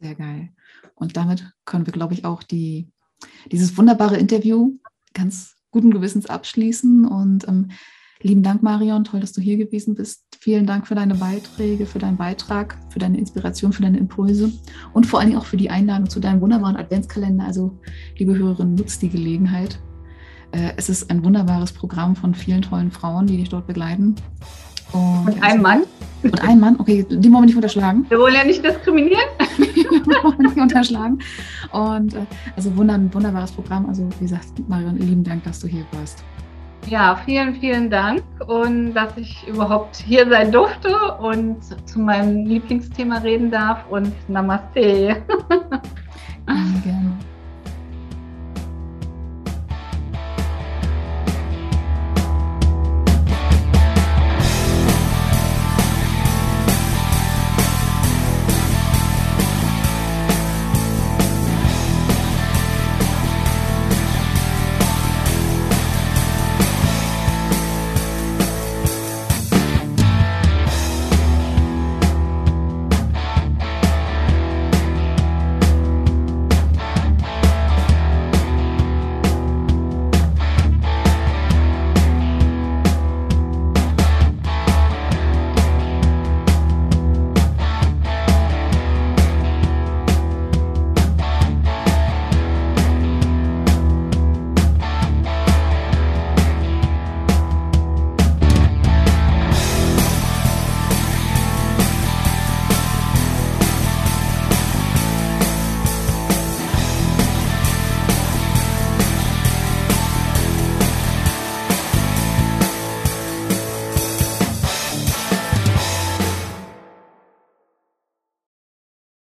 Sehr 0.00 0.16
geil. 0.16 0.48
Und 0.96 1.16
damit 1.16 1.52
können 1.66 1.86
wir, 1.86 1.92
glaube 1.92 2.14
ich, 2.14 2.24
auch 2.24 2.42
die, 2.42 2.90
dieses 3.46 3.78
wunderbare 3.78 4.16
Interview 4.16 4.72
ganz 5.14 5.54
guten 5.70 5.92
Gewissens 5.92 6.26
abschließen. 6.26 7.06
Und 7.06 7.46
ähm, 7.46 7.70
Lieben 8.20 8.42
Dank, 8.42 8.64
Marion. 8.64 9.04
Toll, 9.04 9.20
dass 9.20 9.32
du 9.32 9.40
hier 9.40 9.58
gewesen 9.58 9.94
bist. 9.94 10.24
Vielen 10.40 10.66
Dank 10.66 10.88
für 10.88 10.96
deine 10.96 11.14
Beiträge, 11.14 11.86
für 11.86 12.00
deinen 12.00 12.16
Beitrag, 12.16 12.76
für 12.90 12.98
deine 12.98 13.18
Inspiration, 13.18 13.72
für 13.72 13.82
deine 13.82 13.98
Impulse 13.98 14.52
und 14.92 15.06
vor 15.06 15.20
allen 15.20 15.30
Dingen 15.30 15.40
auch 15.40 15.46
für 15.46 15.56
die 15.56 15.70
Einladung 15.70 16.10
zu 16.10 16.18
deinem 16.18 16.40
wunderbaren 16.40 16.76
Adventskalender. 16.76 17.44
Also, 17.44 17.78
liebe 18.16 18.36
Hörerinnen, 18.36 18.74
nutzt 18.74 19.00
die 19.02 19.10
Gelegenheit. 19.10 19.80
Äh, 20.52 20.72
es 20.76 20.88
ist 20.88 21.10
ein 21.10 21.24
wunderbares 21.24 21.72
Programm 21.72 22.14
von 22.14 22.34
vielen 22.34 22.62
tollen 22.62 22.90
Frauen, 22.90 23.26
die 23.26 23.38
dich 23.38 23.48
dort 23.48 23.66
begleiten. 23.66 24.14
Und, 24.92 25.26
und 25.26 25.42
einem 25.42 25.62
Mann. 25.62 25.82
Und 26.22 26.42
einem 26.42 26.60
Mann, 26.60 26.76
okay, 26.78 27.04
den 27.08 27.24
wollen 27.24 27.42
wir 27.42 27.46
nicht 27.46 27.56
unterschlagen. 27.56 28.04
Wir 28.08 28.18
wollen 28.18 28.34
ja 28.34 28.44
nicht 28.44 28.64
diskriminieren. 28.64 29.24
wir 29.58 30.22
wollen 30.22 30.38
nicht 30.38 30.56
unterschlagen. 30.56 31.18
Und 31.72 32.14
äh, 32.14 32.26
also 32.54 32.76
wunder, 32.76 33.00
wunderbares 33.12 33.50
Programm. 33.52 33.86
Also 33.86 34.08
wie 34.18 34.24
gesagt, 34.24 34.68
Marion, 34.68 34.98
lieben 34.98 35.24
Dank, 35.24 35.44
dass 35.44 35.60
du 35.60 35.66
hier 35.66 35.84
warst. 35.92 36.22
Ja, 36.88 37.16
vielen, 37.24 37.54
vielen 37.54 37.90
Dank 37.90 38.22
und 38.46 38.92
dass 38.94 39.16
ich 39.16 39.46
überhaupt 39.46 39.96
hier 39.96 40.28
sein 40.28 40.50
durfte 40.50 40.92
und 41.20 41.58
zu 41.88 42.00
meinem 42.00 42.44
Lieblingsthema 42.44 43.18
reden 43.18 43.50
darf 43.50 43.88
und 43.88 44.12
Namaste. 44.28 45.22